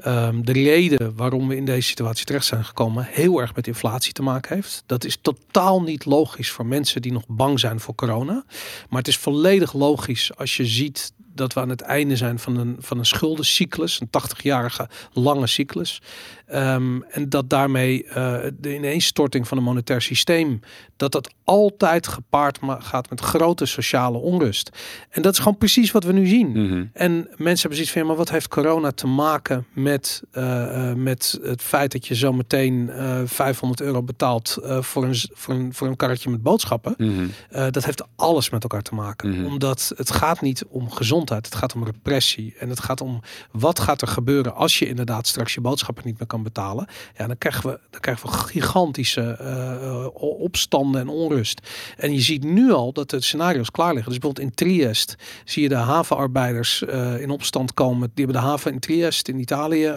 ehm, 0.00 0.42
de 0.42 0.52
reden 0.52 1.16
waarom 1.16 1.48
we 1.48 1.56
in 1.56 1.64
deze 1.64 1.88
situatie 1.88 2.24
terecht 2.24 2.46
zijn 2.46 2.64
gekomen 2.64 3.06
heel 3.08 3.40
erg 3.40 3.54
met 3.54 3.66
inflatie 3.66 4.12
te 4.12 4.22
maken 4.22 4.54
heeft. 4.54 4.82
Dat 4.86 5.04
is 5.04 5.18
totaal 5.20 5.82
niet 5.82 6.04
logisch 6.04 6.50
voor 6.50 6.66
mensen 6.66 7.02
die 7.02 7.12
nog 7.12 7.24
bang 7.28 7.60
zijn 7.60 7.80
voor 7.80 7.94
corona. 7.94 8.44
Maar 8.88 8.98
het 8.98 9.08
is 9.08 9.16
volledig 9.16 9.72
logisch 9.72 10.36
als 10.36 10.56
je 10.56 10.66
ziet 10.66 11.12
dat 11.38 11.52
we 11.52 11.60
aan 11.60 11.68
het 11.68 11.80
einde 11.80 12.16
zijn 12.16 12.38
van 12.38 12.56
een, 12.56 12.76
van 12.78 12.98
een 12.98 13.06
schuldencyclus, 13.06 14.00
een 14.00 14.08
80-jarige 14.08 14.88
lange 15.12 15.46
cyclus. 15.46 16.02
Ehm, 16.48 17.00
en 17.10 17.28
dat 17.28 17.50
daarmee 17.50 18.04
uh, 18.04 18.36
de 18.58 18.74
ineenstorting 18.74 19.48
van 19.48 19.58
een 19.58 19.64
monetair 19.64 20.02
systeem, 20.02 20.60
dat 20.96 21.12
dat 21.12 21.34
altijd 21.44 22.06
gepaard 22.06 22.58
gaat 22.78 23.10
met 23.10 23.20
grote 23.20 23.66
sociale 23.66 24.18
onrust. 24.18 24.70
En 25.10 25.22
dat 25.22 25.32
is 25.32 25.38
gewoon 25.38 25.58
precies 25.58 25.90
wat 25.90 26.04
we 26.04 26.12
nu 26.12 26.26
zien. 26.26 26.48
Mhm. 26.48 26.84
En 26.92 27.12
mensen 27.12 27.60
hebben 27.60 27.74
zoiets 27.74 27.90
van, 27.90 28.00
ja, 28.00 28.06
maar 28.06 28.16
wat 28.16 28.30
heeft 28.30 28.48
corona 28.48 28.92
te 28.92 29.06
maken 29.06 29.66
met, 29.72 30.22
uh, 30.32 30.92
met 30.92 31.38
het 31.42 31.62
feit 31.62 31.92
dat 31.92 32.06
je 32.06 32.14
zo 32.14 32.32
meteen 32.32 32.90
uh, 32.92 33.20
500 33.24 33.80
euro 33.80 34.02
betaalt 34.02 34.58
voor, 34.62 35.04
een, 35.04 35.14
voor, 35.32 35.54
een, 35.54 35.74
voor 35.74 35.86
een 35.86 35.96
karretje 35.96 36.30
met 36.30 36.42
boodschappen? 36.42 36.94
Mhm. 36.98 37.26
dat 37.70 37.84
heeft 37.84 38.02
alles 38.16 38.50
met 38.50 38.62
elkaar 38.62 38.82
te 38.82 38.94
maken. 38.94 39.30
Mhm. 39.30 39.44
Omdat 39.44 39.92
het 39.96 40.10
gaat 40.10 40.40
niet 40.40 40.64
om 40.68 40.90
gezondheid, 40.90 41.46
het 41.46 41.54
gaat 41.54 41.74
om 41.74 41.84
repressie. 41.84 42.54
En 42.58 42.68
het 42.68 42.80
gaat 42.80 43.00
om 43.00 43.20
wat 43.50 43.80
gaat 43.80 44.02
er 44.02 44.08
gebeuren 44.08 44.54
als 44.54 44.78
je 44.78 44.88
inderdaad 44.88 45.26
straks 45.26 45.54
je 45.54 45.60
boodschappen 45.60 46.06
niet 46.06 46.18
meer 46.18 46.26
kan 46.26 46.37
betalen. 46.42 46.86
Ja, 47.16 47.26
dan 47.26 47.38
krijgen 47.38 47.70
we, 47.70 47.80
dan 47.90 48.00
krijgen 48.00 48.28
we 48.28 48.36
gigantische 48.36 49.38
uh, 49.40 50.06
opstanden 50.40 51.00
en 51.00 51.08
onrust. 51.08 51.60
En 51.96 52.12
je 52.12 52.20
ziet 52.20 52.44
nu 52.44 52.72
al 52.72 52.92
dat 52.92 53.10
de 53.10 53.20
scenario's 53.20 53.70
klaar 53.70 53.94
liggen. 53.94 54.12
Dus 54.12 54.18
bijvoorbeeld 54.18 54.48
in 54.48 54.54
Triest 54.54 55.16
zie 55.44 55.62
je 55.62 55.68
de 55.68 55.74
havenarbeiders 55.74 56.82
uh, 56.82 57.20
in 57.20 57.30
opstand 57.30 57.74
komen. 57.74 58.10
Die 58.14 58.24
hebben 58.24 58.42
de 58.42 58.48
haven 58.48 58.72
in 58.72 58.78
Triest 58.78 59.28
in 59.28 59.38
Italië 59.38 59.94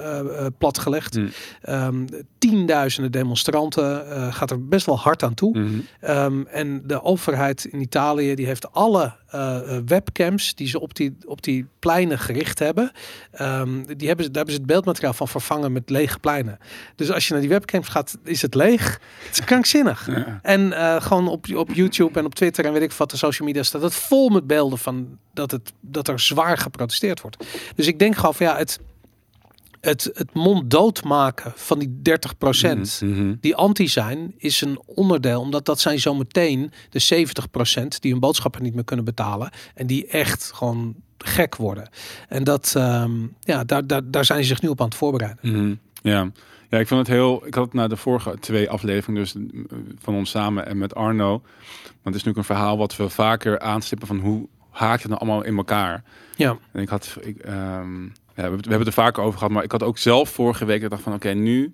platgelegd. 0.58 1.18
Mm. 1.18 1.30
Um, 1.70 2.06
tienduizenden 2.38 3.12
demonstranten 3.12 4.06
gaat 4.34 4.52
er 4.52 4.68
best 4.68 4.86
wel 4.86 5.00
hard 5.00 5.24
aan 5.24 5.34
toe. 5.34 5.58
Mm. 5.58 5.86
Um, 6.08 6.48
en 6.48 6.82
de 6.86 7.04
overheid 7.04 7.66
in 7.66 7.82
Italië 7.82 8.36
die 8.36 8.46
heeft 8.46 8.72
alle 8.72 9.14
webcams 9.86 10.56
die 10.56 10.68
ze 10.68 10.80
op 10.80 10.96
die, 10.96 11.18
op 11.26 11.42
die 11.42 11.66
pleinen 11.80 12.20
gericht 12.20 12.60
hebben. 12.60 12.92
Um, 13.42 13.86
die 13.98 14.08
hebben, 14.08 14.26
daar 14.26 14.36
hebben 14.36 14.54
ze 14.54 14.60
het 14.60 14.66
beeldmateriaal 14.66 15.14
van 15.14 15.28
vervangen 15.28 15.72
met 15.72 15.90
lege 15.90 16.20
pleinen. 16.20 16.31
Dus 16.96 17.12
als 17.12 17.28
je 17.28 17.32
naar 17.34 17.42
die 17.42 17.50
webcams 17.50 17.88
gaat, 17.88 18.18
is 18.24 18.42
het 18.42 18.56
leeg. 18.56 19.00
Het 19.28 19.40
is 19.40 19.46
krankzinnig. 19.46 20.08
Ja. 20.08 20.40
En 20.42 20.62
uh, 20.68 21.02
gewoon 21.02 21.28
op, 21.28 21.46
op 21.56 21.74
YouTube 21.74 22.20
en 22.20 22.26
op 22.26 22.36
Twitter 22.36 22.66
en 22.66 22.74
weet 22.74 22.82
ik 22.82 22.92
wat 22.92 23.12
de 23.12 23.18
social 23.18 23.48
media 23.48 23.64
staat 23.64 23.82
het 23.82 23.94
vol 23.94 24.30
met 24.30 24.48
beelden 24.48 24.78
van 24.80 25.18
dat, 25.34 25.52
het, 25.52 25.74
dat 25.80 26.08
er 26.08 26.20
zwaar 26.20 26.58
geprotesteerd 26.58 27.22
wordt. 27.22 27.46
Dus 27.76 27.88
ik 27.88 28.00
denk 28.00 28.16
gewoon 28.16 28.34
van 28.34 28.46
ja, 28.46 28.58
het, 28.58 28.80
het, 29.82 30.10
het 30.14 30.34
monddood 30.34 31.04
maken 31.04 31.54
van 31.56 31.80
die 31.80 32.00
30 32.02 32.38
procent 32.38 33.00
Mm 33.04 33.14
-hmm. 33.14 33.38
die 33.42 33.56
anti 33.56 33.88
zijn, 33.88 34.34
is 34.38 34.62
een 34.62 34.80
onderdeel. 34.86 35.42
Omdat 35.42 35.66
dat 35.66 35.80
zijn 35.80 36.00
zometeen 36.00 36.72
de 36.90 37.00
70 37.00 37.50
procent 37.50 38.02
die 38.02 38.12
hun 38.12 38.20
boodschappen 38.20 38.64
niet 38.64 38.74
meer 38.74 38.84
kunnen 38.84 39.06
betalen. 39.06 39.50
En 39.76 39.88
die 39.88 40.08
echt 40.08 40.52
gewoon 40.54 40.96
gek 41.18 41.56
worden. 41.56 41.90
En 42.28 42.44
dat, 42.44 42.74
um, 42.78 43.36
ja, 43.40 43.64
daar, 43.64 43.88
daar, 43.88 44.02
daar 44.12 44.26
zijn 44.26 44.42
ze 44.42 44.48
zich 44.48 44.62
nu 44.62 44.70
op 44.70 44.80
aan 44.82 44.88
het 44.88 44.96
voorbereiden. 44.96 45.40
Mm 45.42 45.54
-hmm. 45.54 45.80
Ja. 46.02 46.32
Ja, 46.70 46.80
ik 46.80 46.88
vond 46.88 47.08
het 47.08 47.16
heel. 47.16 47.48
Ik 47.48 47.54
had 47.54 47.66
het 47.66 47.74
na 47.74 47.88
de 47.88 47.98
vorige 47.98 48.40
twee 48.40 48.70
afleveringen, 48.70 49.22
dus 49.22 49.36
van 50.00 50.14
ons 50.14 50.30
samen 50.30 50.66
en 50.66 50.78
met 50.78 50.96
Arno. 50.96 51.30
Want 51.30 51.42
het 52.04 52.16
is 52.16 52.24
natuurlijk 52.24 52.38
een 52.38 52.56
verhaal 52.56 52.78
wat 52.78 52.96
we 52.96 53.10
vaker 53.10 53.60
aanstippen 53.60 54.08
van 54.08 54.20
hoe 54.20 54.48
haakt 54.70 55.02
het 55.02 55.12
nou 55.12 55.22
allemaal 55.22 55.44
in 55.44 55.58
elkaar. 55.58 56.04
Ja. 56.36 56.58
En 56.72 56.82
ik 56.82 56.90
had. 56.90 57.18
Ik, 57.22 57.46
um, 57.46 58.14
ja, 58.36 58.44
we, 58.44 58.56
we 58.56 58.70
hebben 58.70 58.78
het 58.78 58.88
er 58.88 58.94
vaker 58.94 59.24
over 59.24 59.38
gehad, 59.38 59.54
maar 59.54 59.64
ik 59.64 59.72
had 59.72 59.84
ook 59.84 59.98
zelf 59.98 60.30
vorige 60.30 60.66
week 60.66 60.82
gedacht 60.82 61.02
van 61.02 61.14
oké, 61.14 61.28
okay, 61.28 61.40
nu 61.40 61.74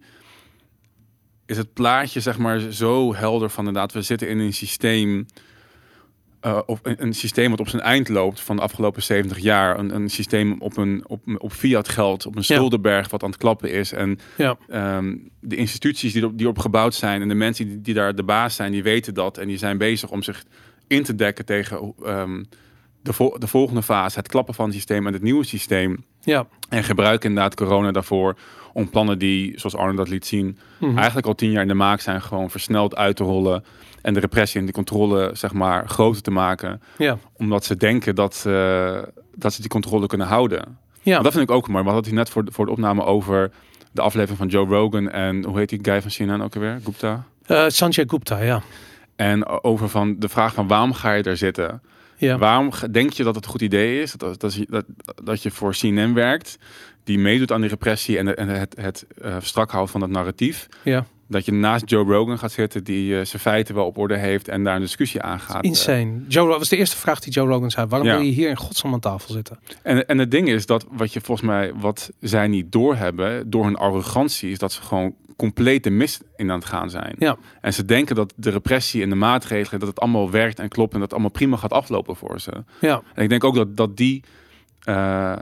is 1.45 1.57
het 1.57 1.73
plaatje 1.73 2.19
zeg 2.19 2.37
maar 2.37 2.59
zo 2.59 3.15
helder 3.15 3.49
van 3.49 3.67
inderdaad, 3.67 3.93
we 3.93 4.01
zitten 4.01 4.29
in 4.29 4.39
een 4.39 4.53
systeem. 4.53 5.25
Uh, 6.41 6.59
of 6.65 6.79
een, 6.83 6.95
een, 7.03 7.13
systeem 7.13 7.49
wat 7.49 7.59
op 7.59 7.69
zijn 7.69 7.81
eind 7.81 8.09
loopt 8.09 8.39
van 8.39 8.55
de 8.55 8.61
afgelopen 8.61 9.03
70 9.03 9.39
jaar. 9.39 9.79
Een, 9.79 9.95
een 9.95 10.09
systeem 10.09 10.55
op, 10.59 10.77
een, 10.77 11.03
op, 11.07 11.21
op 11.37 11.51
fiat 11.51 11.89
geld, 11.89 12.25
op 12.25 12.35
een 12.35 12.43
schuldenberg 12.43 13.03
ja. 13.03 13.11
wat 13.11 13.23
aan 13.23 13.29
het 13.29 13.39
klappen 13.39 13.71
is. 13.71 13.91
En 13.91 14.19
ja. 14.37 14.57
um, 14.97 15.29
de 15.39 15.55
instituties 15.55 16.13
die 16.13 16.25
op, 16.25 16.37
die 16.37 16.47
op 16.47 16.59
gebouwd 16.59 16.93
zijn 16.93 17.21
en 17.21 17.27
de 17.27 17.35
mensen 17.35 17.67
die, 17.67 17.81
die 17.81 17.93
daar 17.93 18.15
de 18.15 18.23
baas 18.23 18.55
zijn, 18.55 18.71
die 18.71 18.83
weten 18.83 19.13
dat. 19.13 19.37
En 19.37 19.47
die 19.47 19.57
zijn 19.57 19.77
bezig 19.77 20.09
om 20.09 20.23
zich 20.23 20.43
in 20.87 21.03
te 21.03 21.15
dekken 21.15 21.45
tegen 21.45 21.93
um, 22.05 22.47
de, 23.07 23.13
vo 23.13 23.37
de 23.37 23.47
volgende 23.47 23.81
fase. 23.83 24.17
Het 24.19 24.27
klappen 24.27 24.53
van 24.53 24.65
het 24.65 24.73
systeem 24.73 25.07
en 25.07 25.13
het 25.13 25.21
nieuwe 25.21 25.45
systeem. 25.45 26.03
Ja. 26.21 26.47
En 26.69 26.83
gebruiken 26.83 27.29
inderdaad 27.29 27.55
corona 27.55 27.91
daarvoor 27.91 28.37
om 28.73 28.89
plannen 28.89 29.19
die, 29.19 29.53
zoals 29.59 29.75
Arno 29.75 29.95
dat 29.95 30.09
liet 30.09 30.25
zien, 30.25 30.45
Mhm. 30.45 30.55
mm 30.79 30.87
-hmm. 30.87 30.97
eigenlijk 30.97 31.27
al 31.27 31.35
tien 31.35 31.51
jaar 31.51 31.61
in 31.61 31.67
de 31.67 31.73
maak 31.73 31.99
zijn, 31.99 32.21
gewoon 32.21 32.49
versneld 32.49 32.95
uit 32.95 33.15
te 33.15 33.23
rollen. 33.23 33.63
En 34.01 34.13
de 34.13 34.19
repressie 34.19 34.59
en 34.59 34.65
de 34.65 34.71
controle, 34.71 35.29
zeg 35.33 35.53
maar, 35.53 35.87
groter 35.89 36.21
te 36.21 36.31
maken. 36.31 36.81
Ja. 36.97 37.17
Omdat 37.37 37.65
ze 37.65 37.75
denken 37.75 38.15
dat, 38.15 38.43
uh, 38.47 38.97
dat 39.35 39.53
ze 39.53 39.61
die 39.61 39.69
controle 39.69 40.07
kunnen 40.07 40.27
houden. 40.27 40.77
Ja. 41.01 41.13
Maar 41.13 41.23
dat 41.23 41.33
vind 41.33 41.49
ik 41.49 41.55
ook 41.55 41.67
mooi. 41.67 41.83
Maar 41.83 41.93
had 41.93 42.05
hij 42.05 42.13
net 42.13 42.29
voor 42.29 42.45
de, 42.45 42.51
voor 42.51 42.65
de 42.65 42.71
opname 42.71 43.03
over 43.03 43.51
de 43.91 44.01
aflevering 44.01 44.37
van 44.37 44.47
Joe 44.47 44.67
Rogan 44.67 45.09
en 45.09 45.45
hoe 45.45 45.57
heet 45.57 45.69
die 45.69 45.79
guy 45.81 46.01
van 46.01 46.11
CNN 46.11 46.41
ook 46.43 46.55
alweer? 46.55 46.79
Gupta? 46.83 47.23
Uh, 47.47 47.65
Sanjay 47.67 48.05
Gupta, 48.07 48.41
ja. 48.41 48.61
En 49.15 49.63
over 49.63 49.89
van 49.89 50.15
de 50.19 50.29
vraag 50.29 50.53
van 50.53 50.67
waarom 50.67 50.93
ga 50.93 51.13
je 51.13 51.23
daar 51.23 51.37
zitten? 51.37 51.81
Ja. 52.17 52.37
Waarom 52.37 52.71
denk 52.91 53.13
je 53.13 53.23
dat 53.23 53.35
het 53.35 53.43
een 53.45 53.51
goed 53.51 53.61
idee 53.61 54.01
is 54.01 54.11
dat, 54.11 54.39
dat, 54.39 54.57
dat, 54.69 54.85
dat 55.23 55.43
je 55.43 55.51
voor 55.51 55.71
CNN 55.73 56.13
werkt, 56.13 56.57
die 57.03 57.19
meedoet 57.19 57.51
aan 57.51 57.61
die 57.61 57.69
repressie 57.69 58.17
en, 58.17 58.37
en 58.37 58.47
het, 58.47 58.75
het 58.79 59.05
uh, 59.25 59.35
strak 59.39 59.69
houden 59.71 59.91
van 59.91 60.01
dat 60.01 60.09
narratief? 60.09 60.67
Ja. 60.83 61.05
Dat 61.29 61.45
je 61.45 61.51
naast 61.51 61.89
Joe 61.89 62.03
Rogan 62.13 62.39
gaat 62.39 62.51
zitten, 62.51 62.83
die 62.83 63.09
uh, 63.11 63.25
zijn 63.25 63.41
feiten 63.41 63.75
wel 63.75 63.85
op 63.85 63.97
orde 63.97 64.17
heeft 64.17 64.47
en 64.47 64.63
daar 64.63 64.75
een 64.75 64.81
discussie 64.81 65.21
aangaat. 65.21 65.63
Insane. 65.63 66.21
Joe 66.27 66.47
was 66.47 66.69
de 66.69 66.77
eerste 66.77 66.95
vraag 66.97 67.19
die 67.19 67.33
Joe 67.33 67.47
Rogan 67.47 67.71
zei. 67.71 67.87
Waarom 67.87 68.07
Ja. 68.07 68.15
wil 68.15 68.25
je 68.25 68.31
hier 68.31 68.49
in 68.49 68.57
godsnaam 68.57 68.93
aan 68.93 68.99
tafel 68.99 69.33
zitten? 69.33 69.59
En, 69.83 70.07
en 70.07 70.17
het 70.17 70.31
ding 70.31 70.47
is 70.47 70.65
dat 70.65 70.85
wat 70.91 71.13
je 71.13 71.21
volgens 71.21 71.47
mij, 71.47 71.73
wat 71.75 72.11
zij 72.21 72.47
niet 72.47 72.71
doorhebben, 72.71 73.49
door 73.49 73.63
hun 73.63 73.75
arrogantie, 73.75 74.51
is 74.51 74.57
dat 74.57 74.71
ze 74.71 74.81
gewoon 74.81 75.15
compleet 75.37 75.83
de 75.83 75.89
mist 75.89 76.23
in 76.35 76.51
aan 76.51 76.59
het 76.59 76.67
gaan 76.67 76.89
zijn. 76.89 77.15
Ja. 77.17 77.37
En 77.61 77.73
ze 77.73 77.85
denken 77.85 78.15
dat 78.15 78.33
de 78.35 78.49
repressie 78.49 79.03
en 79.03 79.09
de 79.09 79.15
maatregelen, 79.15 79.79
dat 79.79 79.89
het 79.89 79.99
allemaal 79.99 80.31
werkt 80.31 80.59
en 80.59 80.69
klopt 80.69 80.93
en 80.93 80.99
dat 80.99 81.09
het 81.09 81.13
allemaal 81.13 81.37
prima 81.37 81.57
gaat 81.57 81.73
aflopen 81.73 82.15
voor 82.15 82.39
ze. 82.39 82.63
Ja. 82.81 83.01
En 83.13 83.23
ik 83.23 83.29
denk 83.29 83.43
ook 83.43 83.55
dat, 83.55 83.77
dat 83.77 83.97
die 83.97 84.23
uh, 84.85 85.35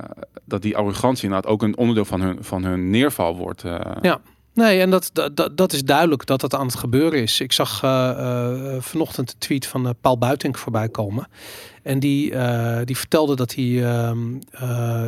dat 0.46 0.62
die 0.62 0.78
arrogantie 0.78 1.24
inderdaad 1.24 1.52
ook 1.52 1.64
een 1.64 1.78
onderdeel 1.78 2.06
van 2.06 2.22
hun, 2.22 2.38
van 2.40 2.64
hun 2.64 2.90
neerval 2.90 3.36
wordt. 3.36 3.64
Uh. 3.64 3.80
Ja. 4.02 4.22
Nee, 4.54 4.80
en 4.80 4.90
dat, 4.90 5.10
dat, 5.14 5.58
dat 5.58 5.74
is 5.74 5.84
duidelijk 5.84 6.26
dat 6.26 6.42
dat 6.42 6.56
aan 6.56 6.66
het 6.66 6.76
gebeuren 6.76 7.22
is. 7.22 7.40
Ik 7.40 7.52
zag 7.52 7.84
uh, 7.84 8.12
uh, 8.18 8.82
vanochtend 8.82 9.32
een 9.32 9.38
tweet 9.38 9.68
van 9.68 9.96
Paul 10.02 10.18
Buitink 10.18 10.58
voorbij 10.58 10.90
komen. 10.90 11.28
En 11.84 12.00
die, 12.00 12.36
die 12.84 12.98
vertelde 12.98 13.36
dat 13.36 13.56
hij 13.56 13.84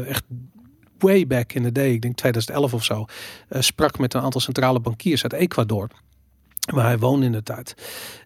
echt 0.06 0.23
way 0.99 1.27
back 1.27 1.53
in 1.53 1.63
the 1.63 1.71
day, 1.71 1.91
ik 1.91 2.01
denk 2.01 2.15
2011 2.15 2.73
of 2.73 2.83
zo, 2.83 3.05
sprak 3.49 3.99
met 3.99 4.13
een 4.13 4.21
aantal 4.21 4.41
centrale 4.41 4.79
bankiers 4.79 5.23
uit 5.23 5.33
Ecuador. 5.33 5.89
Waar 6.73 6.86
hij 6.86 6.97
woonde 6.97 7.25
in 7.25 7.31
de 7.31 7.43
tijd. 7.43 7.75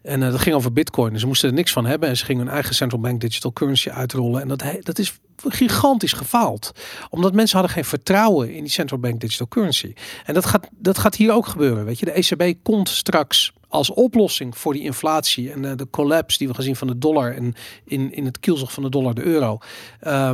En 0.02 0.20
uh, 0.20 0.30
dat 0.30 0.40
ging 0.40 0.54
over 0.54 0.72
bitcoin. 0.72 1.18
Ze 1.18 1.26
moesten 1.26 1.48
er 1.48 1.54
niks 1.54 1.72
van 1.72 1.86
hebben. 1.86 2.08
En 2.08 2.16
ze 2.16 2.24
gingen 2.24 2.44
hun 2.44 2.54
eigen 2.54 2.74
central 2.74 3.00
bank 3.00 3.20
digital 3.20 3.52
currency 3.52 3.90
uitrollen. 3.90 4.40
En 4.40 4.48
dat, 4.48 4.64
dat 4.80 4.98
is 4.98 5.18
gigantisch 5.36 6.12
gefaald. 6.12 6.72
Omdat 7.10 7.34
mensen 7.34 7.58
hadden 7.58 7.74
geen 7.74 7.84
vertrouwen 7.84 8.54
in 8.54 8.62
die 8.62 8.72
central 8.72 9.00
bank 9.00 9.20
digital 9.20 9.48
currency. 9.48 9.92
En 10.24 10.34
dat 10.34 10.46
gaat, 10.46 10.68
dat 10.70 10.98
gaat 10.98 11.14
hier 11.14 11.32
ook 11.32 11.46
gebeuren. 11.46 11.84
Weet 11.84 11.98
je, 11.98 12.04
de 12.04 12.12
ECB 12.12 12.62
komt 12.62 12.88
straks 12.88 13.52
als 13.68 13.90
oplossing 13.90 14.58
voor 14.58 14.72
die 14.72 14.82
inflatie 14.82 15.52
en 15.52 15.62
uh, 15.62 15.72
de 15.76 15.90
collapse 15.90 16.38
die 16.38 16.48
we 16.48 16.54
gezien 16.54 16.76
van 16.76 16.86
de 16.86 16.98
dollar 16.98 17.34
en 17.34 17.54
in, 17.84 18.12
in 18.12 18.24
het 18.24 18.40
kielzog 18.40 18.72
van 18.72 18.82
de 18.82 18.90
dollar 18.90 19.14
de 19.14 19.22
euro. 19.22 19.58
Uh, 20.02 20.30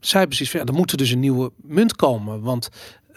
zij 0.00 0.26
precies 0.26 0.52
ja, 0.52 0.64
er 0.64 0.74
moet 0.74 0.98
dus 0.98 1.10
een 1.10 1.20
nieuwe 1.20 1.52
munt 1.62 1.96
komen. 1.96 2.40
Want 2.40 2.68
uh, 3.10 3.16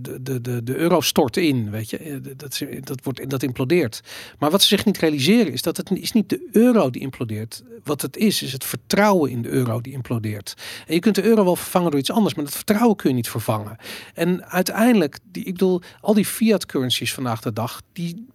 de, 0.00 0.22
de, 0.22 0.40
de, 0.40 0.62
de 0.62 0.76
euro 0.76 1.00
stort 1.00 1.36
in, 1.36 1.70
weet 1.70 1.90
je. 1.90 2.20
Dat, 2.36 2.60
dat, 2.80 3.00
wordt, 3.02 3.30
dat 3.30 3.42
implodeert. 3.42 4.00
Maar 4.38 4.50
wat 4.50 4.62
ze 4.62 4.68
zich 4.68 4.84
niet 4.84 4.98
realiseren 4.98 5.52
is 5.52 5.62
dat 5.62 5.76
het 5.76 5.90
is 5.90 6.12
niet 6.12 6.28
de 6.28 6.48
euro 6.52 6.90
die 6.90 7.02
implodeert. 7.02 7.62
Wat 7.84 8.02
het 8.02 8.16
is, 8.16 8.42
is 8.42 8.52
het 8.52 8.64
vertrouwen 8.64 9.30
in 9.30 9.42
de 9.42 9.48
euro 9.48 9.80
die 9.80 9.92
implodeert. 9.92 10.54
En 10.86 10.94
je 10.94 11.00
kunt 11.00 11.14
de 11.14 11.24
euro 11.24 11.44
wel 11.44 11.56
vervangen 11.56 11.90
door 11.90 12.00
iets 12.00 12.10
anders, 12.10 12.34
maar 12.34 12.44
dat 12.44 12.54
vertrouwen 12.54 12.96
kun 12.96 13.10
je 13.10 13.16
niet 13.16 13.28
vervangen. 13.28 13.76
En 14.14 14.46
uiteindelijk, 14.46 15.18
die, 15.32 15.44
ik 15.44 15.52
bedoel, 15.52 15.80
al 16.00 16.14
die 16.14 16.26
fiat 16.26 16.66
currencies 16.66 17.14
vandaag 17.14 17.40
de 17.40 17.52
dag, 17.52 17.82
die, 17.92 18.26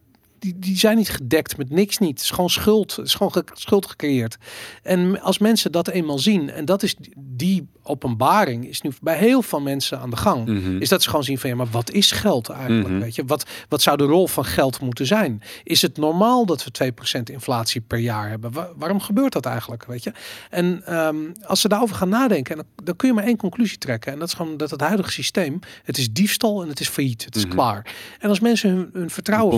die, 0.42 0.54
die 0.60 0.78
zijn 0.78 0.98
niet 0.98 1.10
gedekt 1.10 1.58
met 1.58 1.70
niks 1.70 1.98
niet. 1.98 2.10
Het 2.10 2.22
is 2.22 2.30
gewoon 2.30 2.50
schuld. 2.50 2.96
Het 2.96 3.06
is 3.06 3.14
gewoon 3.14 3.32
ge 3.32 3.44
schuld 3.54 3.86
gecreëerd. 3.86 4.38
En 4.84 5.22
als 5.22 5.38
mensen 5.38 5.72
dat 5.72 5.88
eenmaal 5.88 6.20
zien, 6.20 6.50
en 6.50 6.66
dat 6.66 6.84
is 6.84 6.96
die 7.18 7.68
openbaring, 7.84 8.68
is 8.68 8.82
nu 8.82 8.92
bij 9.02 9.18
heel 9.18 9.42
veel 9.42 9.62
mensen 9.62 10.00
aan 10.00 10.10
de 10.10 10.16
gang. 10.18 10.48
Mm 10.48 10.64
-hmm. 10.64 10.82
Is 10.82 10.90
dat 10.90 11.04
ze 11.04 11.10
gewoon 11.10 11.24
zien 11.24 11.38
van 11.40 11.50
ja, 11.50 11.56
maar 11.56 11.70
wat 11.72 11.92
is 11.92 12.12
geld 12.12 12.50
eigenlijk? 12.50 12.90
Mhm. 12.90 13.00
Weet 13.00 13.16
je, 13.16 13.26
wat, 13.26 13.46
wat 13.70 13.82
zou 13.82 13.98
de 13.98 14.04
rol 14.04 14.28
van 14.28 14.46
geld 14.46 14.82
moeten 14.82 15.06
zijn? 15.06 15.42
Is 15.64 15.82
het 15.82 15.98
normaal 15.98 16.46
dat 16.46 16.64
we 16.64 16.92
2% 17.18 17.22
inflatie 17.24 17.82
per 17.82 17.98
jaar 18.00 18.30
hebben? 18.30 18.52
Wa 18.52 18.70
waarom 18.76 19.00
gebeurt 19.00 19.34
dat 19.34 19.46
eigenlijk? 19.46 19.86
Weet 19.86 20.04
je? 20.04 20.12
En 20.50 20.96
um, 20.98 21.32
als 21.46 21.62
ze 21.62 21.68
daarover 21.68 21.96
gaan 21.96 22.10
nadenken, 22.10 22.56
dan, 22.56 22.66
dan 22.84 22.96
kun 22.96 23.08
je 23.08 23.14
maar 23.14 23.24
één 23.24 23.38
conclusie 23.38 23.78
trekken. 23.78 24.12
En 24.14 24.20
dat 24.20 24.28
is 24.28 24.34
gewoon 24.34 24.58
dat 24.58 24.72
het 24.72 24.82
huidige 24.82 25.12
systeem, 25.12 25.60
het 25.84 25.98
is 25.98 26.12
diefstal 26.12 26.62
en 26.62 26.70
het 26.70 26.80
is 26.80 26.90
failliet. 26.90 27.26
Het 27.26 27.36
is 27.36 27.46
Mhm. 27.46 27.54
klaar. 27.54 27.96
En 28.20 28.30
als 28.30 28.40
mensen 28.40 28.70
hun, 28.70 28.90
hun 28.94 29.10
vertrouwen. 29.10 29.56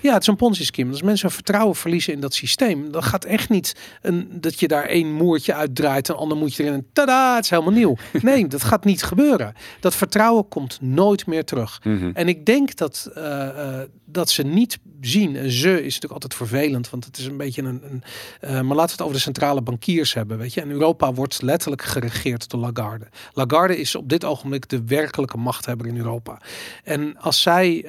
Ja, 0.00 0.13
het 0.14 0.22
is 0.22 0.28
een 0.28 0.36
ponzi-scheme. 0.36 0.90
Als 0.90 1.02
mensen 1.02 1.30
vertrouwen 1.30 1.76
verliezen 1.76 2.12
in 2.12 2.20
dat 2.20 2.34
systeem, 2.34 2.92
dan 2.92 3.02
gaat 3.02 3.24
echt 3.24 3.48
niet 3.48 3.76
een, 4.02 4.28
dat 4.30 4.60
je 4.60 4.68
daar 4.68 4.84
één 4.84 5.12
moertje 5.12 5.54
uitdraait, 5.54 6.08
een 6.08 6.14
ander 6.14 6.36
moet 6.36 6.54
je 6.54 6.64
erin. 6.64 6.86
Tada, 6.92 7.34
het 7.34 7.44
is 7.44 7.50
helemaal 7.50 7.72
nieuw. 7.72 7.96
Nee, 8.22 8.46
dat 8.46 8.64
gaat 8.64 8.84
niet 8.84 9.02
gebeuren. 9.02 9.54
Dat 9.80 9.94
vertrouwen 9.94 10.48
komt 10.48 10.78
nooit 10.80 11.26
meer 11.26 11.44
terug. 11.44 11.80
Mhm. 11.84 12.10
En 12.14 12.28
ik 12.28 12.46
denk 12.46 12.76
dat, 12.76 13.10
eh, 13.14 13.48
eh, 13.48 13.88
dat 14.04 14.30
ze 14.30 14.42
niet 14.42 14.78
zien. 15.00 15.36
En 15.36 15.50
ze 15.50 15.70
is 15.70 15.94
natuurlijk 15.94 16.12
altijd 16.12 16.34
vervelend, 16.34 16.90
want 16.90 17.04
het 17.04 17.18
is 17.18 17.26
een 17.26 17.36
beetje 17.36 17.62
een. 17.62 17.82
een 17.90 18.02
eh, 18.40 18.50
maar 18.50 18.76
laten 18.76 18.86
we 18.86 18.92
het 18.92 19.00
over 19.00 19.14
de 19.14 19.20
centrale 19.20 19.62
bankiers 19.62 20.14
hebben. 20.14 20.38
Weet 20.38 20.54
je, 20.54 20.60
en 20.60 20.70
Europa 20.70 21.12
wordt 21.12 21.42
letterlijk 21.42 21.82
geregeerd 21.82 22.48
door 22.48 22.60
Lagarde. 22.60 23.08
Lagarde 23.32 23.78
is 23.78 23.94
op 23.94 24.08
dit 24.08 24.24
ogenblik 24.24 24.68
de 24.68 24.84
werkelijke 24.84 25.36
machthebber 25.36 25.86
in 25.86 25.96
Europa. 25.96 26.40
En 26.84 27.16
als 27.18 27.42
zij 27.42 27.86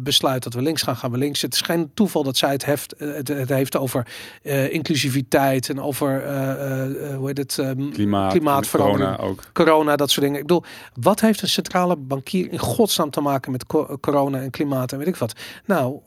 besluit 0.00 0.42
dat 0.42 0.54
we 0.54 0.62
links 0.62 0.82
gaan, 0.82 0.96
gaan 0.96 1.10
we 1.10 1.18
links. 1.18 1.42
Het 1.42 1.56
is 1.60 1.66
geen 1.66 1.90
toeval 1.94 2.22
dat 2.22 2.36
zij 2.36 2.50
het, 2.50 2.64
heft, 2.64 2.92
eh, 2.92 3.14
het, 3.14 3.28
het 3.28 3.48
heeft 3.48 3.76
over 3.76 4.06
eh, 4.42 4.72
inclusiviteit 4.72 5.68
en 5.68 5.80
over 5.80 6.22
eh, 6.24 7.16
hoe 7.16 7.26
heet 7.26 7.38
het? 7.38 7.58
ehm, 7.58 7.90
Klimaat, 7.90 8.30
Klimaatverandering. 8.32 9.16
corona 9.16 9.30
ook. 9.30 9.42
corona, 9.52 9.96
dat 9.96 10.10
soort 10.10 10.24
dingen. 10.26 10.40
Ik 10.40 10.46
bedoel, 10.46 10.62
wat 11.00 11.20
heeft 11.20 11.42
een 11.42 11.48
centrale 11.48 11.96
bankier 11.96 12.52
in 12.52 12.58
godsnaam 12.58 13.10
te 13.10 13.20
maken 13.20 13.52
met 13.52 13.66
co- 13.66 13.98
corona 14.00 14.40
en 14.40 14.50
klimaat 14.50 14.92
en 14.92 14.98
weet 14.98 15.06
ik 15.06 15.16
wat? 15.16 15.32
Nou, 15.64 15.98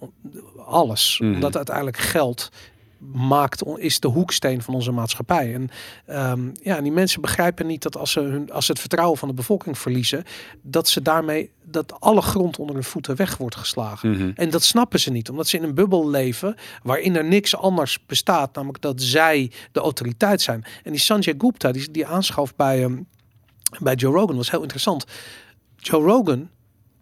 alles. 0.66 1.20
Mhm. 1.22 1.34
Omdat 1.34 1.56
uiteindelijk 1.56 1.98
geld 1.98 2.50
maakt, 3.14 3.64
is 3.76 4.00
de 4.00 4.08
hoeksteen 4.08 4.62
van 4.62 4.74
onze 4.74 4.92
maatschappij. 4.92 5.54
En 5.54 5.70
ehm, 6.06 6.50
ja, 6.62 6.78
en 6.78 6.84
die 6.84 6.92
mensen 6.92 7.22
begrijpen 7.22 7.68
niet 7.68 7.82
dat 7.82 7.98
als 7.98 8.12
ze, 8.12 8.20
hun, 8.20 8.52
als 8.52 8.66
ze 8.66 8.72
het 8.72 8.82
vertrouwen 8.82 9.18
van 9.18 9.28
de 9.28 9.34
bevolking 9.34 9.78
verliezen, 9.78 10.24
dat 10.62 10.90
ze 10.90 11.02
daarmee, 11.02 11.52
dat 11.64 12.00
alle 12.00 12.22
grond 12.22 12.60
onder 12.60 12.76
hun 12.76 12.84
voeten 12.84 13.16
weg 13.16 13.38
wordt 13.38 13.56
geslagen. 13.56 14.12
Mhm. 14.12 14.32
En 14.36 14.50
dat 14.50 14.64
snappen 14.64 15.00
ze 15.00 15.12
niet, 15.12 15.30
omdat 15.30 15.48
ze 15.48 15.58
in 15.58 15.64
een 15.64 15.74
bubbel 15.74 16.10
leven 16.10 16.56
waarin 16.84 17.16
er 17.16 17.26
niks 17.26 17.56
anders 17.56 18.06
bestaat, 18.06 18.56
namelijk 18.56 18.82
dat 18.82 19.02
zij 19.02 19.52
de 19.72 19.80
autoriteit 19.80 20.42
zijn. 20.42 20.64
En 20.84 20.92
die 20.92 21.02
Sanjay 21.02 21.36
Gupta, 21.38 21.72
die, 21.72 21.92
die 21.92 22.06
aanschaf 22.06 22.56
bij, 22.56 22.84
ehm, 22.84 22.98
bij 23.80 23.96
Joe 23.96 24.14
Rogan, 24.14 24.36
was 24.36 24.52
heel 24.52 24.62
interessant. 24.62 25.06
Joe 25.78 26.04
Rogan 26.04 26.50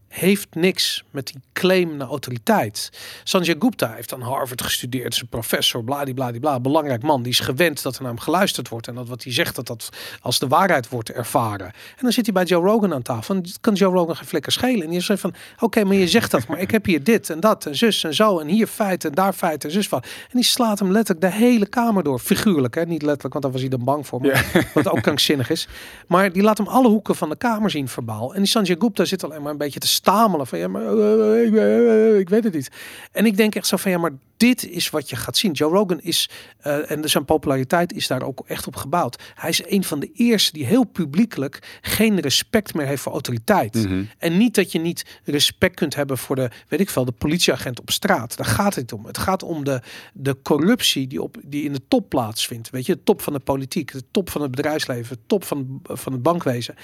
heeft 0.09 0.47
niks 0.55 1.03
met 1.11 1.27
die 1.27 1.41
claim 1.53 1.97
naar 1.97 2.07
autoriteit. 2.07 2.89
Sanjay 3.23 3.55
Gupta 3.59 3.93
heeft 3.93 4.13
aan 4.13 4.21
Harvard 4.21 4.61
gestudeerd, 4.61 5.13
is 5.13 5.21
een 5.21 5.27
professor, 5.27 5.83
bladibladibla, 5.83 6.59
belangrijk 6.59 7.01
man. 7.01 7.23
Die 7.23 7.31
is 7.31 7.39
gewend 7.39 7.83
dat 7.83 7.95
er 7.95 8.01
naar 8.01 8.11
hem 8.11 8.19
geluisterd 8.19 8.69
wordt 8.69 8.87
en 8.87 8.95
dat 8.95 9.07
wat 9.07 9.23
hij 9.23 9.33
zegt, 9.33 9.55
dat 9.55 9.67
dat 9.67 9.89
als 10.21 10.39
de 10.39 10.47
waarheid 10.47 10.89
wordt 10.89 11.11
ervaren. 11.11 11.65
En 11.65 12.01
dan 12.01 12.11
zit 12.11 12.25
hij 12.25 12.33
bij 12.33 12.43
Joe 12.43 12.63
Rogan 12.63 12.93
aan 12.93 13.01
tafel 13.01 13.35
en 13.35 13.43
kan 13.61 13.73
Joe 13.73 13.93
Rogan 13.93 14.15
geen 14.15 14.27
flikker 14.27 14.51
schelen. 14.51 14.83
En 14.83 14.89
die 14.89 15.01
zegt 15.01 15.21
van, 15.21 15.33
oké, 15.59 15.83
maar 15.83 15.95
je 15.95 16.07
zegt 16.07 16.31
dat, 16.31 16.47
maar 16.47 16.59
ik 16.59 16.71
heb 16.71 16.85
hier 16.85 17.03
dit 17.03 17.29
en 17.29 17.39
dat 17.39 17.65
en 17.65 17.75
zus 17.75 18.03
en 18.03 18.13
zo 18.13 18.39
en 18.39 18.47
hier 18.47 18.67
feiten 18.67 19.09
en 19.09 19.15
daar 19.15 19.33
feiten 19.33 19.69
en 19.69 19.75
zus 19.75 19.87
van. 19.87 20.01
En 20.01 20.29
die 20.31 20.43
slaat 20.43 20.79
hem 20.79 20.91
letterlijk 20.91 21.33
de 21.33 21.39
hele 21.39 21.65
kamer 21.65 22.03
door, 22.03 22.19
figuurlijk, 22.19 22.75
hè? 22.75 22.85
niet 22.85 23.01
letterlijk, 23.01 23.33
want 23.33 23.43
daar 23.43 23.51
was 23.53 23.61
hij 23.61 23.69
dan 23.69 23.83
bang 23.83 24.07
voor, 24.07 24.21
maar 24.21 24.71
wat 24.73 24.87
ook 24.87 25.01
krankzinnig 25.01 25.49
is. 25.49 25.67
Maar 26.07 26.31
die 26.31 26.43
laat 26.43 26.57
hem 26.57 26.67
alle 26.67 26.87
hoeken 26.87 27.15
van 27.15 27.29
de 27.29 27.35
kamer 27.35 27.69
zien 27.69 27.87
verbaal. 27.87 28.33
En 28.33 28.39
die 28.39 28.49
Sanjay 28.49 28.75
Gupta 28.79 29.05
zit 29.05 29.23
alleen 29.23 29.41
maar 29.41 29.51
een 29.51 29.57
beetje 29.57 29.79
te 29.79 29.87
stamelen 29.99 30.47
van 30.47 30.59
ja, 30.59 30.67
maar 30.67 30.97
eh, 30.97 31.45
ik, 31.45 31.55
eh, 31.55 32.19
ik 32.19 32.29
weet 32.29 32.43
het 32.43 32.53
niet. 32.53 32.71
En 33.11 33.25
ik 33.25 33.37
denk 33.37 33.55
echt 33.55 33.67
zo 33.67 33.77
van 33.77 33.91
ja, 33.91 33.97
maar 33.97 34.11
dit 34.37 34.69
is 34.69 34.89
wat 34.89 35.09
je 35.09 35.15
gaat 35.15 35.37
zien. 35.37 35.51
Joe 35.51 35.71
Rogan 35.71 35.99
is, 36.01 36.29
eh, 36.59 36.91
en 36.91 37.09
zijn 37.09 37.25
populariteit 37.25 37.93
is 37.93 38.07
daar 38.07 38.21
ook 38.21 38.43
echt 38.47 38.67
op 38.67 38.75
gebouwd. 38.75 39.21
Hij 39.35 39.49
is 39.49 39.61
een 39.65 39.83
van 39.83 39.99
de 39.99 40.11
eerste 40.13 40.51
die 40.51 40.65
heel 40.65 40.83
publiekelijk 40.83 41.79
geen 41.81 42.19
respect 42.19 42.73
meer 42.73 42.85
heeft 42.85 43.01
voor 43.01 43.11
autoriteit. 43.11 43.73
Mhm. 43.73 44.03
En 44.17 44.37
niet 44.37 44.55
dat 44.55 44.71
je 44.71 44.79
niet 44.79 45.19
respect 45.23 45.75
kunt 45.75 45.95
hebben 45.95 46.17
voor 46.17 46.35
de, 46.35 46.49
weet 46.67 46.79
ik 46.79 46.89
veel, 46.89 47.05
de 47.05 47.11
politieagent 47.11 47.79
op 47.79 47.91
straat. 47.91 48.37
Daar 48.37 48.45
gaat 48.45 48.75
het 48.75 48.93
om. 48.93 49.05
Het 49.05 49.17
gaat 49.17 49.43
om 49.43 49.63
de, 49.63 49.81
de 50.13 50.41
corruptie 50.41 51.07
die, 51.07 51.21
op, 51.21 51.37
die 51.45 51.63
in 51.63 51.73
de 51.73 51.81
top 51.87 52.09
plaatsvindt. 52.09 52.69
Weet 52.69 52.85
je, 52.85 52.93
de 52.93 53.03
top 53.03 53.21
van 53.21 53.33
de 53.33 53.39
politiek, 53.39 53.91
de 53.91 54.03
top 54.11 54.29
van 54.29 54.41
het 54.41 54.51
bedrijfsleven, 54.51 55.15
de 55.15 55.21
top 55.27 55.43
van, 55.43 55.81
van 55.83 56.13
het 56.13 56.21
bankwezen. 56.21 56.75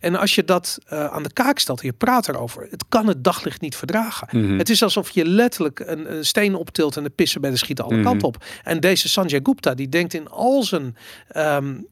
En 0.00 0.14
als 0.14 0.34
je 0.34 0.44
dat 0.44 0.78
eh, 0.86 1.04
aan 1.04 1.22
de 1.22 1.32
kaak 1.32 1.58
stelt 1.58 1.80
en 1.80 1.86
je 1.86 1.92
praat 1.92 2.28
erover, 2.28 2.59
het 2.70 2.84
kan 2.88 3.06
het 3.06 3.24
daglicht 3.24 3.60
niet 3.60 3.76
verdragen. 3.76 4.28
Mhm. 4.30 4.58
Het 4.58 4.68
is 4.70 4.82
alsof 4.82 5.10
je 5.10 5.24
letterlijk 5.24 5.78
een, 5.80 6.16
een 6.16 6.24
steen 6.24 6.54
optilt 6.54 6.96
en 6.96 7.02
de 7.02 7.10
pissen 7.10 7.40
bij 7.40 7.50
de 7.50 7.56
schieten 7.56 7.84
alle 7.84 7.94
Mhm. 7.94 8.04
kanten 8.04 8.28
op. 8.28 8.44
En 8.64 8.80
deze 8.80 9.08
Sanjay 9.08 9.40
Gupta, 9.42 9.74
die 9.74 9.88
denkt 9.88 10.14
in 10.14 10.28
al 10.28 10.62
zijn 10.62 10.96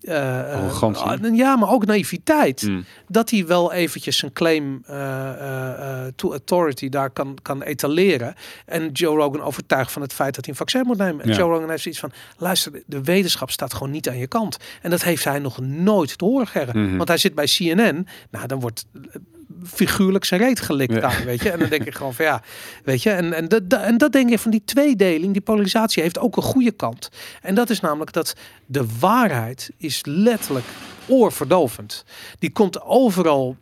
Arrogantie. 0.07 1.03
ah, 1.05 1.37
ja, 1.37 1.57
maar 1.57 1.71
ook 1.71 1.87
naïviteit 1.87 2.63
Mm. 2.63 2.85
dat 3.09 3.31
hij 3.31 3.47
wel 3.47 3.73
eventjes 3.73 4.23
een 4.23 4.33
claim 4.33 4.83
eh, 4.87 6.07
to 6.17 6.31
authority 6.31 6.89
daar 6.89 7.11
kan, 7.11 7.39
kan 7.43 7.63
etaleren. 7.63 8.35
En 8.67 8.91
Joe 8.93 9.17
Rogan 9.17 9.41
overtuigt 9.43 9.93
van 9.93 10.03
het 10.03 10.13
feit 10.13 10.35
dat 10.35 10.45
hij 10.45 10.53
een 10.55 10.59
vaccin 10.61 10.83
moet 10.87 10.97
nemen. 10.99 11.23
En 11.25 11.29
Ja. 11.31 11.37
Joe 11.37 11.51
Rogan 11.53 11.71
heeft 11.71 11.83
zoiets 11.83 12.01
van, 12.01 12.13
luister, 12.39 12.83
de 12.87 13.03
wetenschap 13.03 13.51
staat 13.51 13.75
gewoon 13.75 13.91
niet 13.91 14.09
aan 14.09 14.19
je 14.19 14.27
kant. 14.27 14.57
En 14.83 14.91
dat 14.91 15.03
heeft 15.03 15.25
hij 15.25 15.39
nog 15.39 15.59
nooit 15.61 16.19
te 16.19 16.25
horen 16.25 16.47
gekregen. 16.47 16.83
Mhm. 16.85 16.97
Want 16.97 17.09
hij 17.09 17.19
zit 17.19 17.35
bij 17.35 17.47
CNN. 17.47 18.07
Nou, 18.31 18.47
dan 18.47 18.61
wordt 18.61 18.87
figuurlijk 19.65 20.25
zijn 20.25 20.41
reet 20.41 20.61
gelikt 20.61 20.93
Ja. 20.93 21.01
daar, 21.01 21.23
weet 21.25 21.43
je. 21.43 21.51
En 21.51 21.59
dan 21.59 21.69
denk 21.69 21.85
ik 21.85 21.95
gewoon 21.95 22.15
van 22.15 22.25
ja, 22.25 22.43
weet 22.85 23.03
je. 23.03 23.11
En, 23.11 23.33
en, 23.33 23.49
dat, 23.49 23.63
en 23.69 23.99
dat 23.99 24.13
denk 24.13 24.31
ik 24.31 24.39
van 24.39 24.51
die 24.51 24.63
tweedeling, 24.65 25.33
die 25.33 25.43
polarisatie 25.43 26.03
heeft 26.03 26.19
ook 26.19 26.37
een 26.37 26.43
goede 26.43 26.73
kant. 26.73 27.11
En 27.43 27.55
dat 27.55 27.71
is 27.71 27.81
namelijk 27.81 28.13
dat 28.13 28.35
de 28.67 28.85
waarheid 28.99 29.71
is 29.77 30.01
letterlijk 30.05 30.67
oorverdovend. 31.07 32.05
Die 32.39 32.51
komt 32.51 32.83
overal 32.83 33.57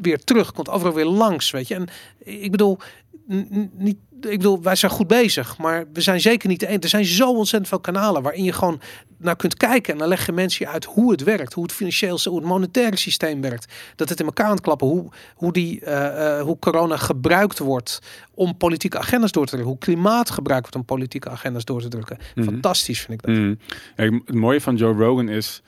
weer 0.00 0.18
terug, 0.18 0.52
komt 0.52 0.68
overal 0.68 0.94
weer 0.94 1.04
langs, 1.04 1.50
weet 1.50 1.68
je. 1.68 1.74
En 1.74 1.88
ik 2.18 2.50
bedoel, 2.50 2.78
niet, 3.26 3.96
ik 4.20 4.38
bedoel, 4.38 4.62
wij 4.62 4.76
zijn 4.76 4.92
goed 4.92 5.06
bezig, 5.06 5.58
maar 5.58 5.84
we 5.92 6.00
zijn 6.00 6.20
zeker 6.20 6.48
niet 6.48 6.60
de 6.60 6.66
enige. 6.66 6.82
Er 6.82 6.88
zijn 6.88 7.04
zo 7.04 7.28
ontzettend 7.28 7.68
veel 7.68 7.80
kanalen 7.80 8.22
waarin 8.22 8.44
je 8.44 8.52
gewoon 8.52 8.80
naar 9.18 9.36
kunt 9.36 9.56
kijken 9.56 9.92
en 9.92 9.98
dan 9.98 10.08
leggen 10.08 10.34
mensen 10.34 10.66
je 10.66 10.72
uit 10.72 10.84
hoe 10.84 11.10
het 11.10 11.22
werkt, 11.22 11.52
hoe 11.52 11.62
het 11.62 11.72
financieel, 11.72 12.18
hoe 12.24 12.38
het 12.38 12.48
monetaire 12.48 12.96
systeem 12.96 13.40
werkt, 13.40 13.72
dat 13.96 14.08
het 14.08 14.20
in 14.20 14.26
elkaar 14.26 14.46
aan 14.46 14.52
het 14.52 14.60
klappen, 14.60 14.86
hoe, 14.86 15.08
hoe 15.34 15.52
die, 15.52 15.80
eh, 15.80 16.38
eh, 16.38 16.42
hoe 16.42 16.58
corona 16.58 16.96
gebruikt 16.96 17.58
wordt 17.58 17.98
om 18.34 18.56
politieke 18.56 18.98
agendas 18.98 19.32
door 19.32 19.44
te 19.44 19.50
drukken, 19.50 19.70
hoe 19.70 19.80
klimaat 19.80 20.30
gebruikt 20.30 20.62
wordt 20.62 20.76
om 20.76 20.96
politieke 20.96 21.28
agendas 21.28 21.64
door 21.64 21.80
te 21.80 21.88
drukken. 21.88 22.18
Mhm. 22.34 22.44
Fantastisch 22.46 23.00
vind 23.00 23.12
ik 23.12 23.26
dat. 23.26 23.36
Mm. 23.36 23.58
Kijk, 23.96 24.20
het 24.24 24.34
mooie 24.34 24.60
van 24.60 24.76
Joe 24.76 24.94
Rogan 24.94 25.28
is 25.28 25.62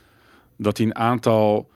dat 0.57 0.77
hij 0.77 0.87
een 0.87 0.97
aantal 0.97 1.69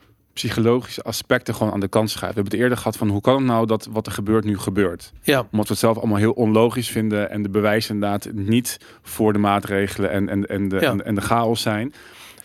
psychologische 0.46 1.02
aspecten 1.02 1.54
gewoon 1.54 1.72
aan 1.72 1.80
de 1.80 1.88
kant 1.88 2.10
schuift. 2.10 2.34
We 2.34 2.40
hebben 2.40 2.52
het 2.52 2.62
eerder 2.62 2.78
gehad 2.78 2.96
van 2.96 3.08
hoe 3.08 3.20
kan 3.20 3.34
het 3.36 3.44
nou 3.44 3.66
dat 3.66 3.88
wat 3.90 4.06
er 4.06 4.12
gebeurt 4.12 4.44
nu 4.44 4.58
gebeurt? 4.58 5.12
Ja, 5.22 5.38
Omdat 5.38 5.66
we 5.66 5.72
het 5.72 5.78
zelf 5.78 5.96
allemaal 5.96 6.16
heel 6.18 6.32
onlogisch 6.32 6.90
vinden 6.90 7.30
en 7.30 7.42
de 7.42 7.48
bewijzen 7.48 7.94
inderdaad 7.94 8.28
niet 8.32 8.78
voor 9.02 9.32
de 9.32 9.38
maatregelen 9.38 10.10
en, 10.10 10.28
en, 10.28 10.46
en, 10.46 10.68
de, 10.68 10.76
Ja. 10.80 10.90
en, 10.90 11.04
en 11.04 11.14
de 11.14 11.20
chaos 11.20 11.62
zijn. 11.62 11.92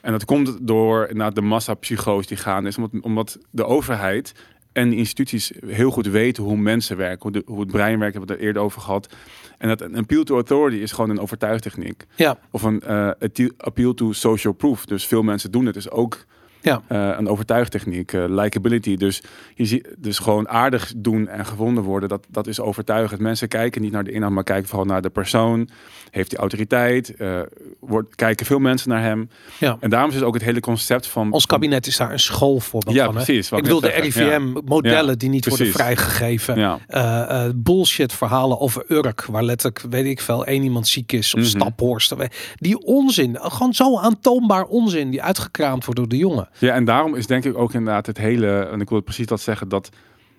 En 0.01 0.11
dat 0.11 0.25
komt 0.25 0.57
door 0.67 1.01
inderdaad 1.07 1.35
de 1.35 1.41
massapsychose 1.41 2.27
die 2.27 2.37
gaan 2.37 2.67
is, 2.67 2.77
omdat, 2.77 3.01
omdat 3.01 3.37
de 3.49 3.65
overheid 3.65 4.33
en 4.71 4.89
de 4.89 4.95
instituties 4.95 5.51
heel 5.65 5.91
goed 5.91 6.07
weten 6.07 6.43
hoe 6.43 6.57
mensen 6.57 6.97
werken, 6.97 7.21
hoe, 7.21 7.31
de, 7.31 7.41
hoe 7.45 7.59
het 7.59 7.71
brein 7.71 7.99
werkt, 7.99 8.13
hebben 8.15 8.21
we 8.21 8.31
het 8.33 8.41
er 8.41 8.47
eerder 8.47 8.61
over 8.61 8.81
gehad. 8.81 9.13
En 9.57 9.67
dat 9.67 9.81
een 9.81 9.95
appeal 9.97 10.23
to 10.23 10.33
authority 10.35 10.77
is 10.77 10.91
gewoon 10.91 11.09
een 11.09 11.19
overtuigtechniek. 11.19 12.03
ja, 12.15 12.37
Of 12.51 12.63
een 12.63 12.81
eh, 12.81 13.09
appeal 13.57 13.93
to 13.93 14.11
social 14.11 14.53
proof. 14.53 14.85
Dus 14.85 15.05
veel 15.07 15.23
mensen 15.23 15.51
doen 15.51 15.65
het. 15.65 15.75
is 15.75 15.89
ook 15.89 16.25
ja. 16.65 16.81
eh, 16.87 17.17
een 17.17 17.27
overtuigtechniek. 17.27 18.13
eh 18.13 18.23
likability. 18.27 18.95
Dus, 18.95 19.21
je 19.55 19.65
ziet, 19.65 19.87
dus 19.97 20.19
gewoon 20.19 20.49
aardig 20.49 20.93
doen 20.97 21.27
en 21.27 21.45
gevonden 21.45 21.83
worden. 21.83 22.09
Dat, 22.09 22.25
dat 22.29 22.47
is 22.47 22.59
overtuigend. 22.59 23.19
Mensen 23.19 23.47
kijken 23.47 23.81
niet 23.81 23.91
naar 23.91 24.03
de 24.03 24.11
inhoud, 24.11 24.31
maar 24.31 24.43
kijken 24.43 24.67
vooral 24.67 24.85
naar 24.87 25.01
de 25.01 25.09
persoon. 25.09 25.69
Heeft 26.09 26.31
hij 26.31 26.39
autoriteit? 26.39 27.15
Eh, 27.15 27.39
wordt, 27.79 28.15
kijken 28.15 28.45
veel 28.45 28.59
mensen 28.59 28.89
naar 28.89 29.01
hem. 29.01 29.29
ja. 29.59 29.77
En 29.79 29.89
daarom 29.89 30.11
is 30.11 30.21
ook 30.21 30.33
het 30.33 30.43
hele 30.43 30.59
concept 30.59 31.07
van... 31.07 31.31
Ons 31.31 31.45
kabinet 31.45 31.87
is 31.87 31.97
daar 31.97 32.11
een 32.11 32.19
schoolvoorbeeld 32.19 32.95
Ja, 32.95 33.05
van. 33.05 33.15
Hè? 33.17 33.23
precies, 33.23 33.51
Ik 33.51 33.63
bedoel, 33.63 33.79
net 33.79 33.91
de 33.91 33.97
ja. 33.97 34.03
RIVM-modellen 34.03 35.09
Ja, 35.11 35.15
die 35.15 35.29
niet 35.29 35.45
worden 35.47 35.71
vrijgegeven. 35.71 36.59
Ja. 36.59 37.51
Bullshit 37.55 38.13
verhalen 38.13 38.59
over 38.59 38.83
Urk, 38.87 39.25
waar 39.25 39.43
letterlijk, 39.43 39.85
weet 39.89 40.05
ik 40.05 40.21
veel, 40.21 40.45
één 40.45 40.63
iemand 40.63 40.87
ziek 40.87 41.11
is. 41.11 41.33
Of 41.33 41.39
Mhm. 41.39 41.49
Staphorst. 41.49 42.13
Die 42.55 42.79
onzin, 42.85 43.37
gewoon 43.41 43.73
zo 43.73 43.97
aantoonbaar 43.97 44.63
onzin 44.63 45.09
die 45.09 45.21
uitgekraamd 45.23 45.85
wordt 45.85 45.99
door 45.99 46.09
de 46.09 46.17
jongen. 46.17 46.49
Ja, 46.57 46.73
en 46.73 46.85
daarom 46.85 47.15
is 47.15 47.27
denk 47.27 47.45
ik 47.45 47.57
ook 47.57 47.73
inderdaad 47.73 48.05
het 48.05 48.17
hele, 48.17 48.59
en 48.59 48.81
ik 48.81 48.89
wil 48.89 49.01
precies 49.01 49.25
dat 49.27 49.41
zeggen, 49.41 49.69
dat 49.69 49.89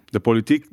de 0.05 0.21
politiek, 0.21 0.67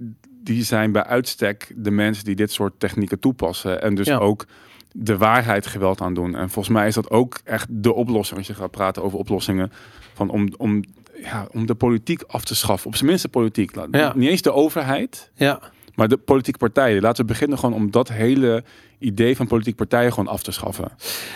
die 0.43 0.63
zijn 0.63 0.91
bij 0.91 1.03
uitstek 1.03 1.71
de 1.75 1.91
mensen 1.91 2.25
die 2.25 2.35
dit 2.35 2.51
soort 2.51 2.73
technieken 2.77 3.19
toepassen. 3.19 3.81
En 3.81 3.95
dus 3.95 4.07
Ja. 4.07 4.17
ook 4.17 4.45
de 4.91 5.17
waarheid 5.17 5.67
geweld 5.67 6.01
aan 6.01 6.13
doen. 6.13 6.35
En 6.35 6.49
volgens 6.49 6.75
mij 6.75 6.87
is 6.87 6.93
dat 6.95 7.09
ook 7.09 7.39
echt 7.43 7.67
de 7.69 7.93
oplossing, 7.93 8.37
als 8.37 8.47
je 8.47 8.53
gaat 8.53 8.71
praten 8.71 9.03
over 9.03 9.17
oplossingen, 9.19 9.71
van 10.13 10.29
om, 10.29 10.53
om, 10.57 10.83
ja, 11.21 11.47
om 11.51 11.65
de 11.65 11.75
politiek 11.75 12.21
af 12.21 12.43
te 12.43 12.55
schaffen. 12.55 12.87
Op 12.87 12.95
zijn 12.95 13.09
minst 13.09 13.23
de 13.23 13.29
politiek. 13.29 13.75
Ja. 13.91 14.13
Niet 14.15 14.29
eens 14.29 14.41
de 14.41 14.53
overheid, 14.53 15.31
Ja, 15.35 15.59
maar 15.95 16.07
de 16.07 16.17
politieke 16.17 16.59
partijen. 16.59 17.01
Laten 17.01 17.25
we 17.25 17.31
beginnen 17.31 17.59
gewoon 17.59 17.75
om 17.75 17.91
dat 17.91 18.09
hele 18.09 18.63
idee 18.99 19.35
van 19.35 19.47
politieke 19.47 19.77
partijen 19.77 20.13
gewoon 20.13 20.33
af 20.33 20.43
te 20.43 20.51
schaffen. 20.51 20.91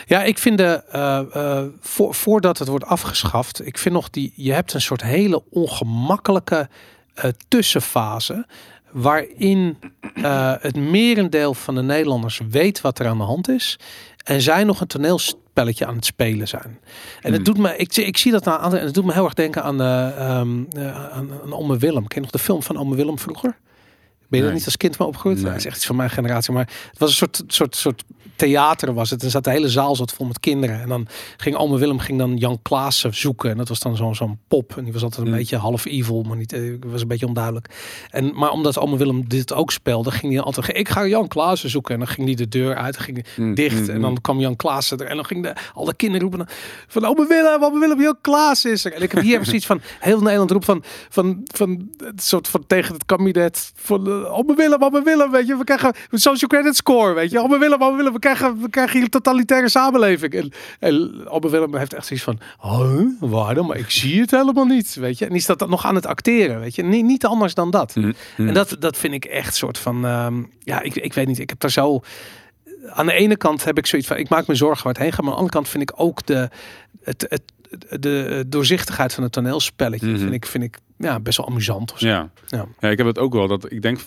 ja 0.06 0.24
ik 0.24 0.38
vind 0.38 0.58
de, 0.58 0.84
eh, 0.92 1.20
eh, 1.34 1.66
voor, 1.80 2.16
voordat 2.16 2.58
het 2.58 2.68
wordt 2.68 2.86
afgeschaft, 2.86 3.66
ik 3.66 3.78
vind 3.78 3.96
nog 3.96 4.10
die, 4.10 4.34
je 4.36 4.54
hebt 4.54 4.74
een 4.74 4.82
soort 4.82 5.02
hele 5.02 5.44
ongemakkelijke 5.50 6.70
eh, 7.14 7.30
tussenfase. 7.48 8.46
waarin 8.92 9.78
uh, 10.16 10.54
het 10.60 10.76
merendeel 10.76 11.54
van 11.54 11.76
de 11.76 11.82
Nederlanders 11.82 12.42
weet 12.50 12.82
wat 12.82 13.00
er 13.00 13.08
aan 13.08 13.18
de 13.18 13.24
hand 13.24 13.50
is. 13.50 13.80
En 14.24 14.42
zij 14.42 14.64
nog 14.64 14.82
een 14.82 14.88
toneelspelletje 14.88 15.86
aan 15.86 15.96
het 15.96 16.06
spelen 16.06 16.48
zijn. 16.48 16.80
En 17.22 17.34
het 17.34 17.36
Hmm. 17.36 17.44
doet 17.44 17.58
me, 17.58 17.78
ik, 17.78 17.96
ik 17.96 18.18
zie 18.18 18.32
dat 18.32 18.46
nou 18.46 18.62
aan, 18.62 18.76
en 18.76 18.86
het 18.86 18.94
doet 18.94 19.06
me 19.06 19.14
heel 19.14 19.24
erg 19.24 19.34
denken 19.34 19.64
aan, 19.64 19.82
uh, 19.82 20.40
um, 20.40 20.68
aan, 21.12 21.30
aan 21.44 21.54
Ome 21.54 21.78
Willem. 21.78 22.08
Ken 22.08 22.16
je 22.16 22.22
nog 22.22 22.32
de 22.32 22.40
film 22.40 22.64
van 22.64 22.78
Ome 22.78 22.96
Willem 22.96 23.20
vroeger? 23.20 23.58
Ben 24.30 24.40
je 24.40 24.46
nee. 24.46 24.46
dat 24.46 24.54
niet 24.54 24.66
als 24.66 24.78
kind 24.78 24.96
van 24.96 25.06
opgegroeid? 25.06 25.38
Nee. 25.38 25.46
Dat 25.46 25.56
is 25.56 25.66
echt 25.66 25.76
iets 25.76 25.86
van 25.86 25.96
mijn 25.96 26.10
generatie. 26.10 26.54
Maar 26.54 26.70
het 26.90 27.00
was 27.00 27.10
een 27.10 27.16
soort, 27.16 27.44
soort, 27.48 27.76
soort 27.76 28.04
theater 28.38 28.94
was 28.94 29.10
het. 29.10 29.24
En 29.24 29.30
zat 29.30 29.44
de 29.44 29.50
hele 29.50 29.70
zaal 29.70 29.96
zat 29.96 30.14
vol 30.14 30.26
met 30.26 30.40
kinderen. 30.40 30.82
En 30.82 30.90
dan 30.90 31.08
ging 31.38 31.56
Ome 31.56 31.78
Willem 31.78 32.00
ging 32.00 32.18
dan 32.18 32.38
Jan 32.38 32.60
Klaassen 32.62 33.16
zoeken. 33.16 33.50
En 33.50 33.58
dat 33.58 33.68
was 33.68 33.80
dan 33.80 33.96
zo'n 33.96 34.16
zo'n 34.16 34.40
pop. 34.48 34.78
En 34.78 34.84
die 34.84 34.94
was 34.94 35.04
altijd 35.04 35.22
een 35.26 35.32
mm. 35.32 35.38
beetje 35.38 35.58
half 35.58 35.86
evil, 35.86 36.24
maar 36.24 36.38
niet. 36.38 36.54
Uh, 36.54 36.78
was 36.88 37.02
een 37.02 37.08
beetje 37.08 37.28
onduidelijk. 37.28 37.70
En 38.10 38.32
maar 38.36 38.52
omdat 38.52 38.78
Ome 38.78 38.98
Willem 38.98 39.28
dit 39.28 39.54
ook 39.54 39.72
speelde, 39.72 40.12
ging 40.12 40.34
hij 40.34 40.42
altijd. 40.42 40.78
Ik 40.78 40.90
ga 40.90 41.06
Jan 41.06 41.28
Klaassen 41.28 41.70
zoeken. 41.70 41.94
En 41.94 42.00
dan 42.00 42.10
ging 42.10 42.28
hij 42.28 42.36
de 42.36 42.48
deur 42.48 42.76
uit. 42.76 42.98
Ging 42.98 43.26
mm. 43.36 43.56
dicht. 43.56 43.82
Mm. 43.82 43.90
En 43.90 44.02
dan 44.02 44.22
kwam 44.22 44.40
Jan 44.40 44.56
Klaassen 44.56 44.98
er. 44.98 45.08
En 45.08 45.16
dan 45.16 45.26
ging 45.26 45.44
de, 45.44 45.54
alle 45.74 45.94
kinderen 45.94 46.30
roepen 46.30 46.48
van 46.88 47.06
Ome 47.06 47.26
Willem, 47.28 47.64
Ome 47.64 47.80
Willem, 47.80 48.02
Jan 48.02 48.18
Klaassen 48.22 48.72
is 48.72 48.86
er. 48.86 48.94
En 48.94 49.02
ik 49.02 49.12
heb 49.12 49.24
hier 49.24 49.46
zoiets 49.46 49.66
van 49.66 49.82
heel 50.00 50.20
Nederland 50.20 50.52
roep 50.52 50.66
van 50.66 50.84
van 51.10 51.42
van 51.54 51.90
het 51.98 52.24
soort 52.24 52.48
van 52.48 52.64
tegen 52.68 52.94
het 52.94 53.06
kabinet 53.06 53.72
van 53.76 54.08
uh, 54.08 54.38
Ome 54.38 54.56
Willem, 54.56 54.84
Ome 54.84 55.02
Willem, 55.04 55.32
weet 55.32 55.48
je, 55.48 55.58
we 55.58 55.64
krijgen 55.64 55.94
social 56.12 56.50
credit 56.50 56.76
score, 56.76 57.14
weet 57.14 57.32
je, 57.32 57.40
Ome 57.40 57.58
Willem, 57.58 57.84
Ome 57.84 57.98
Willem, 57.98 58.14
we 58.14 58.20
krijgen 58.36 58.62
we 58.62 58.70
krijgen 58.70 58.94
hier 58.94 59.04
een 59.04 59.10
totalitaire 59.10 59.70
samenleving. 59.70 60.34
En, 60.34 60.52
en 60.80 61.28
Ome 61.28 61.50
Willem 61.50 61.76
heeft 61.76 61.94
echt 61.94 62.06
zoiets 62.06 62.26
van, 62.26 62.40
huh, 62.62 63.06
waarom? 63.20 63.68
Maar 63.68 63.78
ik 63.78 63.90
zie 63.90 64.22
het 64.22 64.32
helemaal 64.32 64.66
niet, 64.66 64.96
weet 64.96 65.18
je. 65.18 65.26
En 65.26 65.32
die 65.32 65.42
staat 65.42 65.60
dat 65.60 65.70
nog 65.70 65.86
aan 65.86 65.96
het 65.96 66.06
acteren, 66.06 66.60
weet 66.60 66.76
je. 66.76 66.84
Niet, 66.84 67.06
niet 67.06 67.26
anders 67.26 67.54
dan 67.54 67.72
dat. 67.72 67.96
Mm 67.96 68.14
En 68.38 68.54
dat, 68.54 68.76
dat 68.80 68.98
vind 68.98 69.14
ik 69.14 69.26
echt 69.26 69.56
soort 69.56 69.78
van, 69.78 70.06
um, 70.06 70.52
ja, 70.60 70.82
ik, 70.82 70.96
ik 70.96 71.14
weet 71.14 71.28
niet, 71.28 71.40
ik 71.40 71.50
heb 71.50 71.60
daar 71.60 71.72
zo... 71.72 72.02
Aan 72.90 73.06
de 73.06 73.14
ene 73.14 73.38
kant 73.38 73.64
heb 73.64 73.78
ik 73.78 73.86
zoiets 73.86 74.08
van, 74.08 74.18
ik 74.18 74.30
maak 74.30 74.48
me 74.48 74.56
zorgen 74.56 74.84
waar 74.84 74.94
het 74.94 75.02
heen 75.02 75.12
gaat. 75.12 75.22
Maar 75.22 75.30
aan 75.30 75.36
de 75.36 75.42
andere 75.44 75.58
kant 75.58 75.70
vind 75.70 75.84
ik 75.90 75.94
ook 75.96 76.26
de, 76.26 76.50
het, 77.04 77.26
het, 77.30 77.42
de 78.02 78.46
doorzichtigheid 78.48 79.14
van 79.14 79.24
het 79.24 79.32
toneelspelletje, 79.32 80.08
Mhm. 80.08 80.18
vind 80.20 80.34
ik, 80.34 80.46
vind 80.46 80.64
ik 80.64 80.78
ja, 80.98 81.20
best 81.20 81.38
wel 81.38 81.48
amusant. 81.48 81.94
Of 81.94 82.00
zo. 82.00 82.08
Ja. 82.08 82.30
Ja. 82.48 82.66
ja, 82.80 82.90
ik 82.90 82.98
heb 82.98 83.08
het 83.08 83.20
ook 83.20 83.34
wel. 83.34 83.48
Dat 83.48 83.72
ik 83.72 83.82
denk, 83.82 84.00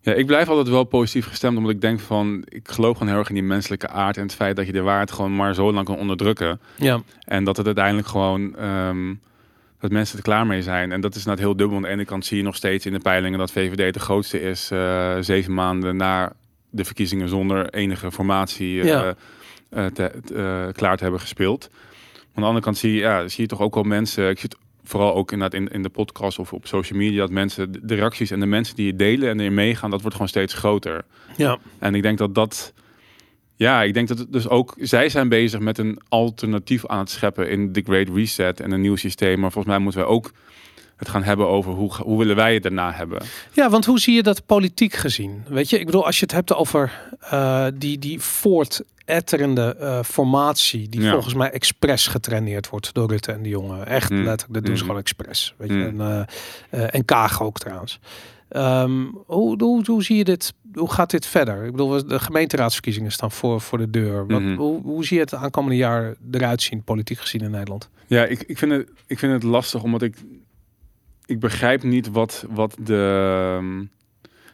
ja, 0.00 0.12
ik 0.12 0.26
blijf 0.26 0.48
altijd 0.48 0.68
wel 0.68 0.84
positief 0.84 1.26
gestemd, 1.26 1.56
omdat 1.56 1.72
ik 1.72 1.80
denk 1.80 2.00
van, 2.00 2.44
ik 2.48 2.68
geloof 2.68 2.92
gewoon 2.96 3.08
heel 3.08 3.18
erg 3.18 3.28
in 3.28 3.34
die 3.34 3.42
menselijke 3.44 3.88
aard 3.88 4.16
en 4.16 4.22
het 4.22 4.34
feit 4.34 4.56
dat 4.56 4.66
je 4.66 4.72
de 4.72 4.80
waarheid 4.80 5.12
gewoon 5.12 5.36
maar 5.36 5.54
zo 5.54 5.72
lang 5.72 5.86
kan 5.86 5.96
onderdrukken. 5.96 6.60
Ja. 6.76 7.00
En 7.24 7.44
dat 7.44 7.56
het 7.56 7.66
uiteindelijk 7.66 8.06
gewoon, 8.08 8.56
ehm, 8.56 9.14
dat 9.80 9.90
mensen 9.90 10.16
er 10.16 10.22
klaar 10.24 10.46
mee 10.46 10.62
zijn. 10.62 10.92
En 10.92 11.00
dat 11.00 11.14
is 11.14 11.24
net 11.24 11.38
heel 11.38 11.56
dubbel. 11.56 11.76
Aan 11.76 11.82
de 11.82 11.88
ene 11.88 12.04
kant 12.04 12.24
zie 12.26 12.36
je 12.36 12.42
nog 12.42 12.56
steeds 12.56 12.86
in 12.86 12.92
de 12.92 12.98
peilingen 12.98 13.38
dat 13.38 13.52
VVD 13.52 13.94
de 13.94 14.00
grootste 14.00 14.40
is, 14.42 14.70
eh, 14.70 15.16
zeven 15.20 15.54
maanden 15.54 15.96
na 15.96 16.32
de 16.70 16.84
verkiezingen 16.84 17.28
zonder 17.28 17.68
enige 17.74 18.10
formatie 18.10 18.80
eh, 18.80 18.86
Ja. 18.86 19.14
eh, 19.70 19.86
te, 19.86 20.70
klaar 20.72 20.96
te 20.96 21.02
hebben 21.02 21.20
gespeeld. 21.20 21.68
Aan 22.34 22.42
de 22.42 22.42
andere 22.42 22.64
kant 22.64 22.78
zie 22.78 22.92
je, 22.92 22.98
ja, 22.98 23.28
zie 23.28 23.42
je 23.42 23.48
toch 23.48 23.60
ook 23.60 23.74
wel 23.74 23.82
mensen, 23.82 24.28
ik 24.28 24.38
vooral 24.90 25.14
ook 25.14 25.32
inderdaad 25.32 25.60
in, 25.60 25.68
in 25.68 25.82
de 25.82 25.88
podcast 25.88 26.38
of 26.38 26.52
op 26.52 26.66
social 26.66 26.98
media, 26.98 27.18
dat 27.18 27.30
mensen, 27.30 27.72
de 27.82 27.94
reacties 27.94 28.30
en 28.30 28.40
de 28.40 28.46
mensen 28.46 28.76
die 28.76 28.86
je 28.86 28.96
delen 28.96 29.28
en 29.28 29.40
erin 29.40 29.54
meegaan, 29.54 29.90
dat 29.90 30.00
wordt 30.00 30.14
gewoon 30.14 30.30
steeds 30.30 30.54
groter. 30.54 31.04
Ja. 31.36 31.58
En 31.78 31.94
ik 31.94 32.02
denk 32.02 32.18
dat 32.18 32.34
dat, 32.34 32.72
ja, 33.56 33.82
ik 33.82 33.94
denk 33.94 34.08
dat 34.08 34.18
het 34.18 34.32
dus 34.32 34.48
ook, 34.48 34.74
zij 34.78 35.08
zijn 35.08 35.28
bezig 35.28 35.60
met 35.60 35.78
een 35.78 35.98
alternatief 36.08 36.86
aan 36.86 36.98
het 36.98 37.10
scheppen 37.10 37.50
in 37.50 37.72
de 37.72 37.82
Great 37.82 38.08
Reset 38.08 38.60
en 38.60 38.70
een 38.70 38.80
nieuw 38.80 38.96
systeem. 38.96 39.40
Maar 39.40 39.52
volgens 39.52 39.74
mij 39.74 39.82
moeten 39.82 40.00
we 40.00 40.06
ook 40.06 40.32
het 41.00 41.08
gaan 41.08 41.22
hebben 41.22 41.48
over 41.48 41.72
hoe, 41.72 41.92
hoe 41.94 42.18
willen 42.18 42.36
wij 42.36 42.54
het 42.54 42.62
daarna 42.62 42.92
hebben. 42.92 43.22
Ja, 43.52 43.70
want 43.70 43.84
hoe 43.84 43.98
zie 43.98 44.14
je 44.14 44.22
dat 44.22 44.46
politiek 44.46 44.94
gezien? 44.94 45.44
Weet 45.48 45.70
je, 45.70 45.78
ik 45.78 45.86
bedoel, 45.86 46.06
als 46.06 46.16
je 46.18 46.22
het 46.24 46.32
hebt 46.34 46.54
over 46.54 47.00
uh, 47.32 47.66
die, 47.74 47.98
die 47.98 48.20
voortetterende 48.20 49.76
uh, 49.80 50.02
formatie, 50.02 50.88
die 50.88 51.00
Ja. 51.02 51.12
volgens 51.12 51.34
mij 51.34 51.50
expres 51.50 52.06
getraineerd 52.06 52.68
wordt 52.68 52.94
door 52.94 53.08
Rutte 53.08 53.32
en 53.32 53.42
de 53.42 53.48
jongen. 53.48 53.86
Echt 53.86 54.10
Mm. 54.10 54.16
letterlijk, 54.24 54.52
dat 54.54 54.64
doen 54.64 54.76
ze 54.76 54.80
Mm. 54.82 54.86
gewoon 54.88 55.02
expres. 55.02 55.54
Weet 55.56 55.68
je, 55.68 55.74
Mm. 55.74 56.00
en, 56.00 56.26
uh, 56.72 56.80
uh, 56.80 56.94
en 56.94 57.04
Kaag 57.04 57.42
ook 57.42 57.58
trouwens. 57.58 57.98
Ehm, 58.48 59.04
hoe, 59.26 59.62
hoe, 59.62 59.84
hoe 59.86 60.02
zie 60.02 60.16
je 60.16 60.24
dit? 60.24 60.52
Hoe 60.74 60.90
gaat 60.92 61.10
dit 61.10 61.26
verder? 61.26 61.64
Ik 61.64 61.70
bedoel, 61.70 62.06
de 62.06 62.18
gemeenteraadsverkiezingen 62.18 63.12
staan 63.12 63.30
voor, 63.30 63.60
voor 63.60 63.78
de 63.78 63.90
deur. 63.90 64.26
Wat, 64.26 64.40
Mhm. 64.40 64.54
hoe, 64.56 64.82
hoe 64.82 65.04
zie 65.04 65.16
je 65.16 65.22
het 65.22 65.34
aankomende 65.34 65.76
jaar 65.76 66.14
eruit 66.30 66.62
zien, 66.62 66.82
politiek 66.82 67.18
gezien 67.18 67.40
in 67.40 67.50
Nederland? 67.50 67.88
Ja, 68.06 68.24
ik, 68.24 68.42
ik, 68.46 68.58
vind, 68.58 68.72
het, 68.72 68.88
ik 69.06 69.18
vind 69.18 69.32
het 69.32 69.42
lastig, 69.42 69.82
omdat 69.82 70.02
ik, 70.02 70.16
ik 71.30 71.40
begrijp 71.40 71.82
niet 71.82 72.10
wat, 72.10 72.44
wat 72.50 72.76
de... 72.80 73.54
ehm, 73.58 73.84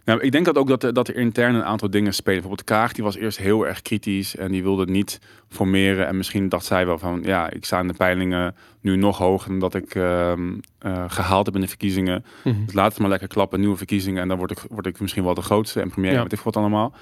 Nou, 0.05 0.21
ik 0.21 0.33
denk 0.33 0.45
dat 0.45 0.57
ook 0.59 0.69
dat 0.69 0.83
er, 0.83 0.93
dat 0.93 1.09
er 1.09 1.17
intern 1.17 1.55
een 1.55 1.65
aantal 1.65 1.91
dingen 1.91 2.15
spelen. 2.15 2.41
Bijvoorbeeld 2.41 2.69
Kaag, 2.69 2.93
die 2.93 3.05
was 3.05 3.17
eerst 3.17 3.39
heel 3.39 3.67
erg 3.67 3.83
kritisch 3.83 4.37
en 4.37 4.53
die 4.53 4.63
wilde 4.63 4.81
het 4.81 4.91
niet 4.91 5.19
formeren. 5.49 6.07
En 6.07 6.17
misschien 6.17 6.49
dacht 6.49 6.65
zij 6.65 6.87
wel 6.87 6.99
van, 6.99 7.23
ja, 7.25 7.51
ik 7.51 7.65
sta 7.65 7.81
in 7.81 7.87
de 7.89 7.95
peilingen 7.95 8.55
nu 8.81 8.97
nog 8.97 9.19
hoger 9.19 9.51
dan 9.51 9.59
dat 9.59 9.75
ik 9.75 9.95
ehm, 9.95 10.55
eh, 10.79 11.05
gehaald 11.09 11.47
heb 11.47 11.55
in 11.55 11.61
de 11.61 11.69
verkiezingen. 11.69 12.25
Mhm. 12.45 12.65
Dus 12.65 12.75
laat 12.75 12.91
het 12.91 13.01
maar 13.01 13.09
lekker 13.11 13.29
klappen, 13.29 13.61
nieuwe 13.61 13.77
verkiezingen. 13.77 14.23
En 14.23 14.29
dan 14.29 14.39
word 14.39 14.51
ik, 14.51 14.59
word 14.71 14.87
ik 14.87 15.01
misschien 15.01 15.25
wel 15.25 15.35
de 15.35 15.43
grootste 15.43 15.81
en 15.81 15.91
premier, 15.91 16.13
Ja. 16.13 16.23
weet 16.23 16.33
ik 16.33 16.41
wat 16.41 16.57
allemaal. 16.57 16.93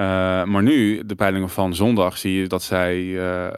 Eh, 0.00 0.06
maar 0.44 0.62
nu, 0.62 1.02
de 1.06 1.14
peilingen 1.14 1.48
van 1.48 1.74
zondag, 1.74 2.18
zie 2.18 2.40
je 2.40 2.46
dat 2.46 2.62
zij 2.62 2.94
eh, 2.96 3.46
eh, 3.46 3.52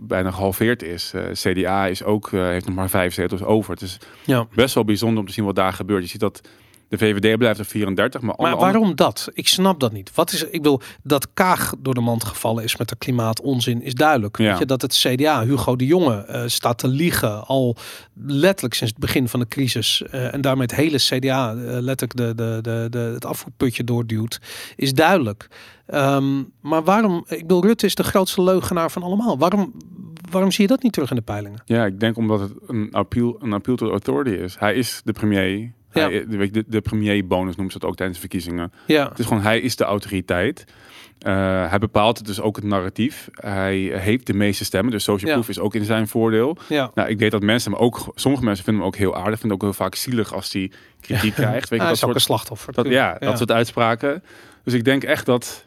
bijna 0.00 0.30
gehalveerd 0.30 0.82
is. 0.82 1.12
CDA 1.32 1.86
is 1.86 2.02
ook, 2.04 2.30
heeft 2.30 2.66
nog 2.66 2.74
maar 2.74 2.88
vijf 2.90 3.14
zetels 3.14 3.42
over. 3.42 3.70
Het 3.72 3.80
is 3.82 3.98
Ja. 4.24 4.46
best 4.54 4.74
wel 4.74 4.84
bijzonder 4.84 5.18
om 5.20 5.26
te 5.26 5.32
zien 5.32 5.44
wat 5.44 5.54
daar 5.54 5.72
gebeurt. 5.72 6.02
Je 6.02 6.08
ziet 6.08 6.20
dat 6.20 6.40
de 6.98 7.04
VVD 7.06 7.38
blijft 7.38 7.60
op 7.60 7.66
34, 7.66 8.20
maar, 8.20 8.34
Maar 8.38 8.46
andere- 8.52 8.72
waarom 8.72 8.94
dat? 8.94 9.28
Ik 9.32 9.48
snap 9.48 9.80
dat 9.80 9.92
niet. 9.92 10.10
Wat 10.14 10.32
is, 10.32 10.42
ik 10.44 10.62
wil 10.62 10.80
dat 11.02 11.28
Kaag 11.34 11.74
door 11.78 11.94
de 11.94 12.00
mand 12.00 12.24
gevallen 12.24 12.64
is 12.64 12.76
met 12.76 12.88
de 12.88 12.96
klimaatonzin 12.96 13.82
is 13.82 13.94
duidelijk. 13.94 14.38
Ja. 14.38 14.48
Weet 14.50 14.58
je, 14.58 14.66
dat 14.66 14.82
het 14.82 14.92
CDA, 14.94 15.44
Hugo 15.44 15.76
de 15.76 15.86
Jonge, 15.86 16.14
eh, 16.24 16.42
staat 16.46 16.78
te 16.78 16.88
liegen 16.88 17.46
al 17.46 17.76
letterlijk 18.24 18.74
sinds 18.74 18.92
het 18.92 19.02
begin 19.02 19.28
van 19.28 19.40
de 19.40 19.48
crisis. 19.48 20.02
eh, 20.10 20.34
en 20.34 20.40
daarmee 20.40 20.66
het 20.66 20.76
hele 20.76 20.98
CDA 20.98 21.50
eh, 21.50 21.56
letterlijk 21.80 22.16
de, 22.16 22.34
de, 22.34 22.58
de, 22.62 22.86
de, 22.90 22.98
het 22.98 23.24
afvoerputje 23.24 23.84
doorduwt, 23.84 24.40
is 24.76 24.94
duidelijk. 24.94 25.48
Ehm, 25.86 26.42
maar 26.60 26.84
waarom? 26.84 27.24
Ik 27.28 27.40
bedoel, 27.40 27.62
Rutte 27.64 27.86
is 27.86 27.94
de 27.94 28.04
grootste 28.04 28.42
leugenaar 28.42 28.90
van 28.90 29.02
allemaal. 29.02 29.38
Waarom, 29.38 29.72
waarom 30.30 30.50
zie 30.50 30.62
je 30.62 30.68
dat 30.68 30.82
niet 30.82 30.92
terug 30.92 31.10
in 31.10 31.16
de 31.16 31.22
peilingen? 31.22 31.62
Ja, 31.64 31.84
ik 31.84 32.00
denk 32.00 32.16
omdat 32.16 32.40
het 32.40 32.52
een 32.66 32.88
appeal, 32.92 33.36
een 33.42 33.52
appeal 33.52 33.76
to 33.76 33.90
authority 33.90 34.30
is. 34.42 34.56
Hij 34.58 34.74
is 34.74 35.00
de 35.04 35.12
premier. 35.12 35.72
Ja. 35.94 36.08
Hij, 36.10 36.26
de, 36.28 36.50
de, 36.50 36.64
de 36.66 36.80
premierbonus 36.80 37.56
noemt 37.56 37.72
ze 37.72 37.78
het 37.78 37.86
ook 37.86 37.96
tijdens 37.96 38.18
de 38.20 38.28
verkiezingen. 38.28 38.72
Ja, 38.86 39.08
Het 39.08 39.18
is 39.18 39.26
gewoon, 39.26 39.42
hij 39.42 39.60
is 39.60 39.76
de 39.76 39.84
autoriteit. 39.84 40.64
Eh, 41.18 41.68
hij 41.70 41.78
bepaalt 41.78 42.26
dus 42.26 42.40
ook 42.40 42.56
het 42.56 42.64
narratief. 42.64 43.28
Hij 43.32 43.76
heeft 43.76 44.26
de 44.26 44.34
meeste 44.34 44.64
stemmen. 44.64 44.92
Dus 44.92 45.04
social 45.04 45.28
Ja. 45.30 45.34
proof 45.36 45.48
is 45.48 45.58
ook 45.58 45.74
in 45.74 45.84
zijn 45.84 46.08
voordeel. 46.08 46.56
ja. 46.68 46.90
Nou, 46.94 47.08
ik 47.08 47.18
weet 47.18 47.30
dat 47.30 47.42
mensen 47.42 47.72
hem 47.72 47.80
ook, 47.80 48.12
sommige 48.14 48.44
mensen 48.44 48.64
vinden 48.64 48.82
hem 48.82 48.92
ook 48.92 48.98
heel 48.98 49.16
aardig. 49.16 49.38
Vinden 49.38 49.56
ook 49.56 49.62
heel 49.62 49.72
vaak 49.72 49.94
zielig 49.94 50.34
als 50.34 50.52
hij 50.52 50.70
kritiek 51.00 51.34
krijgt. 51.42 51.68
Weet 51.68 51.80
je, 51.80 51.86
dat 51.86 51.96
is 51.96 52.04
ook 52.04 52.14
een 52.14 52.20
soort, 52.20 52.22
slachtoffer. 52.22 52.72
dat, 52.72 52.86
ja, 52.86 53.16
dat 53.18 53.38
soort 53.38 53.50
uitspraken. 53.52 54.22
Dus 54.64 54.74
ik 54.74 54.84
denk 54.84 55.04
echt 55.04 55.26
dat. 55.26 55.66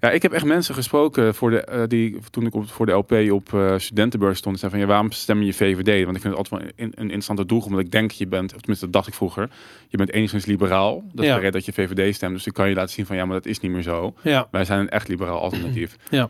Ja, 0.00 0.10
ik 0.10 0.22
heb 0.22 0.32
echt 0.32 0.44
mensen 0.44 0.74
gesproken 0.74 1.34
voor 1.34 1.50
de, 1.50 1.60
eh, 1.60 1.82
die 1.88 2.16
toen 2.30 2.46
ik 2.46 2.54
op, 2.54 2.68
voor 2.70 2.86
de 2.86 2.92
LP 2.92 3.12
op 3.30 3.54
eh, 3.54 3.78
studentenbeurs 3.78 4.38
stond. 4.38 4.58
Zei 4.58 4.70
van 4.70 4.80
ja, 4.80 4.86
waarom 4.86 5.10
stem 5.12 5.42
je 5.42 5.52
VVD? 5.54 6.04
Want 6.04 6.16
ik 6.16 6.22
vind 6.22 6.36
het 6.36 6.50
altijd 6.50 6.62
wel 6.62 6.70
een, 6.76 6.92
een 6.94 7.02
interessante 7.02 7.46
doelgroep. 7.46 7.70
Omdat 7.70 7.86
ik 7.86 7.92
denk 7.92 8.10
je 8.10 8.26
bent, 8.26 8.50
of 8.54 8.58
tenminste 8.58 8.84
dat 8.84 8.94
dacht 8.94 9.06
ik 9.08 9.14
vroeger, 9.14 9.48
je 9.88 9.96
bent 9.96 10.12
enigszins 10.12 10.46
liberaal. 10.46 11.02
Dat 11.12 11.24
is 11.24 11.30
Ja. 11.30 11.38
de 11.40 11.50
dat 11.50 11.64
je 11.64 11.72
VVD 11.72 12.14
stemt. 12.14 12.34
Dus 12.34 12.46
ik 12.46 12.52
kan 12.54 12.68
je 12.68 12.74
laten 12.74 12.94
zien 12.94 13.06
van 13.06 13.16
ja, 13.16 13.24
maar 13.24 13.34
dat 13.36 13.46
is 13.46 13.60
niet 13.60 13.70
meer 13.72 13.82
zo. 13.82 14.14
Ja, 14.22 14.48
Wij 14.50 14.64
zijn 14.64 14.80
een 14.80 14.88
echt 14.88 15.08
liberaal 15.08 15.40
alternatief. 15.40 15.96
Ja. 16.10 16.28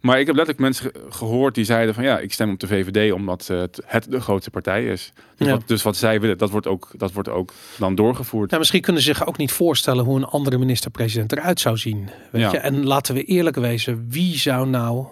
Maar 0.00 0.20
ik 0.20 0.26
heb 0.26 0.36
letterlijk 0.36 0.58
mensen 0.64 0.84
ge- 0.90 1.06
gehoord 1.10 1.54
die 1.54 1.64
zeiden 1.64 1.94
van 1.94 2.04
ja, 2.04 2.18
ik 2.18 2.32
stem 2.32 2.50
op 2.50 2.60
de 2.60 2.66
VVD 2.66 3.12
omdat 3.12 3.48
eh, 3.50 3.58
het, 3.60 3.80
het 3.86 4.06
de 4.10 4.20
grootste 4.20 4.50
partij 4.50 4.84
is. 4.86 5.12
Dus, 5.36 5.46
Ja. 5.46 5.52
wat, 5.52 5.68
dus 5.68 5.82
wat 5.82 5.96
zij 5.96 6.20
willen, 6.20 6.38
dat 6.38 6.50
wordt 6.50 6.66
ook, 6.66 6.88
dat 6.96 7.12
wordt 7.12 7.28
ook 7.28 7.52
dan 7.78 7.94
doorgevoerd. 7.94 8.50
Ja, 8.50 8.58
misschien 8.58 8.80
kunnen 8.80 9.02
ze 9.02 9.08
zich 9.14 9.26
ook 9.26 9.36
niet 9.36 9.52
voorstellen 9.52 10.04
hoe 10.04 10.16
een 10.16 10.24
andere 10.24 10.58
minister-president 10.58 11.32
eruit 11.32 11.60
zou 11.60 11.76
zien. 11.76 12.08
Weet 12.32 12.42
Ja. 12.42 12.50
je? 12.50 12.58
En 12.58 12.84
laten 12.86 13.14
we 13.14 13.24
eerlijk 13.24 13.56
wezen, 13.56 14.06
wie 14.10 14.36
zou 14.38 14.68
nou, 14.68 15.06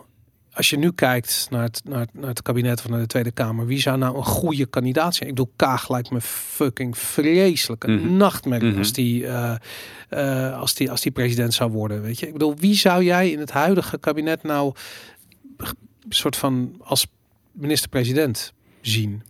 als 0.57 0.71
je 0.71 0.79
nu 0.79 0.93
kijkt 0.93 1.47
naar 1.51 1.63
het, 1.63 1.81
naar, 1.85 2.01
het, 2.01 2.11
naar 2.15 2.29
het 2.29 2.43
kabinet 2.43 2.89
naar 2.89 3.01
de 3.01 3.07
Tweede 3.07 3.31
Kamer, 3.31 3.67
wie 3.67 3.81
zou 3.81 3.99
nou 3.99 4.17
een 4.17 4.25
goede 4.25 4.67
kandidaat 4.67 5.15
zijn? 5.15 5.29
Ik 5.29 5.35
bedoel, 5.35 5.53
Kaag 5.57 5.89
lijkt 5.91 6.11
me 6.11 6.21
fucking 6.21 6.99
vreselijk. 6.99 7.85
Een 7.85 8.01
Mhm. 8.01 8.17
nachtmerrie 8.17 8.69
Mhm. 8.71 8.79
als, 8.79 8.93
die, 8.93 9.27
eh, 9.27 9.55
eh, 10.09 10.59
als, 10.61 10.75
die, 10.75 10.91
als 10.91 11.01
die 11.01 11.13
president 11.13 11.55
zou 11.55 11.71
worden. 11.71 12.03
Weet 12.03 12.19
je? 12.19 12.27
Ik 12.27 12.33
bedoel, 12.33 12.57
wie 12.57 12.75
zou 12.75 13.05
jij 13.05 13.31
in 13.31 13.39
het 13.39 13.51
huidige 13.51 13.99
kabinet 13.99 14.43
nou 14.43 14.75
soort 16.09 16.37
van 16.37 16.75
als 16.83 17.07
minister-president 17.53 18.53
zien? 18.81 19.23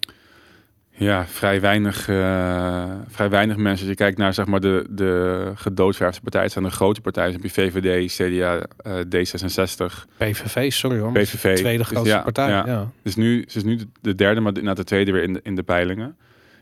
Ja, 0.98 1.26
vrij 1.26 1.60
weinig, 1.60 2.08
eh, 2.08 2.84
vrij 3.08 3.30
weinig 3.30 3.56
mensen. 3.56 3.80
Als 3.80 3.88
je 3.88 3.94
kijkt 3.94 4.18
naar 4.18 4.34
zeg 4.34 4.46
maar, 4.46 4.60
de, 4.60 4.86
de 4.90 5.52
gedoodverfde 5.54 6.20
partijen, 6.20 6.50
zijn 6.50 6.64
de 6.64 6.70
grote 6.70 7.00
partijen. 7.00 7.32
Dan 7.32 7.40
heb 7.40 7.50
je 7.50 7.62
VVD, 7.62 8.12
CDA, 8.14 8.66
eh, 8.76 8.92
D66, 8.92 10.06
PVV, 10.16 10.72
sorry 10.72 10.98
hoor. 10.98 11.12
PVV. 11.12 11.56
Tweede 11.56 11.78
Dus 11.78 11.86
grootste 11.86 12.08
ja, 12.14 12.22
partij. 12.22 12.48
ja. 12.48 12.62
Ja. 12.66 12.90
Dus 13.02 13.16
nu, 13.16 13.44
ze 13.48 13.56
is 13.56 13.64
nu 13.64 13.78
de 14.00 14.14
derde, 14.14 14.40
maar 14.40 14.52
na 14.62 14.74
de 14.74 14.84
tweede 14.84 15.12
weer 15.12 15.22
in 15.22 15.32
de, 15.32 15.40
in 15.42 15.54
de 15.54 15.62
peilingen. 15.62 16.16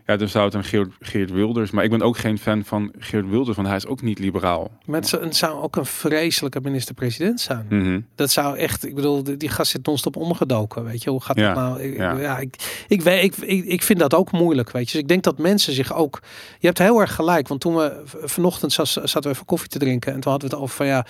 Ja, 0.06 0.16
dan 0.16 0.28
zou 0.28 0.44
het 0.44 0.54
een 0.54 0.64
Geert, 0.64 0.92
Geert 1.00 1.30
Wilders. 1.30 1.70
Maar 1.70 1.84
ik 1.84 1.90
ben 1.90 2.02
ook 2.02 2.18
geen 2.18 2.38
fan 2.38 2.64
van 2.64 2.92
Geert 2.98 3.28
Wilders, 3.28 3.56
want 3.56 3.68
hij 3.68 3.76
is 3.76 3.86
ook 3.86 4.02
niet 4.02 4.18
liberaal. 4.18 4.70
Maar 4.84 5.00
het 5.00 5.08
zou, 5.08 5.24
het 5.24 5.36
zou 5.36 5.62
ook 5.62 5.76
een 5.76 5.86
vreselijke 5.86 6.60
minister-president 6.60 7.40
zijn. 7.40 7.66
Mhm. 7.68 8.00
Dat 8.14 8.30
zou 8.30 8.56
echt, 8.56 8.86
ik 8.86 8.94
bedoel, 8.94 9.22
die, 9.22 9.36
die 9.36 9.48
gast 9.48 9.70
zit 9.70 9.86
non-stop 9.86 10.16
omgedoken. 10.16 10.84
Weet 10.84 11.02
je, 11.02 11.10
hoe 11.10 11.22
gaat 11.22 11.36
Ja, 11.36 11.54
dat 11.54 11.62
nou? 11.62 11.82
Ik, 11.82 11.96
ja. 11.96 12.18
ja. 12.18 12.38
ik, 12.38 12.84
ik, 12.88 13.02
weet, 13.02 13.22
ik, 13.24 13.36
ik, 13.36 13.64
ik 13.64 13.82
vind 13.82 13.98
dat 13.98 14.14
ook 14.14 14.32
moeilijk, 14.32 14.70
weet 14.70 14.86
je. 14.86 14.92
Dus 14.92 15.00
ik 15.00 15.08
denk 15.08 15.22
dat 15.22 15.38
mensen 15.38 15.72
zich 15.72 15.94
ook. 15.94 16.22
Je 16.58 16.66
hebt 16.66 16.78
heel 16.78 17.00
erg 17.00 17.14
gelijk, 17.14 17.48
want 17.48 17.60
toen 17.60 17.76
we 17.76 18.02
vanochtend 18.04 18.72
zaten 18.72 19.22
we 19.22 19.28
even 19.28 19.44
koffie 19.44 19.68
te 19.68 19.78
drinken 19.78 20.12
en 20.12 20.20
toen 20.20 20.30
hadden 20.32 20.50
we 20.50 20.54
het 20.54 20.64
over 20.64 20.76
van 20.76 20.86
ja. 20.86 21.06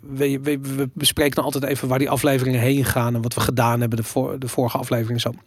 We, 0.00 0.40
we, 0.40 0.58
we 0.60 0.88
bespreken 0.92 1.34
dan 1.34 1.44
altijd 1.44 1.64
even 1.64 1.88
waar 1.88 1.98
die 1.98 2.10
afleveringen 2.10 2.60
heen 2.60 2.84
gaan 2.84 3.14
en 3.14 3.22
wat 3.22 3.34
we 3.34 3.40
gedaan 3.40 3.80
hebben 3.80 3.98
de, 3.98 4.04
voor, 4.04 4.38
de 4.38 4.48
vorige 4.48 4.78
aflevering 4.78 5.24
en 5.24 5.32
zo. 5.32 5.38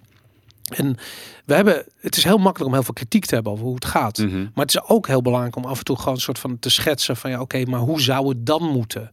En 0.73 0.97
we 1.45 1.53
hebben, 1.53 1.85
het 1.99 2.17
is 2.17 2.23
heel 2.23 2.37
makkelijk 2.37 2.69
om 2.69 2.73
heel 2.73 2.83
veel 2.83 2.93
kritiek 2.93 3.25
te 3.25 3.33
hebben 3.33 3.51
over 3.51 3.65
hoe 3.65 3.75
het 3.75 3.85
gaat. 3.85 4.17
Mhm. 4.17 4.39
Maar 4.39 4.65
het 4.65 4.75
is 4.75 4.83
ook 4.83 5.07
heel 5.07 5.21
belangrijk 5.21 5.55
om 5.55 5.65
af 5.65 5.77
en 5.77 5.83
toe 5.83 5.97
gewoon 5.97 6.13
een 6.13 6.21
soort 6.21 6.39
van 6.39 6.59
te 6.59 6.69
schetsen 6.69 7.17
van 7.17 7.29
ja, 7.29 7.41
oké, 7.41 7.65
maar 7.65 7.79
hoe 7.79 8.01
zou 8.01 8.29
het 8.29 8.45
dan 8.45 8.63
moeten? 8.63 9.11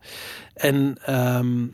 En 0.55 0.99
ehm, 1.05 1.65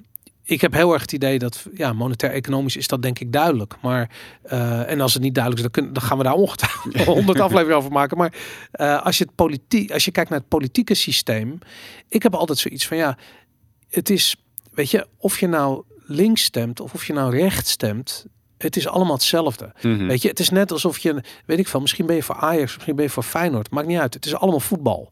ik 0.46 0.60
heb 0.60 0.72
heel 0.72 0.92
erg 0.92 1.02
het 1.02 1.12
idee 1.12 1.38
dat 1.38 1.66
ja, 1.74 1.92
monetair-economisch 1.92 2.76
is 2.76 2.88
dat 2.88 3.02
denk 3.02 3.18
ik 3.18 3.32
duidelijk. 3.32 3.74
Maar 3.82 4.10
eh, 4.42 4.90
en 4.90 5.00
als 5.00 5.14
het 5.14 5.22
niet 5.22 5.34
duidelijk 5.34 5.64
is, 5.64 5.70
dan, 5.72 5.82
kunnen, 5.82 6.00
dan 6.00 6.08
gaan 6.08 6.18
we 6.18 6.24
daar 6.24 6.32
ongetwijfeld 6.32 7.04
honderd 7.16 7.40
afleveringen 7.40 7.76
over 7.76 7.92
maken. 7.92 8.16
Maar 8.16 8.34
eh, 8.70 9.02
als 9.02 9.18
je 9.18 9.24
het 9.24 9.34
politiek, 9.34 9.90
als 9.90 10.04
je 10.04 10.10
kijkt 10.10 10.30
naar 10.30 10.38
het 10.38 10.48
politieke 10.48 10.94
systeem, 10.94 11.58
ik 12.08 12.22
heb 12.22 12.34
altijd 12.34 12.58
zoiets 12.58 12.86
van 12.86 12.96
ja, 12.96 13.18
het 13.90 14.10
is, 14.10 14.36
weet 14.72 14.90
je, 14.90 15.06
of 15.16 15.40
je 15.40 15.46
nou 15.46 15.82
links 16.06 16.42
stemt 16.42 16.80
of 16.80 16.94
of 16.94 17.06
je 17.06 17.12
nou 17.12 17.36
rechts 17.36 17.70
stemt, 17.70 18.26
het 18.58 18.76
is 18.76 18.88
allemaal 18.88 19.14
hetzelfde. 19.14 19.72
Mhm. 19.82 20.06
Weet 20.06 20.22
je, 20.22 20.28
het 20.28 20.40
is 20.40 20.48
net 20.48 20.72
alsof 20.72 20.98
je, 20.98 21.20
weet 21.46 21.58
ik 21.58 21.68
veel, 21.68 21.80
misschien 21.80 22.06
ben 22.06 22.16
je 22.16 22.22
voor 22.22 22.34
Ajax, 22.36 22.72
misschien 22.74 22.96
ben 22.96 23.04
je 23.04 23.10
voor 23.10 23.22
Feyenoord, 23.22 23.70
maakt 23.70 23.86
niet 23.86 23.98
uit. 23.98 24.14
Het 24.14 24.26
is 24.26 24.34
allemaal 24.34 24.60
voetbal. 24.60 25.08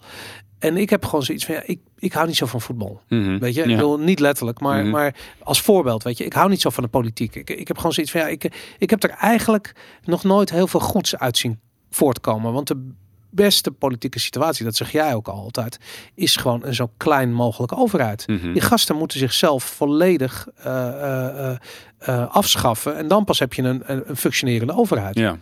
En 0.58 0.76
ik 0.76 0.90
heb 0.90 1.04
gewoon 1.04 1.22
zoiets 1.22 1.44
van, 1.44 1.54
ja, 1.54 1.62
ik, 1.66 1.80
ik 1.98 2.12
hou 2.12 2.26
niet 2.26 2.36
zo 2.36 2.46
van 2.46 2.60
voetbal. 2.60 3.00
Mhm. 3.08 3.38
Weet 3.38 3.54
je, 3.54 3.64
Ja. 3.66 3.68
ik 3.72 3.76
wil 3.76 3.98
niet 3.98 4.20
letterlijk, 4.20 4.60
maar, 4.60 4.80
Mhm. 4.82 4.90
maar 4.90 5.14
als 5.42 5.60
voorbeeld, 5.60 6.02
weet 6.02 6.18
je, 6.18 6.24
ik 6.24 6.32
hou 6.32 6.48
niet 6.50 6.60
zo 6.60 6.70
van 6.70 6.82
de 6.84 6.88
politiek. 6.90 7.34
Ik, 7.34 7.50
ik 7.50 7.68
heb 7.68 7.76
gewoon 7.76 7.92
zoiets 7.92 8.12
van, 8.12 8.20
ja, 8.20 8.26
ik, 8.26 8.74
ik 8.78 8.90
heb 8.90 9.02
er 9.02 9.10
eigenlijk 9.10 9.74
nog 10.04 10.24
nooit 10.24 10.50
heel 10.50 10.66
veel 10.66 10.80
goeds 10.80 11.16
uit 11.16 11.36
zien 11.38 11.60
voortkomen. 11.90 12.52
Want 12.52 12.68
de 12.68 12.92
beste 13.32 13.70
politieke 13.70 14.18
situatie, 14.18 14.64
dat 14.64 14.76
zeg 14.76 14.92
jij 14.92 15.14
ook 15.14 15.28
al 15.28 15.34
altijd, 15.34 15.78
is 16.14 16.36
gewoon 16.36 16.64
een 16.64 16.74
zo 16.74 16.90
klein 16.96 17.32
mogelijke 17.32 17.76
overheid. 17.76 18.26
Mhm. 18.26 18.52
Die 18.52 18.62
gasten 18.62 18.96
moeten 18.96 19.18
zichzelf 19.18 19.64
volledig 19.64 20.48
eh, 20.56 21.48
eh, 21.48 21.56
eh, 21.98 22.30
afschaffen. 22.30 22.96
En 22.96 23.08
dan 23.08 23.24
pas 23.24 23.38
heb 23.38 23.52
je 23.52 23.62
een, 23.62 23.82
een, 23.86 24.02
een 24.06 24.16
functionerende 24.16 24.74
overheid. 24.74 25.18
Ja. 25.18 25.36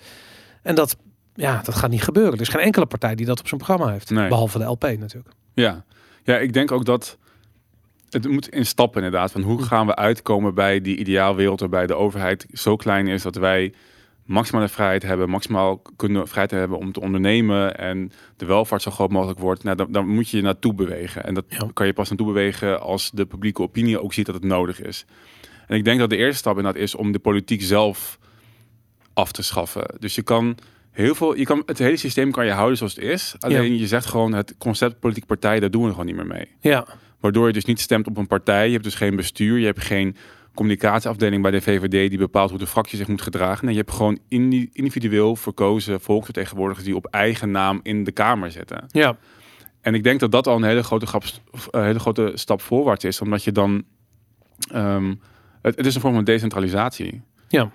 En 0.62 0.74
dat, 0.74 0.96
ja, 1.34 1.60
dat 1.64 1.74
gaat 1.74 1.90
niet 1.90 2.02
gebeuren. 2.02 2.32
Er 2.32 2.40
is 2.40 2.48
geen 2.48 2.60
enkele 2.60 2.86
partij 2.86 3.14
die 3.14 3.26
dat 3.26 3.40
op 3.40 3.48
zijn 3.48 3.60
programma 3.60 3.92
heeft. 3.92 4.10
Nee. 4.10 4.28
Behalve 4.28 4.58
de 4.58 4.64
LP 4.64 4.82
natuurlijk. 4.82 5.34
Ja. 5.54 5.84
ja, 6.22 6.38
ik 6.38 6.52
denk 6.52 6.72
ook 6.72 6.84
dat 6.84 7.18
het 8.10 8.28
moet 8.28 8.48
in 8.48 8.66
stappen 8.66 9.02
inderdaad. 9.02 9.32
Van 9.32 9.42
hoe 9.42 9.62
gaan 9.62 9.86
we 9.86 9.96
uitkomen 9.96 10.54
bij 10.54 10.80
die 10.80 10.96
ideaalwereld 10.96 11.60
waarbij 11.60 11.86
de 11.86 11.94
overheid 11.94 12.46
zo 12.52 12.76
klein 12.76 13.06
is 13.06 13.22
dat 13.22 13.36
wij 13.36 13.74
maximale 14.30 14.68
vrijheid 14.68 15.02
hebben, 15.02 15.28
maximaal 15.28 15.82
kunnen 15.96 16.28
vrijheid 16.28 16.50
hebben 16.50 16.78
om 16.78 16.92
te 16.92 17.00
ondernemen 17.00 17.78
en 17.78 18.12
de 18.36 18.46
welvaart 18.46 18.82
zo 18.82 18.90
groot 18.90 19.10
mogelijk 19.10 19.38
wordt. 19.38 19.62
Nou, 19.62 19.76
dan, 19.76 19.92
dan 19.92 20.08
moet 20.08 20.28
je 20.28 20.36
je 20.36 20.42
naartoe 20.42 20.74
bewegen. 20.74 21.24
En 21.24 21.34
dat 21.34 21.44
Ja. 21.48 21.70
kan 21.74 21.86
je 21.86 21.92
pas 21.92 22.08
naartoe 22.08 22.26
bewegen 22.26 22.80
als 22.80 23.10
de 23.10 23.26
publieke 23.26 23.62
opinie 23.62 24.00
ook 24.02 24.12
ziet 24.12 24.26
dat 24.26 24.34
het 24.34 24.44
nodig 24.44 24.82
is. 24.82 25.04
En 25.66 25.76
ik 25.76 25.84
denk 25.84 25.98
dat 25.98 26.10
de 26.10 26.16
eerste 26.16 26.38
stap 26.38 26.56
inderdaad 26.56 26.82
is 26.82 26.94
om 26.94 27.12
de 27.12 27.18
politiek 27.18 27.62
zelf 27.62 28.18
af 29.14 29.32
te 29.32 29.42
schaffen. 29.42 29.94
Dus 29.98 30.14
je 30.14 30.22
kan 30.22 30.56
heel 30.90 31.14
veel, 31.14 31.36
je 31.36 31.44
kan 31.44 31.62
het 31.66 31.78
hele 31.78 31.96
systeem 31.96 32.30
kan 32.30 32.46
je 32.46 32.52
houden 32.52 32.76
zoals 32.76 32.94
het 32.94 33.04
is. 33.04 33.34
Alleen 33.38 33.78
je 33.78 33.86
zegt 33.86 34.06
gewoon 34.06 34.32
het 34.32 34.54
concept 34.58 35.00
politieke 35.00 35.28
partij, 35.28 35.60
daar 35.60 35.70
doen 35.70 35.84
we 35.84 35.90
gewoon 35.90 36.06
niet 36.06 36.16
meer 36.16 36.26
mee. 36.26 36.48
Ja, 36.60 36.86
Waardoor 37.20 37.46
je 37.46 37.52
dus 37.52 37.64
niet 37.64 37.80
stemt 37.80 38.06
op 38.06 38.16
een 38.16 38.26
partij. 38.26 38.66
Je 38.66 38.72
hebt 38.72 38.84
dus 38.84 38.94
geen 38.94 39.16
bestuur. 39.16 39.58
Je 39.58 39.66
hebt 39.66 39.80
geen 39.82 40.16
communicatieafdeling 40.60 41.42
bij 41.42 41.50
de 41.50 41.60
VVD 41.60 42.08
die 42.10 42.18
bepaalt 42.18 42.50
hoe 42.50 42.58
de 42.58 42.66
fractie 42.66 42.98
zich 42.98 43.08
moet 43.08 43.22
gedragen. 43.22 43.66
En 43.66 43.72
je 43.72 43.78
hebt 43.80 43.92
gewoon 43.92 44.18
indi- 44.28 44.68
individueel 44.72 45.36
verkozen 45.36 46.00
volksvertegenwoordigers 46.00 46.86
die 46.86 46.96
op 46.96 47.06
eigen 47.06 47.50
naam 47.50 47.80
in 47.82 48.04
de 48.04 48.12
Kamer 48.12 48.50
zitten. 48.50 48.84
ja, 48.88 49.16
En 49.80 49.94
ik 49.94 50.02
denk 50.02 50.20
dat 50.20 50.32
dat 50.32 50.46
al 50.46 50.56
een 50.56 50.62
hele 50.62 50.82
grote, 50.82 51.06
grap, 51.06 51.22
een 51.70 51.84
hele 51.84 51.98
grote 51.98 52.30
stap 52.34 52.60
voorwaarts 52.62 53.04
is. 53.04 53.20
Omdat 53.20 53.44
je 53.44 53.52
dan... 53.52 53.84
ehm, 54.72 55.14
het, 55.62 55.76
het 55.76 55.86
is 55.86 55.94
een 55.94 56.00
vorm 56.00 56.14
van 56.14 56.24
decentralisatie. 56.24 57.22
ja. 57.48 57.70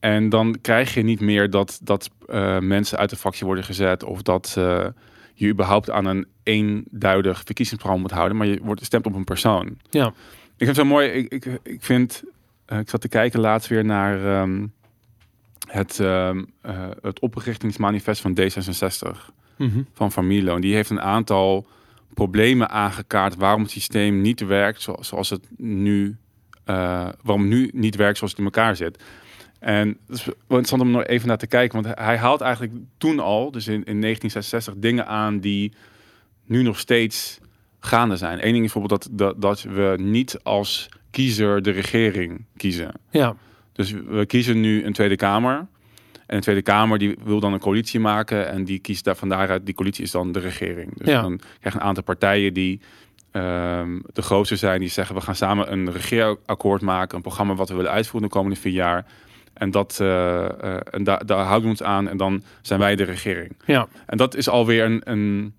En 0.00 0.28
dan 0.28 0.58
krijg 0.60 0.94
je 0.94 1.02
niet 1.02 1.20
meer 1.20 1.50
dat, 1.50 1.80
dat 1.82 2.10
eh, 2.26 2.58
mensen 2.58 2.98
uit 2.98 3.10
de 3.10 3.16
fractie 3.16 3.46
worden 3.46 3.64
gezet 3.64 4.04
of 4.04 4.22
dat 4.22 4.54
eh, 4.58 4.86
je 5.34 5.48
überhaupt 5.48 5.90
aan 5.90 6.04
een 6.04 6.26
eenduidig 6.42 7.42
verkiezingsprogramma 7.44 8.02
moet 8.06 8.16
houden, 8.16 8.36
maar 8.36 8.46
je 8.46 8.60
wordt 8.62 8.84
stemt 8.84 9.06
op 9.06 9.14
een 9.14 9.24
persoon. 9.24 9.76
Ja. 9.90 10.12
Ik 10.62 10.68
vind 10.68 10.76
het 10.76 10.86
zo 10.86 10.92
mooi. 10.92 11.08
Ik, 11.08 11.32
ik, 11.32 11.44
ik 11.62 11.82
vind, 11.82 12.22
eh, 12.66 12.78
ik 12.78 12.88
zat 12.90 13.00
te 13.00 13.08
kijken 13.08 13.40
laatst 13.40 13.68
weer 13.68 13.84
naar 13.84 14.26
ehm, 14.26 14.66
het, 15.68 16.00
ehm, 16.00 16.44
eh, 16.60 16.88
het 17.02 17.20
oprichtingsmanifest 17.20 18.20
van 18.20 18.34
D66 18.40 19.30
Mhm. 19.56 19.82
van 19.92 20.12
Van 20.12 20.26
Milo. 20.26 20.54
En 20.54 20.60
die 20.60 20.74
heeft 20.74 20.90
een 20.90 21.00
aantal 21.00 21.66
problemen 22.14 22.70
aangekaart 22.70 23.36
waarom 23.36 23.62
het 23.62 23.70
systeem 23.70 24.20
niet 24.20 24.40
werkt 24.40 24.82
zo- 24.82 24.96
zoals 25.00 25.30
het 25.30 25.48
nu, 25.56 26.16
eh, 26.64 27.08
waarom 27.22 27.48
nu 27.48 27.70
niet 27.74 27.96
werkt 27.96 28.16
zoals 28.16 28.32
het 28.32 28.40
in 28.40 28.46
elkaar 28.46 28.76
zit. 28.76 29.02
En 29.58 29.88
het 29.88 30.16
is 30.18 30.24
wel 30.24 30.34
interessant 30.38 30.82
om 30.82 30.90
nog 30.90 31.04
even 31.04 31.28
naar 31.28 31.38
te 31.38 31.46
kijken, 31.46 31.82
want 31.82 31.98
hij 31.98 32.16
haalt 32.16 32.40
eigenlijk 32.40 32.72
toen 32.98 33.18
al, 33.20 33.50
dus 33.50 33.66
in, 33.66 33.84
in 33.84 34.00
1966, 34.00 34.74
dingen 34.76 35.06
aan 35.06 35.38
die 35.38 35.72
nu 36.46 36.62
nog 36.62 36.78
steeds 36.78 37.38
gaande 37.84 38.16
zijn. 38.16 38.46
Eén 38.46 38.52
ding 38.52 38.64
is 38.64 38.72
bijvoorbeeld 38.72 39.02
dat, 39.02 39.18
dat, 39.18 39.40
dat 39.42 39.62
we 39.62 39.94
niet 40.00 40.38
als 40.42 40.88
kiezer 41.10 41.62
de 41.62 41.70
regering 41.70 42.44
kiezen. 42.56 42.90
Ja, 43.10 43.34
Dus 43.72 43.90
we 43.90 44.26
kiezen 44.26 44.60
nu 44.60 44.84
een 44.84 44.92
Tweede 44.92 45.16
Kamer. 45.16 45.66
En 46.26 46.36
de 46.38 46.42
Tweede 46.42 46.62
Kamer 46.62 46.98
die 46.98 47.16
wil 47.24 47.40
dan 47.40 47.52
een 47.52 47.58
coalitie 47.60 48.00
maken. 48.00 48.48
En 48.48 48.64
die 48.64 48.78
kiest 48.78 49.04
daar 49.04 49.16
van 49.16 49.28
daaruit, 49.28 49.66
die 49.66 49.74
coalitie 49.74 50.04
is 50.04 50.10
dan 50.10 50.32
de 50.32 50.38
regering. 50.40 50.98
Dus 50.98 51.08
Ja. 51.08 51.20
dan 51.22 51.36
krijg 51.36 51.74
je 51.74 51.80
een 51.80 51.86
aantal 51.86 52.02
partijen 52.02 52.54
die 52.54 52.80
ehm, 53.30 53.98
de 54.12 54.22
grootste 54.22 54.56
zijn. 54.56 54.80
Die 54.80 54.88
zeggen 54.88 55.14
we 55.14 55.20
gaan 55.20 55.34
samen 55.36 55.72
een 55.72 55.92
regeerakkoord 55.92 56.82
maken. 56.82 57.16
Een 57.16 57.22
programma 57.22 57.54
wat 57.54 57.68
we 57.68 57.74
willen 57.74 57.90
uitvoeren 57.90 58.28
de 58.28 58.34
komende 58.34 58.56
vier 58.60 58.72
jaar. 58.72 59.06
En, 59.52 59.70
dat, 59.70 59.98
eh, 60.00 60.94
en 60.94 61.04
daar 61.04 61.26
daar 61.26 61.44
houden 61.44 61.62
we 61.62 61.68
ons 61.68 61.82
aan. 61.82 62.08
En 62.08 62.16
dan 62.16 62.42
zijn 62.62 62.80
wij 62.80 62.96
de 62.96 63.04
regering. 63.04 63.52
ja, 63.66 63.88
En 64.06 64.16
dat 64.16 64.34
is 64.34 64.48
alweer 64.48 64.84
een, 64.84 65.00
een, 65.04 65.54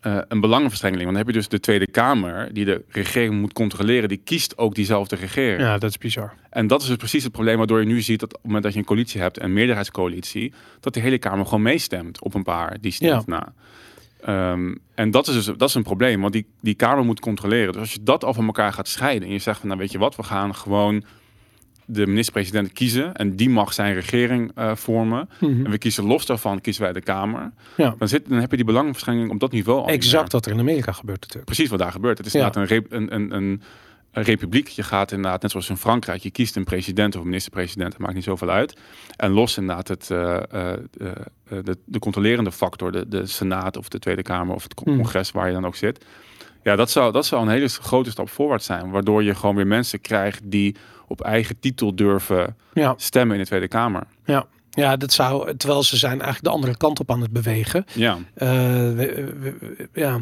eh, 0.00 0.18
een 0.28 0.40
belangenverstrengeling. 0.40 1.06
Want 1.10 1.18
dan 1.18 1.26
heb 1.26 1.34
je 1.34 1.40
dus 1.40 1.50
de 1.50 1.60
Tweede 1.60 1.86
Kamer, 1.86 2.54
die 2.54 2.64
de 2.64 2.84
regering 2.88 3.40
moet 3.40 3.52
controleren. 3.52 4.08
Die 4.08 4.20
kiest 4.24 4.58
ook 4.58 4.74
diezelfde 4.74 5.16
regering. 5.16 5.60
ja, 5.60 5.78
dat 5.78 5.90
is 5.90 5.98
bizar. 5.98 6.34
En 6.50 6.66
dat 6.66 6.82
is 6.82 6.86
dus 6.86 6.96
precies 6.96 7.22
het 7.22 7.32
probleem 7.32 7.56
waardoor 7.56 7.80
je 7.80 7.86
nu 7.86 8.00
ziet 8.00 8.20
dat 8.20 8.28
op 8.28 8.36
het 8.36 8.46
moment 8.46 8.62
dat 8.62 8.72
je 8.72 8.78
een 8.78 8.84
coalitie 8.84 9.20
hebt, 9.20 9.42
een 9.42 9.52
meerderheidscoalitie, 9.52 10.52
dat 10.80 10.94
de 10.94 11.00
hele 11.00 11.18
Kamer 11.18 11.44
gewoon 11.44 11.62
meestemt 11.62 12.22
op 12.22 12.34
een 12.34 12.42
paar 12.42 12.76
die 12.80 12.92
stemt 12.92 13.26
na. 13.26 13.52
Ehm, 14.20 14.74
en 14.94 15.10
dat 15.10 15.26
is 15.28 15.34
dus 15.34 15.44
dat 15.44 15.68
is 15.68 15.74
een 15.74 15.82
probleem, 15.82 16.20
want 16.20 16.32
die, 16.32 16.46
die 16.60 16.74
Kamer 16.74 17.04
moet 17.04 17.20
controleren. 17.20 17.72
Dus 17.72 17.80
als 17.80 17.92
je 17.92 18.02
dat 18.02 18.24
al 18.24 18.34
van 18.34 18.46
elkaar 18.46 18.72
gaat 18.72 18.88
scheiden 18.88 19.28
en 19.28 19.34
je 19.34 19.40
zegt 19.40 19.58
van 19.58 19.68
nou 19.68 19.80
weet 19.80 19.92
je 19.92 19.98
wat, 19.98 20.16
we 20.16 20.22
gaan 20.22 20.54
gewoon 20.54 21.04
de 21.90 22.06
minister-president 22.06 22.72
kiezen 22.72 23.14
en 23.14 23.36
die 23.36 23.50
mag 23.50 23.72
zijn 23.72 23.94
regering 23.94 24.50
eh, 24.54 24.74
vormen. 24.74 25.28
Mhm. 25.40 25.64
En 25.64 25.70
we 25.70 25.78
kiezen 25.78 26.04
los 26.04 26.26
daarvan, 26.26 26.60
kiezen 26.60 26.82
wij 26.82 26.92
de 26.92 27.00
Kamer. 27.00 27.52
Ja, 27.76 27.94
Dan, 27.98 28.08
zit, 28.08 28.28
dan 28.28 28.38
heb 28.38 28.50
je 28.50 28.56
die 28.56 28.64
belangenverschilling 28.66 29.30
op 29.30 29.40
dat 29.40 29.52
niveau 29.52 29.80
al 29.80 29.88
exact 29.88 30.32
wat 30.32 30.46
er 30.46 30.52
in 30.52 30.58
Amerika 30.58 30.92
gebeurt 30.92 31.20
natuurlijk. 31.20 31.46
Precies 31.46 31.68
wat 31.68 31.78
daar 31.78 31.92
gebeurt. 31.92 32.18
Het 32.18 32.26
is 32.26 32.32
Ja. 32.32 32.44
inderdaad 32.52 32.84
een, 32.90 32.96
een, 32.96 33.14
een, 33.14 33.32
een, 33.36 33.62
een 34.18 34.24
republiek. 34.24 34.68
Je 34.68 34.82
gaat 34.82 35.12
inderdaad, 35.12 35.42
net 35.42 35.50
zoals 35.50 35.68
in 35.68 35.76
Frankrijk, 35.76 36.22
je 36.22 36.30
kiest 36.30 36.56
een 36.56 36.64
president 36.64 37.16
of 37.16 37.22
minister-president. 37.24 37.90
Dat 37.92 38.00
maakt 38.00 38.14
niet 38.14 38.24
zoveel 38.24 38.50
uit. 38.50 38.78
En 39.16 39.30
los 39.30 39.56
inderdaad 39.58 39.88
het, 39.88 40.10
eh, 40.10 40.36
eh, 40.36 40.42
de, 40.90 41.12
eh, 41.48 41.58
de, 41.64 41.76
de 41.84 41.98
controlerende 41.98 42.52
factor, 42.52 42.92
de, 42.92 43.08
de 43.08 43.26
Senaat 43.26 43.76
of 43.76 43.88
de 43.88 43.98
Tweede 43.98 44.22
Kamer 44.22 44.54
of 44.54 44.62
het 44.62 44.80
Hmm. 44.84 44.96
congres 44.96 45.30
waar 45.30 45.46
je 45.46 45.52
dan 45.52 45.66
ook 45.66 45.76
zit. 45.76 46.04
Ja, 46.62 46.76
dat 46.76 46.90
zou, 46.90 47.12
dat 47.12 47.26
zou 47.26 47.42
een 47.42 47.48
hele 47.48 47.68
grote 47.68 48.10
stap 48.10 48.30
voorwaarts 48.30 48.66
zijn. 48.66 48.90
Waardoor 48.90 49.22
je 49.22 49.34
gewoon 49.34 49.56
weer 49.56 49.66
mensen 49.66 50.00
krijgt 50.00 50.40
die 50.44 50.76
op 51.06 51.20
eigen 51.20 51.58
titel 51.60 51.94
durven 51.96 52.56
Ja, 52.72 52.94
stemmen 52.96 53.36
in 53.36 53.42
de 53.42 53.48
Tweede 53.48 53.68
Kamer. 53.68 54.02
ja. 54.24 54.46
Ja, 54.70 54.96
dat 54.96 55.12
zou, 55.12 55.56
terwijl 55.56 55.82
ze 55.82 55.96
zijn 55.96 56.10
eigenlijk 56.12 56.44
de 56.44 56.50
andere 56.50 56.76
kant 56.76 57.00
op 57.00 57.10
aan 57.10 57.20
het 57.20 57.32
bewegen. 57.32 57.84
Ja, 57.94 58.18
we- 58.34 58.94
we- 58.96 59.56
we- 59.58 59.88
ja, 59.92 60.20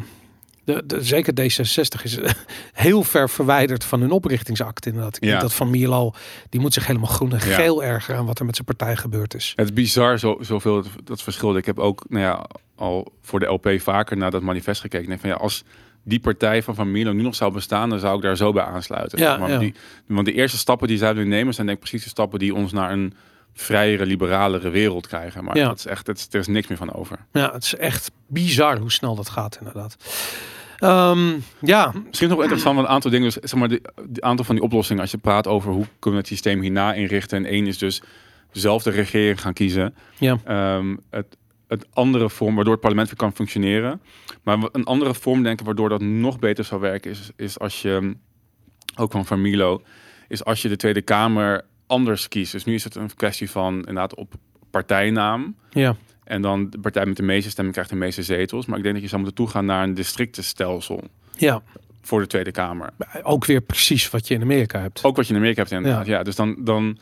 de, 0.67 0.83
de, 0.85 1.03
zeker 1.03 1.33
D66 1.41 2.03
is 2.03 2.17
heel 2.73 3.03
ver 3.03 3.29
verwijderd 3.29 3.83
van 3.83 4.01
hun 4.01 4.11
oprichtingsakt 4.11 4.85
inderdaad. 4.85 5.15
Ik 5.15 5.23
Ja. 5.23 5.29
denk 5.29 5.41
dat 5.41 5.53
Van 5.53 5.69
Mierlo, 5.69 6.11
die 6.49 6.59
moet 6.59 6.73
zich 6.73 6.87
helemaal 6.87 7.09
groen 7.09 7.31
en 7.33 7.49
Ja. 7.49 7.55
geel 7.55 7.83
erger 7.83 8.15
aan 8.15 8.25
wat 8.25 8.39
er 8.39 8.45
met 8.45 8.55
zijn 8.55 8.67
partij 8.67 8.95
gebeurd 8.95 9.33
is. 9.33 9.53
Het 9.55 9.65
is 9.67 9.73
bizar 9.73 10.19
zo, 10.19 10.37
zoveel 10.41 10.75
dat, 10.75 10.87
dat 11.03 11.21
verschil. 11.21 11.57
Ik 11.57 11.65
heb 11.65 11.79
ook 11.79 12.05
nou 12.09 12.23
ja, 12.23 12.45
al 12.75 13.13
voor 13.21 13.39
de 13.39 13.45
LP 13.45 13.69
vaker 13.77 14.17
naar 14.17 14.31
dat 14.31 14.41
manifest 14.41 14.81
gekeken. 14.81 15.01
Ik 15.03 15.07
denk 15.07 15.19
van 15.19 15.29
ja, 15.29 15.35
als 15.35 15.63
die 16.03 16.19
partij 16.19 16.63
van 16.63 16.75
Van 16.75 16.91
Milo 16.91 17.11
nu 17.11 17.21
nog 17.21 17.35
zou 17.35 17.53
bestaan, 17.53 17.89
dan 17.89 17.99
zou 17.99 18.15
ik 18.15 18.21
daar 18.21 18.37
zo 18.37 18.51
bij 18.53 18.63
aansluiten. 18.63 19.19
Ja, 19.19 19.37
maar 19.37 19.49
ja. 19.49 19.57
Die, 19.57 19.73
want 20.07 20.25
de 20.25 20.33
eerste 20.33 20.57
stappen 20.57 20.87
die 20.87 20.97
zij 20.97 21.13
willen 21.13 21.29
nemen 21.29 21.53
zijn 21.53 21.67
denk 21.67 21.77
ik 21.79 21.83
precies 21.83 22.03
de 22.03 22.09
stappen 22.09 22.39
die 22.39 22.55
ons 22.55 22.71
naar 22.71 22.91
een 22.91 23.13
vrijere, 23.61 24.05
liberalere 24.05 24.69
wereld 24.69 25.07
krijgen. 25.07 25.43
Maar 25.43 25.57
Ja. 25.57 25.67
dat 25.67 25.77
is 25.77 25.85
echt, 25.85 26.07
het 26.07 26.27
er 26.31 26.39
is 26.39 26.47
niks 26.47 26.67
meer 26.67 26.77
van 26.77 26.93
over. 26.93 27.17
Ja, 27.31 27.51
het 27.53 27.63
is 27.63 27.75
echt 27.75 28.11
bizar 28.27 28.77
hoe 28.77 28.91
snel 28.91 29.15
dat 29.15 29.29
gaat 29.29 29.57
inderdaad. 29.59 29.97
Ehm, 30.77 31.33
ja, 31.61 31.93
Misschien 32.07 32.29
nog 32.29 32.41
interessant, 32.41 32.79
een 32.79 32.87
aantal 32.87 33.11
dingen, 33.11 33.31
dus, 33.33 33.49
zeg 33.51 33.59
maar, 33.59 33.69
de, 33.69 33.81
de 34.09 34.21
aantal 34.21 34.45
van 34.45 34.55
die 34.55 34.63
oplossingen, 34.63 35.01
als 35.01 35.11
je 35.11 35.17
praat 35.17 35.47
over 35.47 35.71
hoe 35.71 35.85
kunnen 35.99 36.19
we 36.21 36.25
het 36.27 36.27
systeem 36.27 36.61
hierna 36.61 36.93
inrichten. 36.93 37.37
En 37.37 37.45
één 37.51 37.67
is 37.67 37.77
dus 37.77 38.01
zelf 38.51 38.83
de 38.83 38.89
regering 38.89 39.41
gaan 39.41 39.53
kiezen. 39.53 39.95
ja, 40.17 40.37
Ehm, 40.43 40.95
het, 41.09 41.37
het 41.67 41.85
andere 41.93 42.29
vorm 42.29 42.55
waardoor 42.55 42.73
het 42.73 42.81
parlement 42.81 43.07
weer 43.07 43.17
kan 43.17 43.33
functioneren. 43.33 44.01
Maar 44.43 44.57
een 44.71 44.83
andere 44.85 45.13
vorm, 45.13 45.43
denk 45.43 45.59
ik, 45.59 45.65
waardoor 45.65 45.89
dat 45.89 46.01
nog 46.01 46.39
beter 46.39 46.63
zou 46.63 46.81
werken, 46.81 47.11
is, 47.11 47.29
is 47.35 47.59
als 47.59 47.81
je, 47.81 48.15
ook 48.95 49.11
van 49.11 49.25
Van 49.25 49.41
Milo, 49.41 49.81
is 50.27 50.43
als 50.45 50.61
je 50.61 50.69
de 50.69 50.75
Tweede 50.75 51.01
Kamer 51.01 51.65
anders 51.87 52.27
kiest. 52.27 52.51
Dus 52.51 52.65
nu 52.65 52.73
is 52.73 52.83
het 52.83 52.95
een 52.95 53.15
kwestie 53.15 53.49
van 53.49 53.75
inderdaad 53.75 54.15
op 54.15 54.33
partijnaam. 54.71 55.55
ja, 55.69 55.95
En 56.23 56.41
dan 56.41 56.69
de 56.69 56.79
partij 56.79 57.05
met 57.05 57.17
de 57.17 57.23
meeste 57.23 57.49
stemmen 57.49 57.73
krijgt 57.73 57.91
de 57.91 57.95
meeste 57.95 58.23
zetels. 58.23 58.65
Maar 58.65 58.77
ik 58.77 58.83
denk 58.83 58.95
dat 58.95 59.03
je 59.03 59.09
zou 59.09 59.21
moeten 59.21 59.43
toegaan 59.43 59.65
naar 59.65 59.83
een 59.83 59.93
districtenstelsel 59.93 61.03
ja. 61.37 61.61
voor 62.01 62.19
de 62.19 62.27
Tweede 62.27 62.51
Kamer. 62.51 62.89
Ook 63.23 63.45
weer 63.45 63.61
precies 63.61 64.09
wat 64.09 64.27
je 64.27 64.33
in 64.33 64.41
Amerika 64.41 64.79
hebt. 64.79 65.03
Ook 65.03 65.15
wat 65.15 65.27
je 65.27 65.33
in 65.33 65.39
Amerika 65.39 65.61
hebt 65.61 65.73
inderdaad. 65.73 66.05
Ja, 66.05 66.23
dus 66.23 66.35
dan... 66.35 66.55
dan 66.59 66.97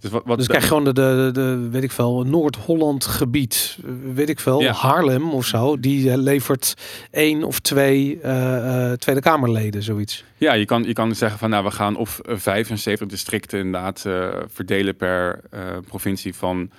dus 0.00 0.10
wat, 0.10 0.22
wat 0.24 0.38
Dus 0.38 0.46
krijg 0.46 0.62
je 0.62 0.68
gewoon 0.68 0.84
de, 0.84 0.92
de, 0.92 1.30
de, 1.32 1.68
weet 1.70 1.82
ik 1.82 1.92
veel, 1.92 2.22
Noord-Holland 2.22 3.04
gebied, 3.04 3.78
eh, 3.84 3.90
weet 4.14 4.28
ik 4.28 4.40
veel, 4.40 4.60
Ja. 4.60 4.72
Haarlem 4.72 5.30
of 5.30 5.46
zo, 5.46 5.80
die 5.80 6.10
eh, 6.10 6.16
levert 6.16 6.74
één 7.10 7.44
of 7.44 7.60
twee 7.60 8.20
eh, 8.20 8.92
Tweede 8.92 9.20
Kamerleden, 9.20 9.82
zoiets. 9.82 10.24
Ja, 10.36 10.52
je 10.52 10.64
kan, 10.64 10.82
je 10.82 10.92
kan 10.92 11.14
zeggen 11.14 11.38
van 11.38 11.50
nou, 11.50 11.64
we 11.64 11.70
gaan 11.70 11.96
of 11.96 12.18
eh, 12.18 12.36
75 12.36 13.06
districten 13.06 13.58
inderdaad 13.58 14.06
verdelen 14.46 14.96
per 14.96 15.40
provincie 15.86 16.34
van 16.34 16.70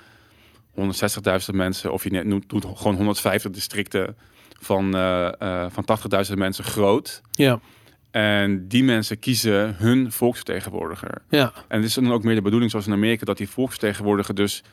160.000 0.75 0.81
mensen. 1.51 1.91
Of 1.91 2.03
je 2.03 2.09
net 2.09 2.25
noemt, 2.25 2.49
doet 2.49 2.65
gewoon 2.75 2.95
150 2.95 3.51
districten 3.51 4.15
van, 4.59 4.91
van 5.71 5.85
80.000 6.27 6.33
mensen 6.33 6.63
groot. 6.63 7.21
Ja, 7.31 7.59
En 8.11 8.67
die 8.67 8.83
mensen 8.83 9.19
kiezen 9.19 9.75
hun 9.77 10.11
volksvertegenwoordiger. 10.11 11.21
ja, 11.29 11.53
En 11.67 11.77
het 11.77 11.85
is 11.85 11.93
dan 11.93 12.11
ook 12.11 12.23
meer 12.23 12.35
de 12.35 12.41
bedoeling, 12.41 12.71
zoals 12.71 12.87
in 12.87 12.93
Amerika, 12.93 13.25
dat 13.25 13.37
die 13.37 13.49
volksvertegenwoordiger 13.49 14.35
dus... 14.35 14.63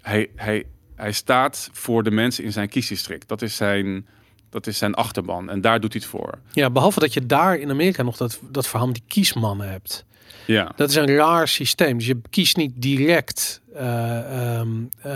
Hij, 0.00 0.30
hij, 0.36 0.64
hij 0.94 1.12
staat 1.12 1.68
voor 1.72 2.02
de 2.02 2.10
mensen 2.10 2.44
in 2.44 2.52
zijn 2.52 2.68
kiesdistrict. 2.68 3.28
Dat 3.28 3.42
is 3.42 3.56
zijn, 3.56 4.06
dat 4.50 4.66
is 4.66 4.78
zijn 4.78 4.94
achterban. 4.94 5.50
En 5.50 5.60
daar 5.60 5.80
doet 5.80 5.92
hij 5.92 6.02
het 6.02 6.10
voor. 6.10 6.38
ja, 6.52 6.70
behalve 6.70 7.00
dat 7.00 7.14
je 7.14 7.26
daar 7.26 7.56
in 7.56 7.70
Amerika 7.70 8.02
nog 8.02 8.16
dat, 8.16 8.40
dat 8.50 8.66
verhaal 8.66 8.92
die 8.92 9.02
kiesmannen 9.06 9.70
hebt. 9.70 10.04
Ja. 10.46 10.72
Dat 10.76 10.88
is 10.90 10.94
een 10.94 11.14
raar 11.16 11.48
systeem. 11.48 11.98
Dus 11.98 12.06
je 12.06 12.20
kiest 12.30 12.56
niet 12.56 12.72
direct, 12.74 13.60
eh, 13.74 14.58
ehm, 14.58 14.68
eh, 15.00 15.12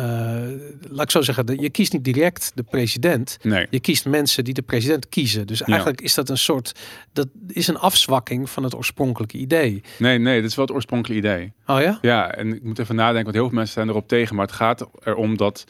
laat 0.89 1.05
ik 1.05 1.11
zo 1.11 1.23
zeggen, 1.23 1.61
je 1.61 1.71
kiest 1.71 1.93
niet 1.93 2.05
direct 2.05 2.53
de 2.55 2.63
president. 2.63 3.39
Nee. 3.43 3.67
Je 3.71 3.81
kiest 3.81 4.07
mensen 4.07 4.45
die 4.45 4.55
de 4.55 4.63
president 4.63 5.09
kiezen. 5.09 5.47
Dus 5.47 5.63
eigenlijk 5.63 6.01
is 6.01 6.15
dat 6.15 6.29
een 6.29 6.39
soort, 6.39 6.75
dat 7.13 7.29
is 7.49 7.69
een 7.69 7.79
afzwakking 7.79 8.51
van 8.51 8.63
het 8.63 8.75
oorspronkelijke 8.75 9.37
idee. 9.37 9.83
Nee, 9.99 10.19
nee, 10.19 10.41
dat 10.41 10.51
is 10.51 10.57
wel 10.57 10.65
het 10.65 10.75
oorspronkelijke 10.75 11.27
idee. 11.27 11.53
Oh 11.67 11.81
ja? 11.81 11.99
Ja, 12.03 12.35
en 12.35 12.55
ik 12.55 12.63
moet 12.63 12.79
even 12.79 12.95
nadenken, 12.95 13.25
want 13.25 13.35
heel 13.35 13.47
veel 13.47 13.57
mensen 13.57 13.75
zijn 13.75 13.89
erop 13.89 14.09
tegen. 14.09 14.37
Maar 14.37 14.47
het 14.47 14.55
gaat 14.55 14.89
erom 15.05 15.37
dat 15.37 15.67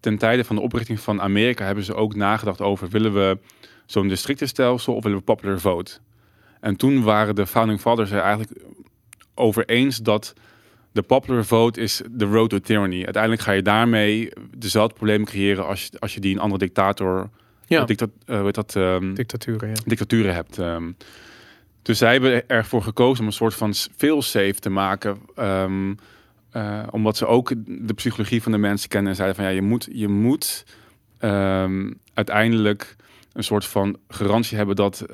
ten 0.00 0.18
tijde 0.18 0.44
van 0.44 0.56
de 0.56 0.62
oprichting 0.62 1.00
van 1.00 1.20
Amerika 1.20 1.64
hebben 1.64 1.84
ze 1.84 1.94
ook 1.94 2.14
nagedacht 2.14 2.60
over... 2.60 2.88
willen 2.88 3.12
we 3.14 3.38
zo'n 3.86 4.08
districtenstelsel 4.08 4.94
of 4.94 5.02
willen 5.02 5.18
we 5.18 5.24
popular 5.24 5.60
vote? 5.60 5.98
En 6.66 6.76
toen 6.76 7.02
waren 7.02 7.34
de 7.34 7.46
founding 7.46 7.80
fathers 7.80 8.10
er 8.10 8.20
eigenlijk 8.20 8.52
over 9.34 9.64
eens 9.64 9.98
dat 9.98 10.32
de 10.92 11.02
popular 11.02 11.44
vote 11.44 11.80
is 11.80 12.02
de 12.10 12.24
road 12.24 12.50
to 12.50 12.58
tyranny. 12.58 13.04
Uiteindelijk 13.04 13.42
ga 13.42 13.52
je 13.52 13.62
daarmee 13.62 14.32
dezelfde 14.56 14.94
problemen 14.94 15.26
creëren 15.26 15.66
als 15.66 15.84
je, 15.84 15.98
als 15.98 16.14
je 16.14 16.20
die 16.20 16.34
een 16.34 16.40
andere 16.40 16.58
dictator... 16.58 17.30
Ja, 17.66 17.84
Dictat, 17.84 18.10
eh, 18.24 18.36
hoe 18.36 18.44
heet 18.44 18.54
dat, 18.54 18.76
ehm, 18.76 19.14
dictaturen. 19.14 19.68
Ja. 19.68 19.74
dictaturen 19.84 20.34
hebt. 20.34 20.58
ehm. 20.58 20.90
dus 21.82 21.98
zij 21.98 22.12
hebben 22.12 22.48
ervoor 22.48 22.82
gekozen 22.82 23.20
om 23.20 23.26
een 23.26 23.32
soort 23.32 23.54
van 23.54 23.74
fail-safe 23.74 24.54
te 24.54 24.70
maken. 24.70 25.18
ehm, 25.34 25.94
eh, 26.50 26.82
omdat 26.90 27.16
ze 27.16 27.26
ook 27.26 27.52
de 27.66 27.94
psychologie 27.94 28.42
van 28.42 28.52
de 28.52 28.58
mensen 28.58 28.88
kennen. 28.88 29.10
En 29.10 29.16
zeiden 29.16 29.36
van 29.36 29.44
ja, 29.44 29.50
je 29.50 29.62
moet, 29.62 29.88
je 29.92 30.08
moet 30.08 30.64
uiteindelijk 32.14 32.96
een 33.32 33.44
soort 33.44 33.64
van 33.64 33.96
garantie 34.08 34.56
hebben 34.56 34.76
dat, 34.76 35.04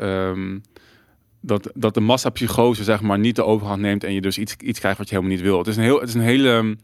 dat, 1.43 1.70
dat 1.74 1.95
de 1.95 2.01
massapsychose 2.01 2.84
zeg 2.84 3.01
maar 3.01 3.18
niet 3.18 3.36
de 3.36 3.45
overhand 3.45 3.80
neemt 3.80 4.05
en 4.05 4.12
je 4.14 4.20
dus 4.20 4.38
iets, 4.38 4.57
iets 4.57 4.78
krijgt 4.78 4.99
wat 4.99 5.09
je 5.09 5.14
helemaal 5.14 5.36
niet 5.36 5.45
wil. 5.47 5.59
Het 5.59 5.66
is 5.66 5.76
een, 5.76 5.82
heel, 5.82 6.01
het 6.01 6.09
is 6.09 6.14
een 6.14 6.20
hele 6.20 6.76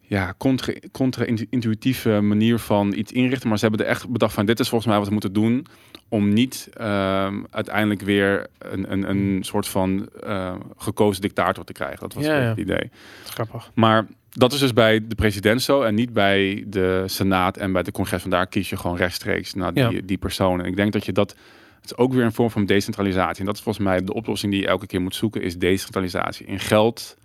ja, 0.00 0.34
contra- 0.38 0.74
contra-intuïtieve 0.92 2.20
manier 2.20 2.58
van 2.58 2.92
iets 2.96 3.12
inrichten. 3.12 3.48
Maar 3.48 3.58
ze 3.58 3.66
hebben 3.66 3.84
er 3.86 3.90
echt 3.92 4.08
bedacht 4.08 4.34
van 4.34 4.46
dit 4.46 4.60
is 4.60 4.68
volgens 4.68 4.88
mij 4.90 4.98
wat 4.98 5.06
we 5.06 5.12
moeten 5.12 5.32
doen 5.32 5.66
om 6.08 6.28
niet 6.32 6.68
ehm, 6.72 7.42
uiteindelijk 7.50 8.00
weer 8.02 8.46
een, 8.58 8.92
een, 8.92 9.10
een 9.10 9.38
soort 9.44 9.68
van 9.68 10.08
eh, 10.22 10.54
gekozen 10.76 11.22
dictator 11.22 11.64
te 11.64 11.72
krijgen. 11.72 11.98
Dat 12.00 12.14
was 12.14 12.24
Ja, 12.24 12.36
ja. 12.40 12.48
het 12.48 12.58
idee. 12.58 12.90
Grappig. 13.24 13.70
Maar 13.74 14.06
dat 14.30 14.52
is 14.52 14.58
dus 14.58 14.72
bij 14.72 15.06
de 15.06 15.14
president 15.14 15.62
zo 15.62 15.82
en 15.82 15.94
niet 15.94 16.12
bij 16.12 16.64
de 16.66 17.02
senaat 17.06 17.56
en 17.56 17.72
bij 17.72 17.82
de 17.82 17.92
congres. 17.92 18.20
Vandaar 18.22 18.46
kies 18.46 18.70
je 18.70 18.76
gewoon 18.76 18.96
rechtstreeks 18.96 19.54
naar 19.54 19.74
die, 19.74 19.90
Ja. 19.90 20.00
die 20.04 20.18
persoon. 20.18 20.60
En 20.60 20.66
ik 20.66 20.76
denk 20.76 20.92
dat 20.92 21.04
je 21.06 21.12
dat, 21.12 21.36
het 21.80 21.90
is 21.90 21.96
ook 21.96 22.12
weer 22.12 22.24
een 22.24 22.32
vorm 22.32 22.50
van 22.50 22.66
decentralisatie. 22.66 23.40
En 23.40 23.46
dat 23.46 23.56
is 23.56 23.62
volgens 23.62 23.84
mij 23.84 24.04
de 24.04 24.14
oplossing 24.14 24.52
die 24.52 24.60
je 24.60 24.66
elke 24.66 24.86
keer 24.86 25.00
moet 25.00 25.14
zoeken, 25.14 25.42
is 25.42 25.58
decentralisatie. 25.58 26.46
In 26.46 26.60
geld, 26.60 27.16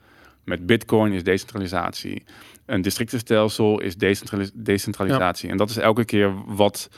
met 0.43 0.65
bitcoin 0.65 1.11
is 1.11 1.23
decentralisatie. 1.23 2.23
Een 2.65 2.81
districtenstelsel 2.81 3.81
is 3.81 3.95
decentralis- 3.95 4.51
decentralisatie. 4.53 5.49
En 5.49 5.57
dat 5.57 5.69
is 5.69 5.77
elke 5.77 6.05
keer 6.05 6.33
wat 6.45 6.89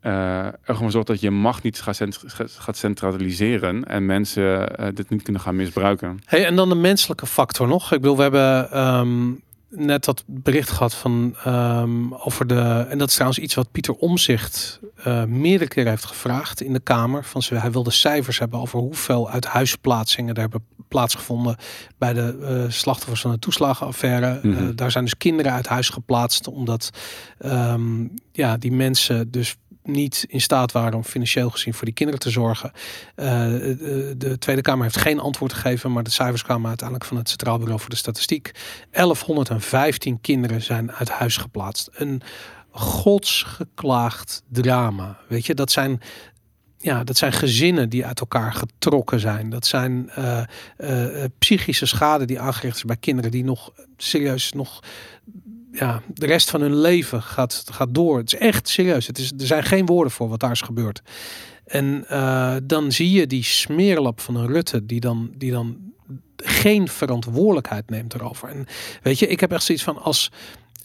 eh, 0.00 0.46
er 0.46 0.74
gewoon 0.74 0.90
zorgt 0.90 1.06
dat 1.06 1.20
je 1.20 1.30
macht 1.30 1.62
niet 1.62 1.80
gaat, 1.80 1.96
cent- 1.96 2.24
gaat 2.58 2.76
centraliseren 2.76 3.84
en 3.84 4.06
mensen 4.06 4.76
eh, 4.76 4.86
dit 4.94 5.10
niet 5.10 5.22
kunnen 5.22 5.42
gaan 5.42 5.56
misbruiken. 5.56 6.18
Hey, 6.24 6.46
en 6.46 6.56
dan 6.56 6.68
de 6.68 6.74
menselijke 6.74 7.26
factor 7.26 7.68
nog. 7.68 7.92
Ik 7.92 8.00
bedoel, 8.00 8.16
we 8.16 8.22
hebben 8.22 8.70
ehm, 8.70 9.30
net 9.70 10.04
dat 10.04 10.24
bericht 10.26 10.70
gehad 10.70 10.94
van 10.94 11.36
ehm, 11.44 12.12
over 12.12 12.46
de. 12.46 12.86
En 12.88 12.98
dat 12.98 13.08
is 13.08 13.14
trouwens 13.14 13.40
iets 13.40 13.54
wat 13.54 13.70
Pieter 13.70 13.94
Omzicht 13.94 14.80
eh 14.96 15.24
meerdere 15.24 15.70
keren 15.70 15.90
heeft 15.90 16.04
gevraagd 16.04 16.60
in 16.60 16.72
de 16.72 16.80
Kamer. 16.80 17.24
Van 17.24 17.42
ze, 17.42 17.54
hij 17.54 17.70
wilde 17.70 17.90
cijfers 17.90 18.38
hebben 18.38 18.60
over 18.60 18.78
hoeveel 18.78 19.30
uithuisplaatsingen 19.30 20.34
er 20.34 20.40
hebben 20.40 20.64
plaatsgevonden 20.88 21.56
bij 21.98 22.12
de 22.12 22.38
eh, 22.42 22.72
slachtoffers 22.72 23.20
van 23.20 23.30
de 23.30 23.38
toeslagenaffaire. 23.38 24.40
Mhm. 24.42 24.56
Eh, 24.56 24.68
daar 24.74 24.90
zijn 24.90 25.04
dus 25.04 25.16
kinderen 25.16 25.52
uit 25.52 25.66
huis 25.66 25.88
geplaatst, 25.88 26.48
omdat 26.48 26.90
ehm, 27.38 28.06
ja, 28.32 28.56
die 28.56 28.72
mensen 28.72 29.30
dus 29.30 29.56
niet 29.88 30.24
in 30.28 30.40
staat 30.40 30.72
waren 30.72 30.94
om 30.94 31.04
financieel 31.04 31.50
gezien 31.50 31.74
voor 31.74 31.84
die 31.84 31.94
kinderen 31.94 32.20
te 32.20 32.30
zorgen. 32.30 32.72
Eh, 33.14 33.26
de, 33.26 34.14
de 34.18 34.38
Tweede 34.38 34.62
Kamer 34.62 34.82
heeft 34.82 34.96
geen 34.96 35.20
antwoord 35.20 35.52
gegeven, 35.52 35.92
maar 35.92 36.02
de 36.02 36.10
cijfers 36.10 36.42
kwamen 36.42 36.68
uiteindelijk 36.68 37.08
van 37.08 37.16
het 37.16 37.28
Centraal 37.28 37.58
Bureau 37.58 37.80
voor 37.80 37.90
de 37.90 37.96
Statistiek. 37.96 38.50
1115 38.90 40.20
kinderen 40.20 40.62
zijn 40.62 40.92
uit 40.92 41.08
huis 41.08 41.36
geplaatst. 41.36 41.90
Een 41.92 42.22
godsgeklaagd 42.70 44.42
drama. 44.48 45.18
Weet 45.28 45.46
je, 45.46 45.54
dat 45.54 45.70
zijn. 45.70 46.00
Ja, 46.80 47.04
dat 47.04 47.16
zijn 47.16 47.32
gezinnen 47.32 47.88
die 47.88 48.06
uit 48.06 48.20
elkaar 48.20 48.52
getrokken 48.52 49.20
zijn. 49.20 49.50
Dat 49.50 49.66
zijn 49.66 50.10
eh, 50.10 50.42
eh, 50.76 51.30
psychische 51.38 51.86
schade 51.86 52.24
die 52.24 52.40
aangericht 52.40 52.76
is 52.76 52.84
bij 52.84 52.96
kinderen 52.96 53.30
die 53.30 53.44
nog 53.44 53.72
serieus 53.96 54.52
nog 54.52 54.80
ja, 55.72 56.02
de 56.14 56.26
rest 56.26 56.50
van 56.50 56.60
hun 56.60 56.80
leven 56.80 57.22
gaat, 57.22 57.64
gaat 57.72 57.94
door. 57.94 58.18
Het 58.18 58.32
is 58.32 58.38
echt 58.38 58.68
serieus. 58.68 59.06
Het 59.06 59.18
is, 59.18 59.32
er 59.38 59.46
zijn 59.46 59.62
geen 59.62 59.86
woorden 59.86 60.12
voor 60.12 60.28
wat 60.28 60.40
daar 60.40 60.50
is 60.50 60.60
gebeurd. 60.60 61.02
En 61.64 62.04
eh, 62.08 62.56
dan 62.62 62.92
zie 62.92 63.10
je 63.10 63.26
die 63.26 63.44
smeerlap 63.44 64.20
van 64.20 64.36
een 64.36 64.46
Rutte 64.46 64.86
die 64.86 65.00
dan, 65.00 65.30
die 65.34 65.50
dan 65.50 65.76
geen 66.36 66.88
verantwoordelijkheid 66.88 67.90
neemt 67.90 68.14
erover. 68.14 68.48
En 68.48 68.66
weet 69.02 69.18
je, 69.18 69.26
ik 69.26 69.40
heb 69.40 69.52
echt 69.52 69.62
zoiets 69.62 69.84
van 69.84 70.02
als, 70.02 70.30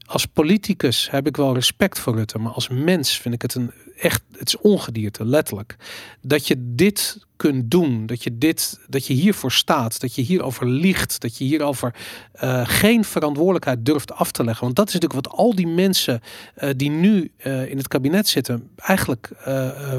als 0.05 0.25
politicus 0.25 1.09
heb 1.11 1.27
ik 1.27 1.37
wel 1.37 1.53
respect 1.53 1.99
voor 1.99 2.15
Rutte, 2.15 2.39
maar 2.39 2.51
als 2.51 2.67
mens 2.67 3.17
vind 3.17 3.33
ik 3.33 3.41
het 3.41 3.55
een 3.55 3.71
echt, 3.97 4.21
het 4.31 4.47
is 4.47 4.57
ongedierte, 4.57 5.25
letterlijk. 5.25 5.75
Dat 6.21 6.47
je 6.47 6.55
dit 6.59 7.25
kunt 7.49 7.71
doen, 7.71 8.05
dat 8.05 8.23
je 8.23 8.37
dit, 8.37 8.79
dat 8.87 9.07
je 9.07 9.13
hiervoor 9.13 9.51
staat, 9.51 10.01
dat 10.01 10.15
je 10.15 10.21
hierover 10.21 10.67
liegt, 10.67 11.21
dat 11.21 11.37
je 11.37 11.43
hierover 11.43 11.95
eh, 12.31 12.61
geen 12.65 13.03
verantwoordelijkheid 13.03 13.85
durft 13.85 14.13
af 14.13 14.31
te 14.31 14.43
leggen. 14.43 14.63
Want 14.63 14.75
dat 14.75 14.87
is 14.87 14.93
natuurlijk 14.93 15.25
wat 15.25 15.37
al 15.37 15.55
die 15.55 15.67
mensen 15.67 16.21
eh, 16.55 16.69
die 16.75 16.89
nu 16.89 17.31
eh, 17.37 17.69
in 17.69 17.77
het 17.77 17.87
kabinet 17.87 18.27
zitten 18.27 18.69
eigenlijk 18.75 19.31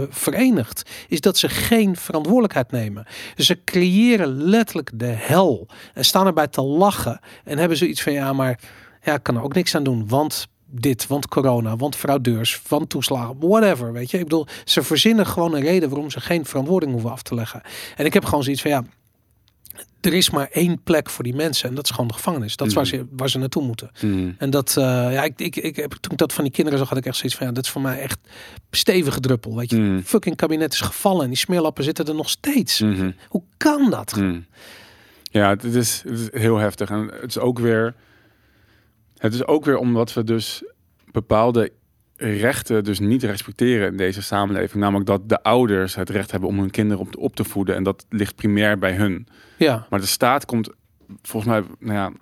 verenigt, 0.08 0.90
is 1.08 1.20
dat 1.20 1.38
ze 1.38 1.48
geen 1.48 1.96
verantwoordelijkheid 1.96 2.70
nemen. 2.70 3.06
Ze 3.36 3.64
creëren 3.64 4.42
letterlijk 4.42 4.90
de 4.94 5.06
hel 5.06 5.68
en 5.94 6.04
staan 6.04 6.26
erbij 6.26 6.48
te 6.48 6.62
lachen 6.62 7.20
en 7.44 7.58
hebben 7.58 7.78
zoiets 7.78 8.02
van 8.02 8.12
ja, 8.12 8.32
maar 8.32 8.60
ja, 9.02 9.14
ik 9.14 9.22
kan 9.22 9.36
er 9.36 9.42
ook 9.42 9.54
niks 9.54 9.74
aan 9.74 9.84
doen, 9.84 10.08
want 10.08 10.48
dit, 10.80 11.06
want 11.06 11.28
corona, 11.28 11.76
want 11.76 11.96
fraudeurs, 11.96 12.60
want 12.68 12.88
toeslagen, 12.90 13.36
whatever, 13.38 13.92
weet 13.92 14.10
je. 14.10 14.18
Ik 14.18 14.24
bedoel, 14.24 14.46
ze 14.64 14.82
verzinnen 14.82 15.26
gewoon 15.26 15.54
een 15.54 15.62
reden 15.62 15.88
waarom 15.88 16.10
ze 16.10 16.20
geen 16.20 16.44
verantwoording 16.44 16.92
hoeven 16.92 17.10
af 17.10 17.22
te 17.22 17.34
leggen. 17.34 17.62
En 17.96 18.04
ik 18.04 18.14
heb 18.14 18.24
gewoon 18.24 18.42
zoiets 18.44 18.62
van 18.62 18.70
ja, 18.70 18.84
er 20.00 20.12
is 20.14 20.30
maar 20.30 20.48
één 20.52 20.82
plek 20.82 21.10
voor 21.10 21.24
die 21.24 21.34
mensen 21.34 21.68
en 21.68 21.74
dat 21.74 21.84
is 21.84 21.90
gewoon 21.90 22.06
de 22.08 22.14
gevangenis. 22.14 22.56
Dat 22.56 22.66
is 22.66 22.74
waar, 22.74 22.86
ze, 22.86 23.06
waar 23.10 23.30
ze 23.30 23.38
naartoe 23.38 23.62
moeten. 23.62 23.90
Mm. 24.00 24.34
En 24.38 24.50
dat, 24.50 24.76
eh, 24.76 24.84
ja, 25.12 25.22
ik, 25.22 25.40
ik, 25.40 25.56
ik 25.56 25.76
heb 25.76 25.92
toen 26.00 26.12
ik 26.12 26.18
dat 26.18 26.32
van 26.32 26.44
die 26.44 26.52
kinderen 26.52 26.78
zag, 26.78 26.88
had 26.88 26.98
ik 26.98 27.06
echt 27.06 27.16
zoiets 27.16 27.36
van, 27.38 27.46
ja, 27.46 27.52
dat 27.52 27.64
is 27.64 27.70
voor 27.70 27.82
mij 27.82 28.00
echt 28.00 28.18
stevige 28.70 29.20
druppel. 29.20 29.56
Weet 29.56 29.70
je, 29.70 29.76
Mm. 29.76 30.02
fucking 30.04 30.36
kabinet 30.36 30.72
is 30.72 30.80
gevallen 30.80 31.22
en 31.22 31.28
die 31.28 31.38
smeerlappen 31.38 31.84
zitten 31.84 32.06
er 32.06 32.14
nog 32.14 32.28
steeds. 32.30 32.80
Mhm. 32.80 33.10
Hoe 33.28 33.42
kan 33.56 33.90
dat? 33.90 34.16
Mm. 34.16 34.46
Ja, 35.22 35.50
het 35.50 35.64
is, 35.64 36.02
het 36.08 36.18
is 36.18 36.28
heel 36.40 36.56
heftig. 36.56 36.90
En 36.90 37.10
het 37.20 37.30
is 37.30 37.38
ook 37.38 37.58
weer. 37.58 37.94
Het 39.24 39.34
is 39.34 39.46
ook 39.46 39.64
weer 39.64 39.76
omdat 39.76 40.12
we 40.12 40.24
dus 40.24 40.64
bepaalde 41.12 41.72
rechten 42.16 42.84
dus 42.84 42.98
niet 42.98 43.22
respecteren 43.22 43.88
in 43.88 43.96
deze 43.96 44.22
samenleving. 44.22 44.82
Namelijk 44.82 45.06
dat 45.06 45.28
de 45.28 45.42
ouders 45.42 45.94
het 45.94 46.10
recht 46.10 46.30
hebben 46.30 46.48
om 46.48 46.58
hun 46.58 46.70
kinderen 46.70 47.06
op, 47.06 47.16
op 47.16 47.36
te 47.36 47.44
voeden. 47.44 47.74
En 47.74 47.82
dat 47.82 48.06
ligt 48.08 48.34
primair 48.34 48.78
bij 48.78 48.92
hun. 48.92 49.26
Ja, 49.58 49.86
Maar 49.90 50.00
de 50.00 50.06
staat 50.06 50.44
komt 50.44 50.70
volgens 51.22 51.52
mij, 51.52 51.62
nou 51.78 51.98
ja. 51.98 52.12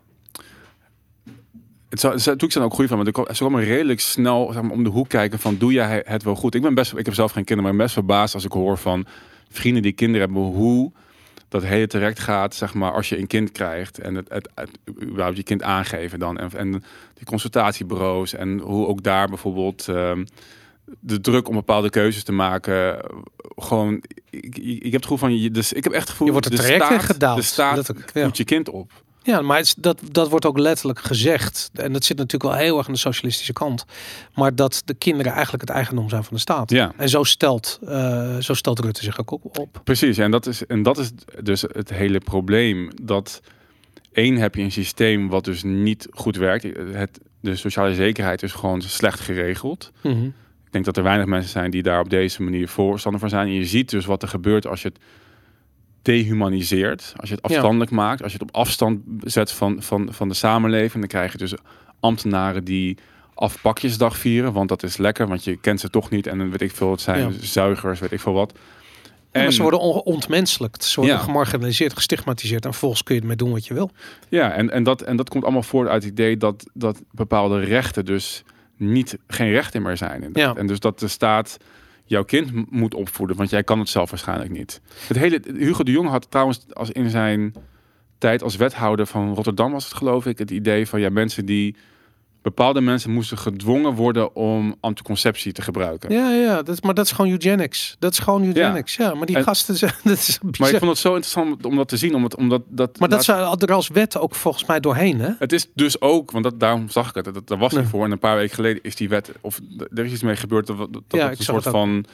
Het 1.89 2.01
zou, 2.01 2.13
het 2.13 2.23
zou 2.23 2.51
zijn 2.51 2.65
ook 2.65 2.75
goed 2.75 2.89
van, 2.89 3.07
ik 3.07 3.13
kom- 3.13 3.35
ze 3.35 3.45
komen 3.45 3.65
redelijk 3.65 4.01
snel 4.01 4.53
zeg 4.53 4.63
maar, 4.63 4.71
om 4.71 4.85
de 4.85 4.91
hoek 4.91 5.09
kijken 5.09 5.39
van 5.39 5.57
doe 5.57 5.73
jij 5.73 6.03
het 6.07 6.23
wel 6.23 6.35
goed. 6.35 6.55
Ik 6.55 6.63
ben 6.63 6.75
best, 6.75 6.97
ik 6.97 7.05
heb 7.05 7.15
zelf 7.15 7.33
geen 7.33 7.45
kinderen, 7.45 7.63
maar 7.63 7.73
ik 7.73 7.77
ben 7.79 7.87
best 7.87 7.99
verbaasd 7.99 8.35
als 8.35 8.45
ik 8.45 8.53
hoor 8.53 8.79
van 8.79 9.07
vrienden 9.49 9.83
die 9.83 9.93
kinderen 9.93 10.27
hebben 10.27 10.43
hoe 10.43 10.93
dat 11.53 11.63
hele 11.63 11.87
traject 11.87 12.19
gaat, 12.19 12.55
zeg 12.55 12.75
maar, 12.75 12.93
als 12.93 13.09
je 13.09 13.19
een 13.19 13.27
kind 13.27 13.53
krijgt 13.53 13.99
en 13.99 14.15
het, 14.15 14.29
het, 14.29 14.49
het 14.55 14.71
überhaupt 15.03 15.37
je 15.37 15.43
kind 15.43 15.63
aangeven 15.63 16.19
dan 16.19 16.39
en, 16.39 16.51
en 16.57 16.71
die 17.15 17.25
consultatiebureaus 17.25 18.35
en 18.35 18.59
hoe 18.59 18.87
ook 18.87 19.03
daar 19.03 19.29
bijvoorbeeld 19.29 19.89
ehm, 19.89 20.25
de 21.01 21.21
druk 21.21 21.49
om 21.49 21.55
bepaalde 21.55 21.91
keuzes 21.91 22.25
te 22.25 22.33
maken, 22.33 23.05
gewoon, 23.57 24.03
ik, 24.31 24.59
ik, 24.59 24.83
heb 24.83 24.93
het 24.93 25.03
gevoel 25.03 25.19
van, 25.19 25.39
je, 25.39 25.51
dus 25.51 25.73
ik 25.73 25.85
heb 25.85 25.93
echt 25.93 26.03
het 26.03 26.11
gevoel, 26.11 26.27
Je 26.27 26.33
wordt 26.33 26.49
het 26.49 26.57
de 26.57 26.63
traject 26.63 26.85
staat, 26.85 27.01
ingedaald. 27.01 27.37
de 27.37 27.43
staat 27.43 27.77
Letterlijk, 27.77 28.15
ja. 28.15 28.23
voedt 28.23 28.37
je 28.37 28.45
kind 28.45 28.69
op. 28.69 29.02
ja 29.23 29.41
maar 29.41 29.59
het 29.59 29.75
dat, 29.79 30.01
dat 30.11 30.29
wordt 30.29 30.47
ook 30.47 30.59
letterlijk 30.59 30.99
gezegd. 30.99 31.71
En 31.75 31.93
dat 31.93 32.05
zit 32.05 32.17
natuurlijk 32.17 32.55
wel 32.55 32.63
heel 32.63 32.79
erg 32.79 32.87
aan 32.87 32.93
de 32.93 32.99
socialistische 32.99 33.53
kant. 33.53 33.85
Maar 34.35 34.55
dat 34.55 34.83
de 34.85 34.95
kinderen 34.95 35.33
eigenlijk 35.33 35.63
het 35.63 35.71
eigendom 35.71 36.09
zijn 36.09 36.25
van 36.25 36.35
de 36.35 36.41
staat. 36.41 36.71
Ja. 36.71 36.93
En 36.97 37.09
zo 37.09 37.25
stelt, 37.25 37.79
eh, 37.87 38.37
zo 38.37 38.55
stelt 38.55 38.79
Rutte 38.79 39.03
zich 39.03 39.21
ook 39.21 39.31
op. 39.31 39.59
op. 39.59 39.81
Precies, 39.85 40.19
en 40.19 40.31
dat 40.31 40.47
is, 40.47 40.67
en 40.67 40.83
dat 40.83 40.99
is 40.99 41.11
dus 41.43 41.63
het 41.63 41.91
hele 41.91 42.19
probleem. 42.19 42.91
Dat 43.03 43.41
één 44.13 44.37
heb 44.37 44.55
je 44.55 44.63
een 44.63 44.73
systeem 44.73 45.29
wat 45.29 45.45
dus 45.45 45.63
niet 45.63 46.09
goed 46.11 46.37
werkt. 46.37 46.63
Het, 46.93 47.21
de 47.41 47.57
sociale 47.57 47.95
zekerheid 47.95 48.43
is 48.43 48.53
gewoon 48.53 48.83
slecht 48.83 49.21
geregeld. 49.21 49.93
Mhm. 50.03 50.25
Ik 50.73 50.79
denk 50.79 50.85
dat 50.95 50.97
er 50.97 51.03
weinig 51.03 51.27
mensen 51.27 51.51
zijn 51.51 51.71
die 51.71 51.83
daar 51.83 52.01
op 52.01 52.11
deze 52.11 52.43
manier 52.43 52.69
voorstander 52.69 53.21
van 53.21 53.29
zijn. 53.29 53.47
En 53.47 53.53
je 53.53 53.67
ziet 53.67 53.91
dus 53.91 54.05
wat 54.05 54.23
er 54.23 54.29
gebeurt 54.29 54.67
als 54.67 54.83
je 54.83 54.89
het 54.89 54.99
dehumaniseert. 56.03 57.13
Als 57.17 57.29
je 57.29 57.35
het 57.35 57.49
Ja. 57.49 57.55
afstandelijk 57.55 57.91
maakt. 57.91 58.23
Als 58.23 58.33
je 58.33 58.39
het 58.39 58.49
op 58.49 58.55
afstand 58.57 59.01
zet 59.21 59.53
van, 59.53 59.83
van, 59.83 60.09
van 60.13 60.29
de 60.29 60.35
samenleving. 60.35 60.93
Dan 60.93 61.07
krijg 61.07 61.33
je 61.33 61.39
dus 61.39 61.55
ambtenaren 62.01 62.65
die 62.65 62.97
afpakjesdag 63.35 64.17
vieren. 64.17 64.53
Want 64.53 64.69
dat 64.69 64.83
is 64.83 64.97
lekker, 64.97 65.29
want 65.29 65.45
je 65.45 65.57
kent 65.57 65.81
ze 65.81 65.91
toch 65.91 66.11
niet. 66.11 66.27
En 66.27 66.39
dan 66.39 66.51
weet 66.51 66.61
ik 66.61 66.71
veel, 66.73 66.91
het 66.91 67.01
zijn 67.01 67.21
Ja. 67.21 67.31
zuigers, 67.41 68.01
weet 68.01 68.13
ik 68.13 68.21
veel 68.21 68.33
wat. 68.33 68.53
Ja, 69.33 69.43
maar 69.43 69.53
ze 69.53 69.63
worden 69.63 69.81
on- 69.81 70.01
ontmenselijkt. 70.03 70.85
Ze 70.85 71.01
worden 71.01 71.17
Ja. 71.17 71.23
gemarginaliseerd, 71.23 71.93
gestigmatiseerd. 71.95 72.65
En 72.65 72.71
vervolgens 72.71 73.03
kun 73.03 73.15
je 73.15 73.21
ermee 73.21 73.37
doen 73.37 73.51
wat 73.51 73.67
je 73.67 73.75
wil. 73.75 73.91
Ja, 74.29 74.53
en, 74.53 74.71
en, 74.71 74.83
dat, 74.83 75.03
en 75.03 75.17
dat 75.17 75.29
komt 75.29 75.43
allemaal 75.45 75.63
voort 75.63 75.89
uit 75.89 76.03
het 76.03 76.13
idee 76.13 76.37
dat, 76.37 76.71
dat 76.75 77.03
bepaalde 77.11 77.61
rechten 77.61 78.05
dus 78.05 78.43
niet, 78.77 79.19
geen 79.27 79.51
rechten 79.51 79.83
meer 79.83 79.97
zijn. 79.97 80.35
En 80.35 80.67
dus 80.67 80.79
dat 80.81 80.99
de 80.99 81.09
staat 81.09 81.57
jouw 82.05 82.25
kind 82.25 82.71
moet 82.71 82.95
opvoeden, 82.95 83.37
want 83.37 83.51
jij 83.51 83.63
kan 83.63 83.79
het 83.79 83.89
zelf 83.89 84.11
waarschijnlijk 84.11 84.51
niet. 84.51 84.81
Het 85.09 85.17
hele, 85.17 85.41
Hugo 85.57 85.83
de 85.83 85.91
Jong 85.91 86.09
had 86.09 86.31
trouwens 86.31 86.75
als 86.75 86.91
in 86.91 87.11
zijn 87.11 87.55
tijd 88.19 88.43
als 88.43 88.57
wethouder 88.57 89.07
van 89.07 89.35
Rotterdam 89.35 89.73
was 89.73 89.85
het 89.85 89.95
geloof 89.95 90.27
ik, 90.27 90.39
het 90.39 90.51
idee 90.51 90.87
van 90.87 91.01
ja, 91.01 91.11
mensen 91.11 91.47
die 91.47 91.77
bepaalde 92.43 92.81
mensen 92.81 93.11
moesten 93.11 93.39
gedwongen 93.39 93.95
worden 93.95 94.35
om 94.35 94.75
anticonceptie 94.81 95.53
te 95.53 95.63
gebruiken. 95.63 96.13
Ja, 96.13 96.31
ja 96.31 96.63
dat, 96.63 96.83
maar 96.83 96.95
dat 96.95 97.05
is 97.05 97.13
gewoon 97.13 97.31
eugenics. 97.31 97.97
Dat 97.99 98.13
is 98.13 98.19
gewoon 98.19 98.45
eugenics. 98.45 98.97
Ja, 98.97 99.15
maar 99.15 99.27
die 99.27 99.37
En- 99.37 99.43
gasten 99.43 99.77
zijn. 99.77 99.93
Dat 100.05 100.19
is 100.19 100.39
bizar. 100.43 100.53
Maar 100.59 100.69
ik 100.71 100.79
vond 100.79 100.91
het 100.91 101.01
zo 101.01 101.15
interessant 101.15 101.65
om 101.67 101.77
dat 101.77 101.89
te 101.89 101.97
zien, 101.97 102.15
omdat, 102.15 102.37
omdat 102.37 102.63
dat. 102.69 102.99
Maar 102.99 103.09
dat 103.09 103.25
zou 103.25 103.57
er 103.59 103.73
als 103.73 103.89
wet 103.89 104.19
ook 104.19 104.35
volgens 104.35 104.65
mij 104.67 104.81
doorheen, 104.81 105.21
hè? 105.21 105.31
Het 105.39 105.53
is 105.53 105.69
dus 105.75 106.01
ook, 106.01 106.31
want 106.31 106.45
dat, 106.45 106.61
daarom 106.61 106.89
zag 106.89 107.09
ik 107.09 107.15
het, 107.15 107.35
dat, 107.35 107.49
daar 107.49 107.59
was 107.59 107.73
Nee. 107.73 107.85
voor. 107.85 108.05
En 108.05 108.11
een 108.11 108.19
paar 108.19 108.37
weken 108.37 108.55
geleden 108.55 108.83
is 108.83 108.97
die 108.97 109.09
wet, 109.09 109.33
of 109.41 109.61
er 109.95 110.05
is 110.05 110.13
iets 110.13 110.23
mee 110.23 110.37
gebeurd, 110.37 110.67
dat, 110.67 110.79
dat, 110.79 111.03
Ja, 111.09 111.31
een 111.31 111.37
soort 111.37 111.63
van 111.63 112.05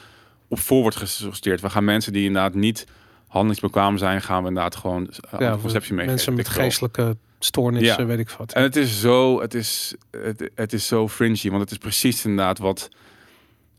op 0.49 0.59
voor 0.61 0.81
wordt 0.83 0.97
gesorteerd. 0.97 1.61
We 1.61 1.71
gaan 1.71 1.85
mensen 1.85 2.13
die 2.13 2.25
inderdaad 2.25 2.55
niet 2.55 2.87
handelingsbekwaam 3.27 3.99
zijn, 3.99 4.23
gaan 4.23 4.43
we 4.43 4.49
inderdaad 4.49 4.77
gewoon 4.77 5.03
uh, 5.03 5.41
Ja, 5.41 5.49
anticonceptie 5.51 5.95
meegeven. 5.95 6.07
mensen 6.15 6.35
met 6.35 6.49
geestelijke 6.49 7.17
stoornissen, 7.39 8.01
Ja. 8.01 8.07
weet 8.07 8.19
ik 8.19 8.31
wat. 8.31 8.53
En 8.53 8.63
het 8.63 8.77
is 8.77 9.01
zo, 9.01 9.41
het 9.41 9.55
is, 9.55 9.95
het, 10.11 10.51
het 10.55 10.73
is 10.73 10.87
zo 10.87 11.09
fringy, 11.09 11.49
want 11.51 11.61
het 11.63 11.71
is 11.71 11.79
precies 11.79 12.25
inderdaad 12.25 12.59
wat, 12.59 12.89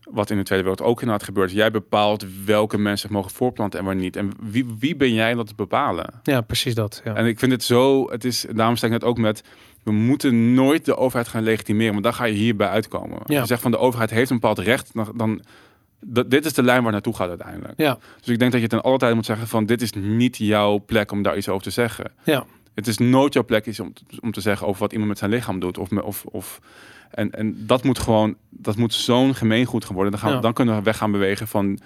wat 0.10 0.30
in 0.30 0.38
de 0.38 0.44
Tweede 0.44 0.64
Wereld 0.64 0.88
ook 0.88 1.00
inderdaad 1.02 1.26
gebeurt. 1.26 1.52
Jij 1.52 1.72
bepaalt 1.72 2.26
welke 2.46 2.78
mensen 2.78 3.12
mogen 3.12 3.32
voorplanten 3.32 3.80
en 3.80 3.86
waar 3.86 3.96
niet. 3.96 4.16
En 4.16 4.32
wie, 4.42 4.66
wie 4.80 4.96
ben 4.96 5.14
jij 5.14 5.34
dat 5.34 5.48
te 5.48 5.56
bepalen? 5.56 6.14
Ja, 6.24 6.42
precies 6.42 6.76
dat. 6.76 7.02
Ja. 7.04 7.16
En 7.16 7.26
ik 7.26 7.40
vind 7.40 7.52
het 7.52 7.64
zo, 7.64 8.10
het 8.12 8.24
is, 8.26 8.46
daarom 8.56 8.76
sta 8.76 8.86
ik 8.86 8.92
net 8.94 9.04
ook 9.04 9.18
met, 9.18 9.44
we 9.84 9.92
moeten 9.92 10.54
nooit 10.54 10.86
de 10.86 10.98
overheid 10.98 11.28
gaan 11.28 11.44
legitimeren, 11.44 11.92
want 11.92 12.04
dan 12.04 12.14
ga 12.14 12.24
je 12.26 12.34
hierbij 12.34 12.68
uitkomen. 12.68 13.18
Als 13.20 13.28
je 13.28 13.46
zegt 13.46 13.62
van 13.62 13.72
de 13.72 13.78
overheid 13.78 14.10
heeft 14.10 14.30
een 14.30 14.40
bepaald 14.40 14.60
recht, 14.60 14.90
dan, 14.94 15.12
dan 15.16 15.42
dat, 16.02 16.32
dit 16.32 16.46
is 16.46 16.54
de 16.54 16.64
lijn 16.64 16.84
waar 16.84 16.92
naartoe 16.92 17.16
gaat 17.16 17.30
uiteindelijk. 17.30 17.74
Ja, 17.78 17.98
Dus 18.20 18.28
ik 18.28 18.40
denk 18.40 18.52
dat 18.52 18.62
je 18.62 18.68
ten 18.68 18.82
alle 18.82 18.98
tijde 18.98 19.16
moet 19.16 19.26
zeggen 19.26 19.48
van 19.48 19.66
dit 19.66 19.82
is 19.82 19.92
niet 19.92 20.38
jouw 20.38 20.84
plek 20.86 21.12
om 21.12 21.22
daar 21.22 21.38
iets 21.38 21.50
over 21.50 21.64
te 21.64 21.70
zeggen. 21.70 22.12
ja. 22.24 22.46
Het 22.74 22.88
is 22.88 22.98
nooit 22.98 23.34
jouw 23.34 23.44
plek 23.44 23.66
is 23.66 23.80
om, 23.80 23.94
om 24.20 24.32
te 24.32 24.42
zeggen 24.42 24.68
over 24.68 24.82
wat 24.82 24.92
iemand 24.92 25.10
met 25.10 25.18
zijn 25.18 25.32
lichaam 25.32 25.60
doet. 25.60 25.78
Of, 25.78 25.92
of, 25.92 26.26
of, 26.26 26.60
en, 27.12 27.32
en 27.32 27.66
dat 27.66 27.84
moet 27.84 28.00
gewoon, 28.00 28.36
dat 28.50 28.76
moet 28.76 28.94
zo'n 28.94 29.36
gemeengoed 29.36 29.86
geworden. 29.86 30.12
Dan, 30.12 30.22
gaan 30.22 30.32
Ja. 30.32 30.40
dan 30.40 30.54
kunnen 30.54 30.76
we 30.76 30.82
weg 30.82 30.98
gaan 30.98 31.12
bewegen 31.12 31.48
van 31.48 31.80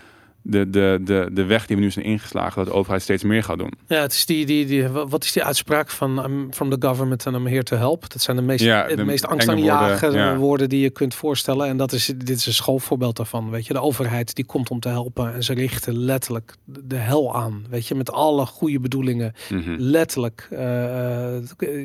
de, 0.43 0.69
de, 0.69 0.99
de, 1.01 1.29
de 1.31 1.43
weg 1.43 1.65
die 1.65 1.75
we 1.75 1.81
nu 1.81 1.91
zijn 1.91 2.05
ingeslagen, 2.05 2.55
dat 2.55 2.65
de 2.65 2.79
overheid 2.79 3.01
steeds 3.01 3.23
meer 3.23 3.43
gaat 3.43 3.57
doen. 3.57 3.71
Ja, 3.87 4.01
het 4.01 4.13
is 4.13 4.25
die, 4.25 4.45
die, 4.45 4.65
die, 4.65 4.87
wat 4.87 5.23
is 5.23 5.31
die 5.31 5.43
uitspraak 5.43 5.89
van 5.89 6.25
I'm 6.25 6.53
from 6.53 6.69
the 6.69 6.87
government 6.87 7.27
and 7.27 7.35
I'm 7.35 7.47
here 7.47 7.63
to 7.63 7.77
help? 7.77 8.11
Dat 8.11 8.21
zijn 8.21 8.37
de 8.37 8.43
meest, 8.43 8.63
Ja, 8.63 8.87
de 8.87 8.95
de 8.95 9.03
meest 9.03 9.27
angstaanjagende 9.27 10.17
woorden, 10.17 10.31
ja. 10.31 10.37
woorden 10.37 10.69
die 10.69 10.81
je 10.81 10.89
kunt 10.89 11.15
voorstellen. 11.15 11.67
En 11.67 11.77
dat 11.77 11.91
is, 11.91 12.05
dit 12.05 12.29
is 12.29 12.45
een 12.45 12.53
schoolvoorbeeld 12.53 13.15
daarvan. 13.15 13.49
Weet 13.49 13.67
je, 13.67 13.73
de 13.73 13.81
overheid 13.81 14.35
die 14.35 14.45
komt 14.45 14.69
om 14.69 14.79
te 14.79 14.89
helpen 14.89 15.33
en 15.33 15.43
ze 15.43 15.53
richten 15.53 15.97
letterlijk 15.97 16.55
de 16.65 16.95
hel 16.95 17.35
aan. 17.35 17.65
Weet 17.69 17.87
je, 17.87 17.95
met 17.95 18.11
alle 18.11 18.45
goede 18.45 18.79
bedoelingen. 18.79 19.33
Mhm. 19.49 19.75
Letterlijk 19.77 20.47
eh, 20.51 21.35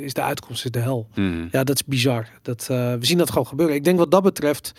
is 0.02 0.12
de 0.12 0.22
uitkomst 0.22 0.64
is 0.64 0.70
de 0.70 0.78
hel. 0.78 1.08
Mhm. 1.14 1.46
Ja, 1.50 1.64
dat 1.64 1.74
is 1.74 1.84
bizar. 1.84 2.26
Dat, 2.42 2.66
eh, 2.70 2.92
we 2.92 3.06
zien 3.06 3.18
dat 3.18 3.30
gewoon 3.30 3.46
gebeuren. 3.46 3.74
Ik 3.74 3.84
denk 3.84 3.98
wat 3.98 4.10
dat 4.10 4.22
betreft, 4.22 4.72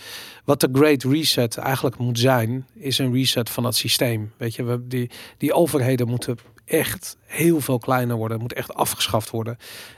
wat 0.50 0.60
de 0.60 0.70
Great 0.72 1.04
Reset 1.04 1.58
eigenlijk 1.58 1.98
moet 1.98 2.20
zijn, 2.20 2.68
is 2.74 2.98
een 2.98 3.14
reset 3.14 3.50
van 3.50 3.64
dat 3.64 3.76
systeem. 3.76 4.32
Weet 4.38 4.56
je, 4.56 4.64
we, 4.64 4.88
die, 4.88 5.10
die 5.38 5.54
overheden 5.54 6.08
moeten 6.08 6.38
echt 6.66 7.18
heel 7.26 7.62
veel 7.62 7.78
kleiner 7.78 8.16
worden. 8.16 8.40
Moet 8.40 8.54
echt 8.54 8.74
afgeschaft 8.74 9.30
worden. 9.30 9.58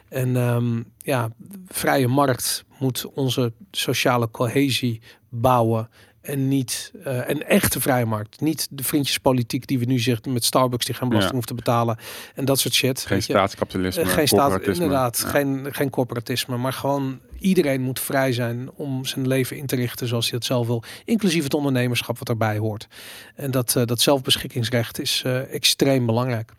En 0.09 0.35
ehm, 0.35 0.81
ja, 0.97 1.29
vrije 1.67 2.07
markt 2.07 2.65
moet 2.79 3.05
onze 3.13 3.53
sociale 3.71 4.31
cohesie 4.31 5.01
bouwen. 5.29 5.89
En 6.21 6.47
niet 6.47 6.91
eh, 7.03 7.17
een 7.29 7.43
echte 7.43 7.81
vrije 7.81 8.05
markt. 8.05 8.41
Niet 8.41 8.67
de 8.71 8.83
vriendjespolitiek 8.83 9.67
die 9.67 9.79
we 9.79 9.85
nu 9.85 9.99
zeggen 9.99 10.33
met 10.33 10.43
Starbucks 10.45 10.85
die 10.85 10.95
geen 10.95 11.07
belasting 11.09 11.31
Ja. 11.33 11.37
hoeft 11.37 11.47
te 11.47 11.63
betalen. 11.63 11.97
En 12.35 12.45
dat 12.45 12.59
soort 12.59 12.73
shit. 12.73 13.05
Geen 13.05 13.21
staatskapitalisme, 13.21 14.01
Eh, 14.01 14.09
geen 14.09 14.27
staat, 14.27 14.61
inderdaad, 14.61 15.19
Ja. 15.23 15.29
geen, 15.29 15.67
geen 15.71 15.89
corporatisme, 15.89 16.57
maar 16.57 16.73
gewoon 16.73 17.19
iedereen 17.39 17.81
moet 17.81 17.99
vrij 17.99 18.33
zijn 18.33 18.69
om 18.75 19.05
zijn 19.05 19.27
leven 19.27 19.57
in 19.57 19.65
te 19.65 19.75
richten 19.75 20.07
zoals 20.07 20.29
hij 20.29 20.39
dat 20.39 20.47
zelf 20.47 20.67
wil, 20.67 20.83
inclusief 21.05 21.43
het 21.43 21.53
ondernemerschap 21.53 22.17
wat 22.17 22.27
daarbij 22.27 22.57
hoort. 22.57 22.87
En 23.35 23.51
dat, 23.51 23.75
eh, 23.75 23.85
dat 23.85 24.01
zelfbeschikkingsrecht 24.01 24.99
is 24.99 25.23
extreem 25.51 26.05
belangrijk. 26.05 26.51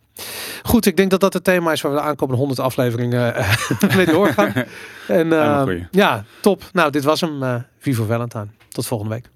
Goed, 0.62 0.86
ik 0.86 0.96
denk 0.96 1.10
dat 1.10 1.20
dat 1.20 1.32
het 1.32 1.44
thema 1.44 1.72
is 1.72 1.80
waar 1.80 1.92
we 1.92 1.98
de 1.98 2.04
aankomende 2.04 2.38
100 2.40 2.60
afleveringen 2.60 3.34
mee 3.96 4.06
doorgaan. 4.06 4.52
En 5.06 5.28
ja, 5.90 6.24
top. 6.40 6.62
Nou, 6.72 6.90
dit 6.90 7.04
was 7.04 7.20
hem. 7.20 7.64
Vivo 7.78 8.04
Valentine. 8.04 8.46
Tot 8.68 8.86
volgende 8.86 9.14
week. 9.14 9.28